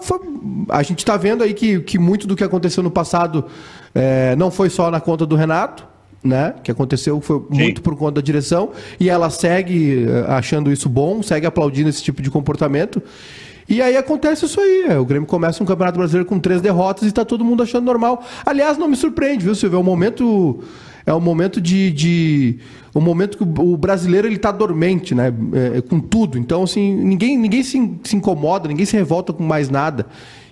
A 0.69 0.83
gente 0.83 1.01
está 1.01 1.17
vendo 1.17 1.43
aí 1.43 1.53
que, 1.53 1.81
que 1.81 1.99
muito 1.99 2.27
do 2.27 2.37
que 2.37 2.45
aconteceu 2.45 2.83
no 2.83 2.91
passado 2.91 3.47
é, 3.95 4.37
não 4.37 4.51
foi 4.51 4.71
só 4.71 4.91
na 4.91 5.01
conta 5.01 5.27
do 5.27 5.35
Renato, 5.35 5.87
né? 6.23 6.55
Que 6.63 6.71
aconteceu 6.71 7.21
foi 7.21 7.39
Sim. 7.39 7.47
muito 7.51 7.83
por 7.83 7.97
conta 7.97 8.21
da 8.21 8.21
direção. 8.21 8.71
E 8.99 9.11
ela 9.11 9.29
segue 9.29 10.07
é, 10.09 10.33
achando 10.33 10.71
isso 10.71 10.89
bom, 10.89 11.23
segue 11.23 11.47
aplaudindo 11.47 11.89
esse 11.89 12.03
tipo 12.03 12.23
de 12.23 12.31
comportamento. 12.31 13.03
E 13.69 13.81
aí 13.81 13.97
acontece 13.97 14.45
isso 14.45 14.61
aí. 14.61 14.87
É, 14.89 14.99
o 14.99 15.05
Grêmio 15.05 15.29
começa 15.29 15.63
um 15.63 15.67
Campeonato 15.67 15.99
Brasileiro 15.99 16.29
com 16.29 16.39
três 16.39 16.61
derrotas 16.61 17.05
e 17.05 17.07
está 17.07 17.25
todo 17.25 17.45
mundo 17.45 17.63
achando 17.63 17.85
normal. 17.85 18.25
Aliás, 18.45 18.79
não 18.79 18.89
me 18.89 18.97
surpreende, 18.97 19.45
viu, 19.45 19.55
Silvio? 19.55 19.77
É 19.77 19.81
um 19.81 19.85
momento 19.85 20.61
é 21.05 21.15
um 21.15 21.21
momento 21.21 21.61
de, 21.61 21.91
de 21.91 22.59
um 22.95 23.01
momento 23.01 23.39
que 23.39 23.45
o 23.45 23.77
brasileiro 23.77 24.27
ele 24.27 24.37
está 24.37 24.53
dormente, 24.53 25.15
né? 25.15 25.33
É, 25.53 25.79
é, 25.79 25.81
com 25.81 26.01
tudo. 26.01 26.39
Então 26.39 26.63
assim 26.63 26.95
ninguém 26.95 27.39
ninguém 27.39 27.63
se, 27.63 27.99
se, 28.05 28.17
incomoda, 28.17 28.69
ninguém 28.69 28.87
se 28.87 28.97
revolta 28.97 29.33
com 29.33 29.43
mais 29.43 29.69
nada. 29.69 30.07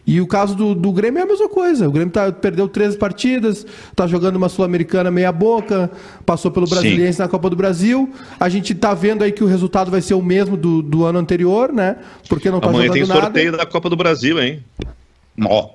E 0.07 0.23
o 0.23 0.27
caso 0.27 0.55
do, 0.55 0.75
do 0.75 0.91
Grêmio 0.91 1.21
é 1.21 1.23
a 1.23 1.27
mesma 1.27 1.51
coisa. 1.51 1.87
O 1.87 1.93
Grêmio 1.93 2.11
tá, 2.11 2.33
perdeu 2.33 2.67
13 2.67 2.97
partidas, 2.97 3.67
está 3.91 4.07
jogando 4.07 4.37
uma 4.37 4.49
Sul-Americana 4.49 5.11
meia 5.11 5.31
boca, 5.31 5.91
passou 6.25 6.51
pelo 6.51 6.67
Brasiliense 6.67 7.19
Sim. 7.19 7.23
na 7.23 7.29
Copa 7.29 7.51
do 7.51 7.55
Brasil. 7.55 8.11
A 8.41 8.49
gente 8.49 8.73
está 8.73 8.95
vendo 8.95 9.23
aí 9.23 9.31
que 9.31 9.45
o 9.45 9.47
resultado 9.47 9.91
vai 9.91 10.01
ser 10.01 10.15
o 10.15 10.23
mesmo 10.23 10.57
do, 10.57 10.81
do 10.81 11.05
ano 11.05 11.19
anterior, 11.19 11.71
né? 11.75 11.97
Porque 12.27 12.49
não 12.51 12.57
está 12.57 12.73
jogando 12.73 12.87
nada. 12.87 12.97
Amanhã 12.97 13.07
tem 13.07 13.23
sorteio 13.23 13.53
da 13.53 13.67
Copa 13.67 13.91
do 13.91 13.97
Brasil, 13.97 14.41
hein? 14.41 14.65
Ó. 15.45 15.69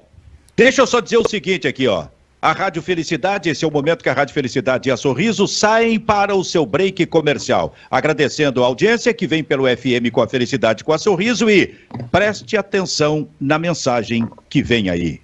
Deixa 0.58 0.82
eu 0.82 0.88
só 0.88 1.00
dizer 1.00 1.18
o 1.18 1.30
seguinte 1.30 1.68
aqui, 1.68 1.88
ó. 1.88 2.08
A 2.44 2.52
Rádio 2.52 2.82
Felicidade, 2.82 3.50
esse 3.50 3.64
é 3.64 3.68
o 3.70 3.72
momento 3.72 4.04
que 4.04 4.10
a 4.10 4.14
Rádio 4.14 4.34
Felicidade 4.34 4.90
e 4.90 4.92
a 4.92 4.98
Sorriso 4.98 5.48
saem 5.48 5.98
para 5.98 6.36
o 6.36 6.44
seu 6.44 6.66
break 6.66 7.06
comercial. 7.06 7.74
Agradecendo 7.90 8.62
a 8.62 8.68
audiência 8.68 9.14
que 9.14 9.26
vem 9.26 9.42
pelo 9.42 9.64
FM 9.64 10.12
com 10.12 10.22
a 10.22 10.28
Felicidade 10.28 10.84
com 10.84 10.92
a 10.92 10.98
Sorriso 10.98 11.50
e 11.50 11.68
preste 12.12 12.58
atenção 12.58 13.30
na 13.40 13.58
mensagem 13.58 14.28
que 14.50 14.62
vem 14.62 14.90
aí. 14.90 15.22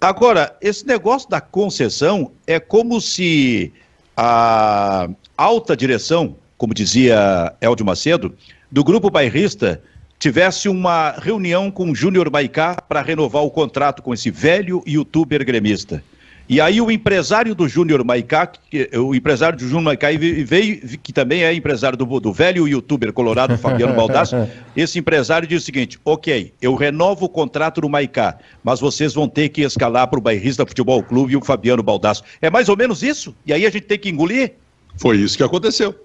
Agora, 0.00 0.56
esse 0.62 0.86
negócio 0.86 1.28
da 1.28 1.38
concessão 1.38 2.32
é 2.46 2.58
como 2.58 2.98
se 2.98 3.70
a 4.16 5.06
alta 5.36 5.76
direção, 5.76 6.34
como 6.56 6.72
dizia 6.72 7.54
Eldio 7.60 7.84
Macedo, 7.84 8.34
do 8.72 8.82
grupo 8.82 9.10
bairrista 9.10 9.82
tivesse 10.18 10.68
uma 10.68 11.12
reunião 11.12 11.70
com 11.70 11.90
o 11.90 11.94
Júnior 11.94 12.30
Maicá 12.30 12.76
para 12.88 13.02
renovar 13.02 13.42
o 13.42 13.50
contrato 13.50 14.02
com 14.02 14.14
esse 14.14 14.30
velho 14.30 14.82
youtuber 14.86 15.44
gremista. 15.44 16.02
E 16.48 16.60
aí 16.60 16.80
o 16.80 16.92
empresário 16.92 17.56
do 17.56 17.68
Júnior 17.68 18.04
Maicá, 18.04 18.52
o 18.94 19.16
empresário 19.16 19.58
do 19.58 19.64
Júnior 19.64 19.82
Maicá 19.82 20.08
veio, 20.12 20.80
que 20.98 21.12
também 21.12 21.42
é 21.42 21.52
empresário 21.52 21.98
do, 21.98 22.20
do 22.20 22.32
velho 22.32 22.68
youtuber 22.68 23.12
colorado 23.12 23.58
Fabiano 23.58 23.94
Baldasso, 23.94 24.36
esse 24.76 24.96
empresário 25.00 25.48
diz 25.48 25.62
o 25.62 25.64
seguinte, 25.64 25.98
ok, 26.04 26.52
eu 26.62 26.76
renovo 26.76 27.24
o 27.24 27.28
contrato 27.28 27.80
do 27.80 27.88
Maicá, 27.88 28.38
mas 28.62 28.78
vocês 28.78 29.12
vão 29.12 29.28
ter 29.28 29.48
que 29.48 29.62
escalar 29.62 30.06
para 30.06 30.20
o 30.20 30.22
Bairrista 30.22 30.64
Futebol 30.64 31.02
Clube 31.02 31.32
e 31.32 31.36
o 31.36 31.44
Fabiano 31.44 31.82
Baldasso. 31.82 32.22
É 32.40 32.48
mais 32.48 32.68
ou 32.68 32.76
menos 32.76 33.02
isso? 33.02 33.34
E 33.44 33.52
aí 33.52 33.66
a 33.66 33.70
gente 33.70 33.86
tem 33.86 33.98
que 33.98 34.08
engolir? 34.08 34.52
Foi 34.96 35.16
isso 35.16 35.36
que 35.36 35.42
aconteceu. 35.42 35.96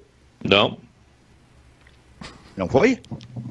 Não, 0.43 0.75
não 2.61 2.67
foi? 2.67 2.99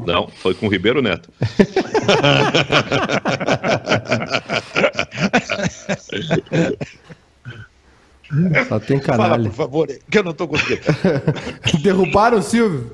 Não, 0.06 0.28
foi 0.28 0.54
com 0.54 0.66
o 0.66 0.68
Ribeiro 0.68 1.02
Neto. 1.02 1.28
Só 8.68 8.78
tem 8.78 9.00
canalha. 9.00 9.30
Fala, 9.30 9.48
por 9.48 9.52
favor, 9.52 9.88
que 10.08 10.18
eu 10.18 10.22
não 10.22 10.30
estou 10.30 10.46
conseguindo. 10.46 10.82
Derrubaram 11.82 12.38
o 12.38 12.42
Silvio. 12.42 12.88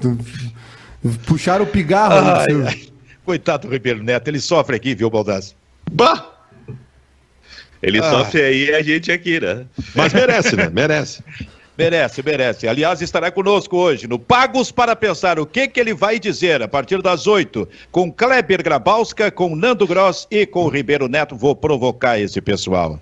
Puxaram 1.26 1.64
o 1.64 1.66
pigarro 1.66 2.14
ai, 2.14 2.46
Silvio. 2.46 2.66
Ai. 2.66 2.88
Coitado 3.22 3.68
do 3.68 3.74
Ribeiro 3.74 4.02
Neto, 4.02 4.28
ele 4.28 4.40
sofre 4.40 4.76
aqui, 4.76 4.94
viu, 4.94 5.10
Baldassi? 5.10 5.54
Bah! 5.92 6.32
Ele 7.82 7.98
ah. 7.98 8.10
sofre 8.10 8.40
aí 8.40 8.70
e 8.70 8.74
a 8.74 8.82
gente 8.82 9.12
aqui, 9.12 9.38
né? 9.38 9.66
Mas 9.94 10.14
merece, 10.14 10.56
né? 10.56 10.70
Merece. 10.70 11.22
Merece, 11.78 12.22
merece. 12.22 12.66
Aliás, 12.66 13.02
estará 13.02 13.30
conosco 13.30 13.76
hoje 13.76 14.06
no 14.06 14.18
Pagos 14.18 14.72
para 14.72 14.96
Pensar. 14.96 15.38
O 15.38 15.44
que, 15.44 15.68
que 15.68 15.78
ele 15.78 15.92
vai 15.92 16.18
dizer 16.18 16.62
a 16.62 16.68
partir 16.68 17.02
das 17.02 17.26
oito? 17.26 17.68
Com 17.92 18.10
Kleber 18.10 18.62
Grabowska, 18.62 19.30
com 19.30 19.54
Nando 19.54 19.86
Gross 19.86 20.26
e 20.30 20.46
com 20.46 20.68
Ribeiro 20.68 21.06
Neto. 21.06 21.36
Vou 21.36 21.54
provocar 21.54 22.18
esse 22.18 22.40
pessoal. 22.40 22.98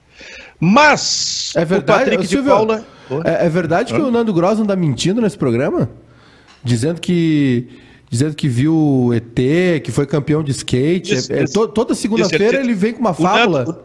Mas 0.58 1.52
é 1.54 1.64
verdade, 1.64 2.02
o 2.02 2.04
Patrick 2.04 2.26
Silvio, 2.26 2.42
de 2.44 2.48
Paula. 2.48 2.84
É, 3.24 3.46
é 3.46 3.48
verdade 3.48 3.94
que 3.94 4.00
o 4.00 4.10
Nando 4.10 4.32
Gross 4.32 4.58
anda 4.58 4.74
mentindo 4.74 5.20
nesse 5.20 5.38
programa? 5.38 5.88
Dizendo 6.62 7.00
que 7.00 7.68
dizendo 8.10 8.34
que 8.36 8.48
viu 8.48 9.10
ET, 9.12 9.82
que 9.82 9.90
foi 9.90 10.06
campeão 10.06 10.42
de 10.42 10.52
skate. 10.52 11.14
Isso, 11.14 11.32
é, 11.32 11.42
isso, 11.42 11.68
toda 11.68 11.94
segunda-feira 11.94 12.60
ele 12.60 12.74
vem 12.74 12.92
com 12.92 13.00
uma 13.00 13.14
fábula. 13.14 13.64
Nando, 13.64 13.80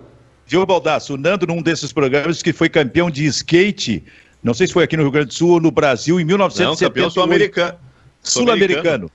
viu, 0.45 0.65
Baldasso? 0.65 1.15
O 1.15 1.17
Nando, 1.17 1.47
num 1.47 1.61
desses 1.61 1.91
programas, 1.91 2.43
que 2.43 2.53
foi 2.53 2.69
campeão 2.69 3.09
de 3.09 3.25
skate 3.25 4.03
não 4.43 4.53
sei 4.53 4.67
se 4.67 4.73
foi 4.73 4.83
aqui 4.83 4.95
no 4.95 5.03
Rio 5.03 5.11
Grande 5.11 5.27
do 5.27 5.33
Sul 5.33 5.51
ou 5.51 5.61
no 5.61 5.71
Brasil, 5.71 6.19
em 6.19 6.25
1978. 6.25 7.13
sul-americano. 7.13 7.77
Sul-americano. 8.21 9.11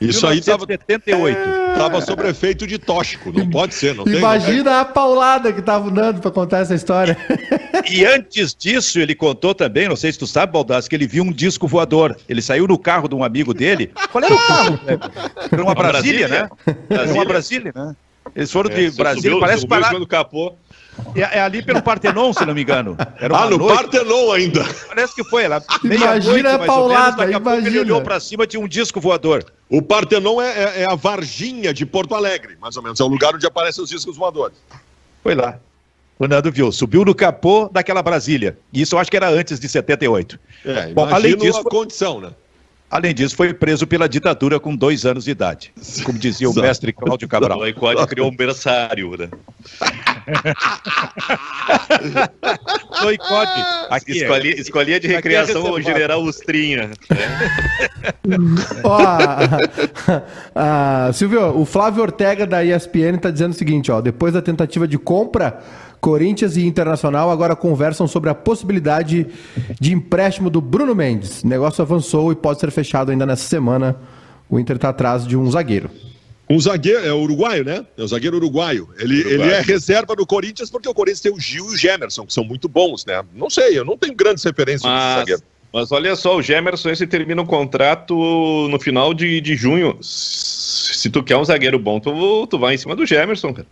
Isso 0.00 0.26
aí 0.26 0.38
estava 0.38 0.66
78. 0.66 1.38
Estava 1.72 2.00
sob 2.00 2.28
efeito 2.28 2.66
de 2.66 2.78
tóxico, 2.78 3.32
não 3.32 3.48
pode 3.48 3.74
ser, 3.74 3.94
não 3.94 4.04
Imagina 4.06 4.70
tem, 4.70 4.80
a 4.80 4.84
paulada 4.84 5.52
que 5.52 5.60
estava 5.60 5.88
dando 5.90 6.20
para 6.20 6.30
contar 6.30 6.58
essa 6.58 6.74
história. 6.74 7.16
E 7.90 8.02
antes 8.06 8.54
disso, 8.54 8.98
ele 8.98 9.14
contou 9.14 9.54
também, 9.54 9.86
não 9.86 9.94
sei 9.94 10.10
se 10.10 10.18
tu 10.18 10.26
sabe, 10.26 10.52
Baldassi, 10.52 10.88
que 10.88 10.96
ele 10.96 11.06
viu 11.06 11.22
um 11.22 11.30
disco 11.30 11.68
voador. 11.68 12.16
Ele 12.26 12.40
saiu 12.40 12.66
no 12.66 12.78
carro 12.78 13.08
de 13.08 13.14
um 13.14 13.22
amigo 13.22 13.52
dele. 13.52 13.92
Qual 14.10 14.24
era 14.24 14.34
o 14.34 14.46
carro? 14.46 14.80
Era 15.52 15.62
uma 15.62 15.74
Brasília, 15.74 16.26
né? 16.26 16.48
Era 16.88 17.12
uma 17.12 17.26
Brasília, 17.26 17.72
né? 17.74 17.94
Eles 18.34 18.50
foram 18.50 18.70
é, 18.70 18.74
de 18.74 18.90
Brasília, 18.92 19.32
subiu, 19.32 19.40
parece 19.40 19.66
parar. 19.66 19.98
do 19.98 20.06
capô. 20.06 20.54
É, 21.14 21.38
é, 21.38 21.40
ali 21.40 21.62
pelo 21.62 21.82
Partenon, 21.82 22.32
se 22.32 22.44
não 22.44 22.54
me 22.54 22.62
engano. 22.62 22.96
ah, 22.98 23.48
no 23.48 23.58
noite. 23.58 23.76
Partenon 23.76 24.32
ainda. 24.32 24.64
Parece 24.88 25.14
que 25.14 25.24
foi. 25.24 25.44
Ela, 25.44 25.62
imagina 25.84 26.54
a 26.54 26.58
paulada, 26.58 27.26
menos, 27.26 27.40
imagina. 27.40 27.68
ele 27.68 27.80
olhou 27.80 28.02
pra 28.02 28.18
cima, 28.18 28.46
tinha 28.46 28.60
um 28.60 28.68
disco 28.68 29.00
voador. 29.00 29.44
O 29.68 29.80
Partenon 29.80 30.40
é, 30.40 30.48
é, 30.48 30.82
é, 30.82 30.84
a 30.90 30.94
Varginha 30.94 31.72
de 31.72 31.86
Porto 31.86 32.14
Alegre, 32.14 32.56
mais 32.60 32.76
ou 32.76 32.82
menos. 32.82 33.00
É 33.00 33.04
o 33.04 33.08
lugar 33.08 33.34
onde 33.34 33.46
aparecem 33.46 33.82
os 33.82 33.90
discos 33.90 34.16
voadores. 34.16 34.56
Foi 35.22 35.34
lá. 35.34 35.58
O 36.18 36.28
Nando 36.28 36.50
viu, 36.52 36.70
subiu 36.70 37.04
no 37.04 37.14
capô 37.14 37.68
daquela 37.72 38.02
Brasília. 38.02 38.56
Isso 38.72 38.94
eu 38.94 38.98
acho 39.00 39.10
que 39.10 39.16
era 39.16 39.28
antes 39.28 39.58
de 39.58 39.68
78. 39.68 40.38
É, 40.64 40.86
Bom, 40.88 41.12
além 41.12 41.36
disso, 41.36 41.58
a 41.58 41.64
condição, 41.64 42.20
né? 42.20 42.30
Além 42.88 43.12
disso, 43.12 43.34
foi 43.34 43.52
preso 43.52 43.86
pela 43.86 44.08
ditadura 44.08 44.60
com 44.60 44.76
dois 44.76 45.04
anos 45.04 45.24
de 45.24 45.32
idade. 45.32 45.72
Como 46.04 46.16
dizia 46.16 46.48
o 46.48 46.54
mestre 46.54 46.92
Cláudio 46.92 47.26
Cabral. 47.26 47.58
O 47.58 47.66
ICOD 47.66 48.06
criou 48.06 48.30
um 48.30 48.36
berçário, 48.36 49.16
né? 49.16 49.28
no 53.02 53.12
ICOD. 53.12 53.50
Aqui, 53.90 54.18
escolinha, 54.18 54.54
é, 54.54 54.60
escolinha 54.60 55.00
de 55.00 55.08
recreação 55.08 55.72
o 55.72 55.80
General 55.80 56.22
Ustrinha. 56.22 56.90
ó, 58.82 59.18
Silvio, 61.12 61.58
o 61.58 61.64
Flávio 61.64 62.02
Ortega 62.02 62.46
da 62.46 62.64
ESPN 62.64 63.16
está 63.16 63.30
dizendo 63.30 63.52
o 63.52 63.56
seguinte, 63.56 63.92
ó, 63.92 64.00
depois 64.00 64.32
da 64.32 64.42
tentativa 64.42 64.88
de 64.88 64.98
compra 64.98 65.62
Corinthians 66.04 66.58
e 66.58 66.66
Internacional 66.66 67.30
agora 67.30 67.56
conversam 67.56 68.06
sobre 68.06 68.28
a 68.28 68.34
possibilidade 68.34 69.26
de 69.80 69.94
empréstimo 69.94 70.50
do 70.50 70.60
Bruno 70.60 70.94
Mendes. 70.94 71.42
O 71.42 71.48
negócio 71.48 71.80
avançou 71.80 72.30
e 72.30 72.34
pode 72.34 72.60
ser 72.60 72.70
fechado 72.70 73.10
ainda 73.10 73.24
nessa 73.24 73.48
semana. 73.48 73.96
O 74.46 74.60
Inter 74.60 74.76
está 74.76 74.90
atrás 74.90 75.26
de 75.26 75.34
um 75.34 75.50
zagueiro. 75.50 75.88
Um 76.48 76.60
zagueiro, 76.60 76.98
é 77.06 77.12
uruguaio, 77.12 77.64
né? 77.64 77.86
É 77.96 78.02
o 78.02 78.06
zagueiro 78.06 78.36
uruguaio. 78.36 78.88
Ele, 78.98 79.20
Uruguaio. 79.20 79.42
ele 79.42 79.50
é 79.54 79.60
reserva 79.62 80.14
do 80.14 80.26
Corinthians 80.26 80.68
porque 80.70 80.88
o 80.88 80.92
Corinthians 80.94 81.20
tem 81.20 81.32
o 81.32 81.40
Gil 81.40 81.64
e 81.70 81.74
o 81.74 81.76
Gemerson, 81.76 82.26
que 82.26 82.32
são 82.34 82.44
muito 82.44 82.68
bons, 82.68 83.06
né? 83.06 83.22
Não 83.34 83.48
sei, 83.48 83.78
eu 83.78 83.84
não 83.84 83.96
tenho 83.96 84.14
grandes 84.14 84.44
referências 84.44 84.82
desse 84.82 84.92
Mas, 84.94 85.18
zagueiro. 85.20 85.42
mas 85.72 85.90
olha 85.92 86.14
só, 86.16 86.36
o 86.36 86.42
Gemerson 86.42 86.90
esse 86.90 87.06
termina 87.06 87.40
o 87.40 87.46
contrato 87.46 88.14
no 88.68 88.78
final 88.78 89.14
de, 89.14 89.40
de 89.40 89.56
junho. 89.56 89.96
Se 90.02 91.08
tu 91.08 91.22
quer 91.22 91.36
um 91.38 91.44
zagueiro 91.44 91.78
bom, 91.78 91.98
tu, 91.98 92.46
tu 92.46 92.58
vai 92.58 92.74
em 92.74 92.78
cima 92.78 92.94
do 92.94 93.06
Gemerson, 93.06 93.54
cara. 93.54 93.66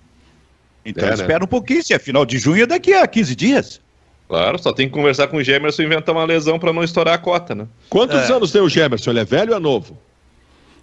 Então 0.84 1.04
É, 1.04 1.08
né? 1.08 1.14
espera 1.14 1.44
um 1.44 1.48
pouquinho, 1.48 1.82
se 1.82 1.92
é 1.92 1.98
final 1.98 2.24
de 2.24 2.38
junho 2.38 2.62
é 2.62 2.66
daqui 2.66 2.92
a 2.94 3.06
15 3.06 3.36
dias. 3.36 3.80
Claro, 4.28 4.58
só 4.58 4.72
tem 4.72 4.88
que 4.88 4.94
conversar 4.94 5.26
com 5.28 5.36
o 5.36 5.44
Gemerson 5.44 5.82
e 5.82 5.84
inventar 5.84 6.14
uma 6.14 6.24
lesão 6.24 6.58
pra 6.58 6.72
não 6.72 6.82
estourar 6.82 7.14
a 7.14 7.18
cota, 7.18 7.54
né? 7.54 7.66
Quantos 7.90 8.30
É. 8.30 8.32
anos 8.32 8.50
tem 8.50 8.62
o 8.62 8.68
Gemerson? 8.68 9.10
Ele 9.10 9.20
é 9.20 9.24
velho 9.26 9.50
ou 9.50 9.56
é 9.58 9.60
novo? 9.60 9.98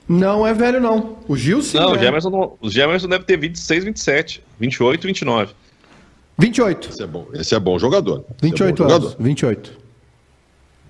Não 0.10 0.46
é 0.46 0.54
velho, 0.54 0.82
não. 0.82 1.18
O 1.28 1.38
Gil 1.38 1.62
sim. 1.62 1.78
não, 1.78 1.92
né? 1.94 1.98
o 1.98 2.02
Gemerson, 2.04 2.30
não- 2.32 2.58
o 2.60 2.70
Gemerson 2.70 3.08
deve 3.08 3.24
ter 3.26 3.38
26, 3.38 3.84
27, 3.84 4.44
28, 4.60 5.06
29. 5.08 5.54
28. 6.38 6.90
Esse 6.90 7.04
é 7.04 7.08
bom, 7.08 7.28
esse 7.34 7.54
é 7.56 7.60
bom 7.60 7.78
jogador. 7.78 8.26
Esse 8.32 8.50
28 8.50 8.84
é 8.84 8.86
bom 8.88 8.92
anos. 8.94 9.04
jogador. 9.12 9.24
28. 9.24 9.80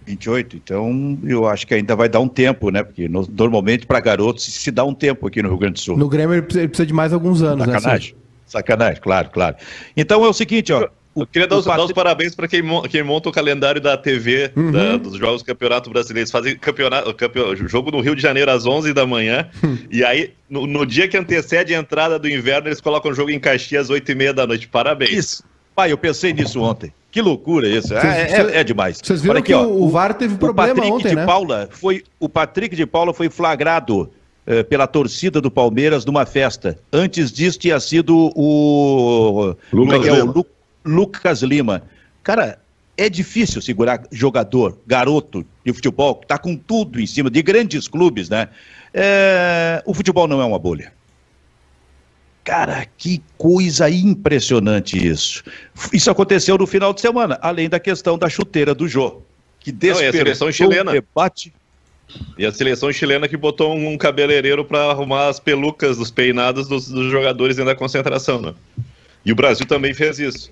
28, 0.05 0.55
então 0.55 1.19
eu 1.23 1.45
acho 1.47 1.67
que 1.67 1.73
ainda 1.73 1.95
vai 1.95 2.09
dar 2.09 2.19
um 2.19 2.27
tempo, 2.27 2.71
né? 2.71 2.81
Porque 2.81 3.07
no- 3.07 3.27
normalmente 3.31 3.85
para 3.85 3.99
garotos 3.99 4.43
se, 4.43 4.71
dá 4.71 4.83
um 4.83 4.93
tempo 4.93 5.27
aqui 5.27 5.41
no 5.43 5.49
Rio 5.49 5.57
Grande 5.57 5.73
do 5.73 5.79
Sul. 5.81 5.97
No 5.97 6.07
Grêmio 6.09 6.33
ele 6.33 6.41
precisa, 6.41 6.61
ele 6.61 6.67
precisa 6.69 6.87
de 6.87 6.93
mais 6.93 7.13
alguns 7.13 7.41
anos, 7.43 7.67
né? 7.67 7.73
Sacanagem. 7.73 8.15
Sacanagem, 8.45 9.01
claro, 9.01 9.29
claro. 9.29 9.55
Então 9.95 10.25
é 10.25 10.27
o 10.27 10.33
seguinte, 10.33 10.73
ó. 10.73 10.87
Eu 11.15 11.25
queria 11.25 11.47
dar 11.47 11.57
os, 11.57 11.65
dar 11.65 11.83
os 11.83 11.91
parabéns 11.91 12.35
para 12.35 12.47
quem, 12.47 12.61
quem 12.89 13.03
monta 13.03 13.27
o 13.29 13.31
calendário 13.31 13.81
da 13.81 13.97
TV 13.97 14.51
Uhum. 14.55 14.71
da- 14.71 14.97
dos 14.97 15.17
Jogos 15.17 15.41
do 15.41 15.45
Campeonato 15.45 15.89
Brasileiro. 15.89 16.19
Eles 16.21 16.31
fazem 16.31 16.55
campeonato, 16.57 17.13
campeon- 17.13 17.55
jogo 17.55 17.91
no 17.91 17.99
Rio 17.99 18.15
de 18.15 18.21
Janeiro 18.21 18.49
às 18.51 18.65
11 18.65 18.93
da 18.93 19.05
manhã. 19.05 19.49
Hum. 19.63 19.77
e 19.91 20.03
aí, 20.03 20.31
no, 20.49 20.65
no 20.67 20.85
dia 20.85 21.07
que 21.07 21.17
antecede 21.17 21.73
a 21.73 21.79
entrada 21.79 22.17
do 22.19 22.29
inverno, 22.29 22.67
eles 22.69 22.79
colocam 22.79 23.11
o 23.11 23.13
jogo 23.13 23.31
em 23.31 23.39
Caxias 23.39 23.85
às 23.85 23.89
8 23.89 24.11
e 24.11 24.15
meia 24.15 24.33
da 24.33 24.45
noite. 24.47 24.67
Parabéns. 24.67 25.11
Isso. 25.11 25.43
Pai, 25.75 25.91
eu 25.91 25.97
pensei 25.97 26.31
nisso 26.33 26.61
ontem. 26.61 26.93
Que 27.11 27.21
loucura 27.21 27.67
isso. 27.67 27.93
É, 27.95 28.31
é- 28.31 28.59
é 28.59 28.63
demais. 28.63 28.99
Vocês 29.03 29.21
viram 29.21 29.33
Olha 29.33 29.39
aqui, 29.39 29.47
que 29.47 29.53
ó, 29.55 29.63
o, 29.63 29.83
o 29.85 29.89
VAR 29.89 30.13
teve 30.13 30.35
problema 30.35 30.71
o 30.71 30.75
Patrick 30.75 30.91
ontem, 30.93 31.09
de 31.09 31.15
né? 31.15 31.25
Paula 31.25 31.67
foi 31.71 32.03
o 32.19 32.29
Patrick 32.29 32.75
de 32.75 32.85
Paula 32.85 33.13
foi 33.13 33.29
flagrado 33.29 34.11
eh, 34.45 34.61
pela 34.63 34.85
torcida 34.85 35.41
do 35.41 35.49
Palmeiras 35.49 36.05
numa 36.05 36.25
festa. 36.25 36.77
Antes 36.93 37.31
disso 37.31 37.57
tinha 37.57 37.79
sido 37.79 38.31
o 38.35 39.55
como 39.71 39.93
é 39.93 39.99
que 39.99 40.09
é? 40.09 40.13
Lima. 40.15 40.31
o 40.31 40.33
Lu- 40.35 40.45
Lucas 40.85 41.41
Lima. 41.41 41.83
Cara, 42.23 42.59
é 42.97 43.09
difícil 43.09 43.61
segurar 43.61 44.03
jogador, 44.11 44.77
garoto 44.85 45.45
de 45.65 45.71
futebol 45.71 46.15
que 46.15 46.25
está 46.25 46.37
com 46.37 46.55
tudo 46.55 46.99
em 46.99 47.07
cima 47.07 47.29
de 47.29 47.41
grandes 47.41 47.87
clubes, 47.87 48.29
né? 48.29 48.49
É, 48.93 49.81
o 49.85 49.93
futebol 49.93 50.27
não 50.27 50.41
é 50.41 50.45
uma 50.45 50.59
bolha. 50.59 50.91
Cara, 52.43 52.87
que 52.97 53.21
coisa 53.37 53.89
impressionante 53.89 54.97
isso. 54.97 55.43
Isso 55.93 56.09
aconteceu 56.09 56.57
no 56.57 56.65
final 56.65 56.93
de 56.93 56.99
semana, 56.99 57.37
além 57.41 57.69
da 57.69 57.79
questão 57.79 58.17
da 58.17 58.27
chuteira 58.27 58.73
do 58.73 58.87
Jô, 58.87 59.21
que 59.59 59.71
Não, 59.71 59.77
e 59.79 59.91
a 59.91 59.93
despertou 59.93 60.19
seleção 60.19 60.51
chilena? 60.51 60.91
debate. 60.91 61.53
E 62.37 62.45
a 62.45 62.51
seleção 62.51 62.91
chilena 62.91 63.27
que 63.27 63.37
botou 63.37 63.75
um 63.75 63.95
cabeleireiro 63.97 64.65
para 64.65 64.89
arrumar 64.89 65.27
as 65.27 65.39
pelucas 65.39 65.97
dos 65.97 66.09
peinados 66.09 66.67
dos, 66.67 66.89
dos 66.89 67.11
jogadores 67.11 67.55
dentro 67.55 67.71
da 67.71 67.77
concentração, 67.77 68.41
né? 68.41 68.53
E 69.23 69.31
o 69.31 69.35
Brasil 69.35 69.67
também 69.67 69.93
fez 69.93 70.17
isso. 70.17 70.51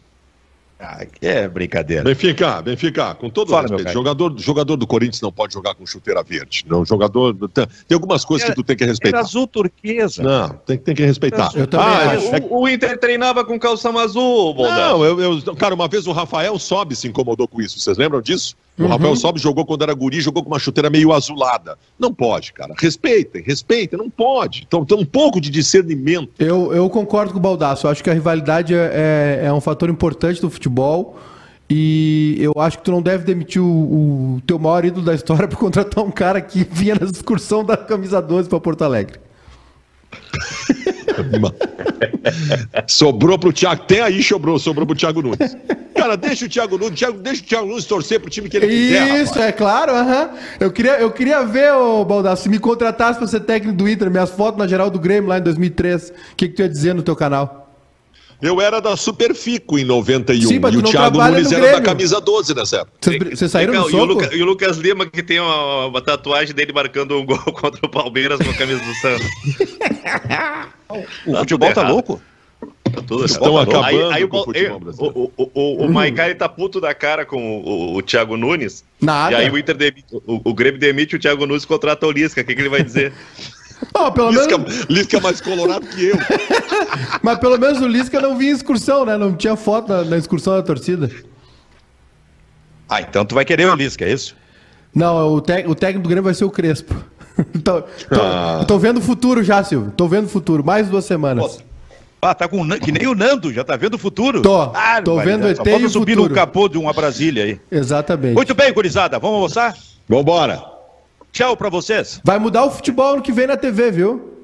Ah, 0.80 1.04
é 1.22 1.48
brincadeira. 1.48 2.04
Benfica, 2.04 2.62
Benfica, 2.62 3.16
com 3.16 3.32
todo 3.32 3.50
Fala, 3.50 3.64
respeito, 3.64 3.92
jogador, 3.92 4.34
jogador 4.38 4.76
do 4.76 4.86
Corinthians 4.86 5.22
não 5.22 5.32
pode 5.32 5.54
jogar 5.54 5.74
com 5.74 5.86
chuteira 5.88 6.22
verde. 6.22 6.64
Não, 6.68 6.86
jogador. 6.86 7.36
Tem, 7.50 7.66
algumas 7.94 8.24
coisas 8.24 8.48
que 8.48 8.54
tu 8.56 8.64
tem 8.64 8.76
que 8.76 8.84
Era 8.84 8.92
respeitar. 8.92 9.20
azul 9.20 9.48
turquesa. 9.48 10.22
Não, 10.22 10.50
tem, 10.50 10.78
tem 10.78 10.94
que 10.94 11.04
respeitar. 11.04 11.50
Eu 11.56 11.68
Ah, 11.80 12.14
é- 12.16 12.48
O, 12.50 12.62
o 12.62 12.70
Inter 12.70 12.96
treinava 13.00 13.44
com 13.44 13.58
calção 13.60 13.98
azul, 13.98 14.54
Boldado. 14.54 14.80
Não, 14.80 15.04
eu, 15.04 15.20
eu- 15.20 15.56
cara, 15.56 15.74
uma 15.74 15.88
vez 15.88 16.06
o 16.06 16.12
Rafael 16.12 16.60
Sobe 16.60 16.96
se 16.96 17.08
incomodou 17.08 17.48
com 17.48 17.60
isso. 17.60 17.80
Vocês 17.80 17.98
lembram 17.98 18.22
disso? 18.22 18.56
O 18.78 18.84
Uhum. 18.84 18.90
Rafael 18.90 19.16
Sobe 19.16 19.40
jogou 19.40 19.66
quando 19.66 19.82
era 19.82 19.94
guri, 19.94 20.22
jogou 20.22 20.44
com 20.44 20.50
uma 20.50 20.60
chuteira 20.60 20.90
meio 20.90 21.12
azulada. 21.12 21.78
Não 21.98 22.14
pode, 22.14 22.54
cara. 22.54 22.76
Respeitem, 22.78 23.42
respeitem, 23.42 23.98
não 23.98 24.10
pode. 24.10 24.64
Então 24.68 24.86
tem 24.86 24.98
um 24.98 25.06
pouco 25.06 25.42
de 25.42 25.50
discernimento. 25.50 26.32
Eu, 26.38 26.72
eu 26.74 26.90
concordo 26.90 27.34
com 27.34 27.40
o 27.40 27.42
Baldaço. 27.42 27.88
Eu 27.88 27.92
acho 27.92 28.04
que 28.04 28.10
a 28.10 28.14
rivalidade 28.14 28.76
é, 28.76 29.40
é, 29.42 29.46
é 29.48 29.54
um 29.54 29.62
fator 29.62 29.90
importante 29.90 30.40
do 30.40 30.50
futebol. 30.50 31.18
E 31.70 32.38
eu 32.40 32.54
acho 32.62 32.78
que 32.78 32.84
tu 32.84 32.92
não 32.92 33.02
deve 33.02 33.26
demitir 33.26 33.62
o, 33.62 33.66
o 34.38 34.42
teu 34.46 34.58
maior 34.58 34.86
ídolo 34.86 35.06
da 35.06 35.14
história 35.14 35.48
para 35.50 35.58
contratar 35.58 36.04
um 36.04 36.12
cara 36.12 36.40
que 36.40 36.64
vinha 36.64 36.96
na 36.96 37.06
excursão 37.06 37.64
da 37.64 37.76
camisa 37.76 38.22
12 38.22 38.48
para 38.48 38.60
Porto 38.60 38.84
Alegre. 38.84 39.20
sobrou 42.88 43.38
pro 43.38 43.54
Thiago. 43.54 43.84
Tem 43.86 44.02
aí, 44.02 44.22
sobrou, 44.22 44.60
sobrou 44.60 44.86
pro 44.86 44.96
Thiago 44.96 45.22
Nunes. 45.22 45.56
Cara, 45.96 46.16
deixa 46.16 46.46
o 46.46 46.50
Thiago 46.50 46.78
Nunes, 46.78 47.00
Thiago, 47.00 47.20
deixa 47.20 47.42
o 47.42 47.46
Thiago 47.46 47.68
Nunes 47.68 47.86
torcer 47.86 48.20
pro 48.20 48.30
time 48.30 48.50
que 48.50 48.58
ele 48.58 48.68
quiser. 48.68 49.22
Isso, 49.22 49.40
é 49.40 49.52
claro. 49.52 49.92
aham. 49.92 50.30
Eu, 50.60 50.72
queria, 50.72 51.00
eu 51.00 51.12
queria 51.12 51.44
ver, 51.44 51.74
o 51.74 52.06
Baldaço, 52.06 52.44
se 52.44 52.50
me 52.50 52.60
contratasse 52.60 53.18
para 53.18 53.28
ser 53.28 53.42
técnico 53.42 53.78
do 53.78 53.90
Inter, 53.90 54.10
minhas 54.10 54.30
fotos 54.30 54.60
na 54.60 54.68
geral 54.68 54.90
do 54.90 55.00
Grêmio 55.00 55.30
lá 55.30 55.38
em 55.38 55.42
2003, 55.42 56.10
o 56.10 56.36
que, 56.36 56.48
que 56.48 56.56
tu 56.56 56.62
ia 56.62 56.70
dizer 56.70 56.94
no 56.94 57.04
teu 57.04 57.16
canal? 57.16 57.67
Eu 58.42 58.62
era 58.62 58.80
da 58.80 58.96
Superfico 58.96 59.80
em 59.80 59.84
91 59.84 60.42
Sim, 60.48 60.56
e 60.72 60.78
o 60.78 60.82
Thiago 60.84 61.18
Nunes 61.18 61.52
era 61.52 61.72
da 61.72 61.82
camisa 61.82 62.22
12 62.22 62.54
nessa 62.54 62.78
época. 62.82 62.98
Vocês, 63.36 63.52
saíram 63.52 63.74
Legal, 63.74 63.90
no 63.90 63.92
e, 63.92 63.96
o 63.96 64.00
soco? 64.00 64.14
Luca- 64.14 64.36
e 64.36 64.42
o 64.42 64.46
Lucas 64.46 64.78
Lima, 64.78 65.06
que 65.08 65.24
tem 65.24 65.40
uma, 65.40 65.88
uma 65.88 66.02
tatuagem 66.02 66.54
dele 66.54 66.72
marcando 66.72 67.18
um 67.20 67.26
gol 67.26 67.40
contra 67.54 67.84
o 67.84 67.90
Palmeiras 67.90 68.40
com 68.40 68.50
a 68.52 68.54
camisa 68.54 68.80
do 68.84 68.94
Santos. 68.96 69.28
O 71.26 71.32
Tá 71.34 71.40
futebol 71.40 71.74
tá 71.74 71.82
errado. 71.82 71.94
louco? 71.94 72.22
Tá 72.94 73.02
tudo 73.06 73.26
Estão 73.26 73.54
errado. 73.56 73.70
acabando 73.70 73.86
aí, 74.12 74.22
aí, 74.22 74.28
com 74.28 74.38
o 74.38 74.42
o, 74.42 74.44
futebol 74.46 74.78
o, 74.78 74.80
brasileiro. 74.80 75.16
o, 75.18 75.32
o, 75.38 75.52
o, 75.54 75.86
o 75.86 75.92
Maicá, 75.94 76.26
ele 76.26 76.36
tá 76.36 76.48
puto 76.48 76.80
da 76.80 76.94
cara 76.94 77.26
com 77.26 77.38
o, 77.60 77.68
o, 77.68 77.98
o 77.98 78.02
Thiago 78.02 78.38
Nunes. 78.38 78.84
Nada. 79.02 79.34
E 79.34 79.36
aí 79.36 79.50
o 79.50 79.58
Inter 79.58 79.76
demite, 79.76 80.06
o, 80.12 80.42
o 80.50 80.54
Grêmio 80.54 80.80
demite 80.80 81.16
o 81.16 81.20
Thiago 81.20 81.46
Nunes 81.46 81.64
e 81.64 81.68
contrata 81.68 82.06
o 82.08 82.12
Lisca. 82.12 82.42
O 82.42 82.46
que, 82.46 82.56
que 82.56 82.62
ele 82.62 82.70
vai 82.70 82.84
dizer? 82.84 83.14
Ó, 83.94 84.12
pelo 84.12 84.32
menos, 84.32 84.48
Lisca, 84.48 84.86
Lisca 84.90 85.18
é 85.18 85.20
mais 85.22 85.40
colorado 85.42 85.86
que 85.88 86.06
eu. 86.08 86.16
mas 87.22 87.38
pelo 87.40 87.58
menos 87.58 87.80
o 87.82 87.88
Lisca 87.88 88.20
não 88.20 88.38
vinha 88.38 88.52
em 88.52 88.56
excursão, 88.56 89.06
né? 89.06 89.18
Não 89.18 89.36
tinha 89.36 89.56
foto 89.56 89.90
na, 89.90 90.04
na 90.04 90.18
excursão 90.18 90.54
da 90.56 90.64
torcida. 90.64 91.10
Ah, 92.90 93.02
então 93.02 93.26
tu 93.26 93.36
vai 93.36 93.46
querer 93.46 93.68
o 93.70 93.76
Lisca, 93.76 94.06
é 94.06 94.12
isso? 94.14 94.36
Não, 94.96 95.34
o, 95.34 95.42
tec- 95.42 95.68
o 95.70 95.76
técnico 95.76 96.04
do 96.04 96.10
Grêmio 96.10 96.24
vai 96.24 96.34
ser 96.34 96.46
o 96.46 96.50
Crespo. 96.50 96.96
tô, 97.64 97.82
tô, 97.82 97.88
Ah. 98.22 98.66
tô 98.68 98.80
vendo 98.80 98.98
o 98.98 99.02
futuro 99.02 99.44
já, 99.44 99.64
Silvio. 99.64 99.92
Tô 99.96 100.08
vendo 100.08 100.26
o 100.26 100.30
futuro. 100.30 100.64
Mais 100.66 100.88
duas 100.88 101.06
semanas. 101.06 101.60
Ah, 102.22 102.34
tá 102.34 102.48
com 102.48 102.62
o 102.62 102.80
que 102.80 102.92
nem 102.92 103.06
o 103.08 103.14
Nando, 103.14 103.54
já 103.54 103.64
tá 103.64 103.76
vendo 103.76 103.94
o 103.94 103.98
futuro? 103.98 104.42
Tô. 104.42 104.60
Ah, 104.74 105.00
Tô 105.04 105.18
vendo 105.20 105.44
né? 105.44 105.52
ET 105.52 105.60
e 105.66 105.86
o 105.86 105.90
subir 105.90 106.14
futuro. 106.16 106.30
no 106.30 106.36
capô 106.36 106.68
de 106.68 106.78
uma 106.78 106.92
Brasília 106.94 107.44
aí. 107.44 107.62
Exatamente. 107.72 108.34
Muito 108.34 108.56
bem, 108.56 108.74
gurizada, 108.74 109.20
vamos 109.20 109.36
almoçar? 109.36 109.76
Vambora. 110.10 110.64
Tchau 111.38 111.56
pra 111.56 111.70
vocês. 111.70 112.20
Vai 112.24 112.40
mudar 112.40 112.66
o 112.66 112.72
futebol 112.72 113.14
ano 113.14 113.22
que 113.22 113.32
vem 113.32 113.46
na 113.46 113.56
TV, 113.56 113.92
viu? 113.92 114.44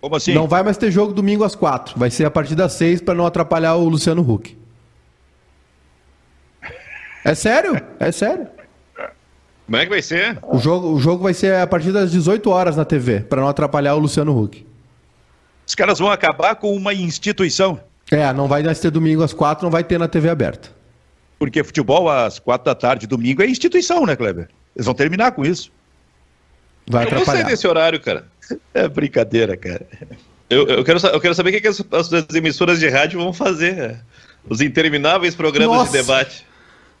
Como 0.00 0.14
assim? 0.14 0.32
Não 0.32 0.46
vai 0.46 0.62
mais 0.62 0.76
ter 0.76 0.88
jogo 0.88 1.12
domingo 1.12 1.42
às 1.42 1.56
quatro. 1.56 1.98
Vai 1.98 2.08
ser 2.08 2.24
a 2.24 2.30
partir 2.30 2.54
das 2.54 2.74
seis 2.74 3.00
pra 3.00 3.16
não 3.16 3.26
atrapalhar 3.26 3.74
o 3.74 3.88
Luciano 3.88 4.22
Huck. 4.22 4.56
É 7.24 7.34
sério? 7.34 7.84
É 7.98 8.12
sério. 8.12 8.46
Como 9.66 9.76
é 9.76 9.82
que 9.82 9.90
vai 9.90 10.00
ser? 10.00 10.38
O 10.44 10.56
jogo, 10.56 10.92
o 10.92 11.00
jogo 11.00 11.24
vai 11.24 11.34
ser 11.34 11.56
a 11.56 11.66
partir 11.66 11.90
das 11.90 12.12
18 12.12 12.48
horas 12.48 12.76
na 12.76 12.84
TV, 12.84 13.18
pra 13.18 13.40
não 13.40 13.48
atrapalhar 13.48 13.96
o 13.96 13.98
Luciano 13.98 14.40
Huck. 14.40 14.64
Os 15.66 15.74
caras 15.74 15.98
vão 15.98 16.12
acabar 16.12 16.54
com 16.54 16.76
uma 16.76 16.94
instituição. 16.94 17.80
É, 18.12 18.32
não 18.32 18.46
vai 18.46 18.62
mais 18.62 18.78
ter 18.78 18.92
domingo 18.92 19.24
às 19.24 19.32
quatro, 19.32 19.64
não 19.64 19.70
vai 19.72 19.82
ter 19.82 19.98
na 19.98 20.06
TV 20.06 20.28
aberta. 20.28 20.70
Porque 21.40 21.64
futebol 21.64 22.08
às 22.08 22.38
quatro 22.38 22.66
da 22.66 22.74
tarde, 22.76 23.04
domingo, 23.04 23.42
é 23.42 23.46
instituição, 23.46 24.06
né, 24.06 24.14
Kleber? 24.14 24.48
Eles 24.76 24.86
vão 24.86 24.94
terminar 24.94 25.32
com 25.32 25.44
isso. 25.44 25.73
Vai 26.86 27.04
Eu 27.04 27.10
gostei 27.10 27.22
atrapalhar. 27.22 27.46
desse 27.48 27.66
horário, 27.66 28.00
cara. 28.00 28.26
É 28.74 28.86
brincadeira, 28.88 29.56
cara. 29.56 29.86
Eu, 30.50 30.66
eu, 30.68 30.84
quero, 30.84 30.98
eu 31.06 31.20
quero 31.20 31.34
saber 31.34 31.50
o 31.50 31.52
que, 31.52 31.60
que 31.62 31.68
as, 31.68 31.82
as, 31.90 32.12
as 32.12 32.34
emissoras 32.34 32.78
de 32.78 32.88
rádio 32.88 33.18
vão 33.20 33.32
fazer. 33.32 33.78
é. 33.78 33.96
Os 34.48 34.60
intermináveis 34.60 35.34
programas 35.34 35.76
Nossa. 35.78 35.90
de 35.92 35.98
debate. 35.98 36.46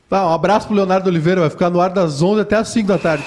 Tá, 0.08 0.26
um 0.26 0.32
abraço 0.32 0.66
pro 0.66 0.76
Leonardo 0.76 1.08
Oliveira, 1.10 1.42
vai 1.42 1.50
ficar 1.50 1.68
no 1.70 1.80
ar 1.80 1.90
das 1.90 2.22
11 2.22 2.40
até 2.40 2.56
as 2.56 2.68
5 2.68 2.88
da 2.88 2.98
tarde. 2.98 3.24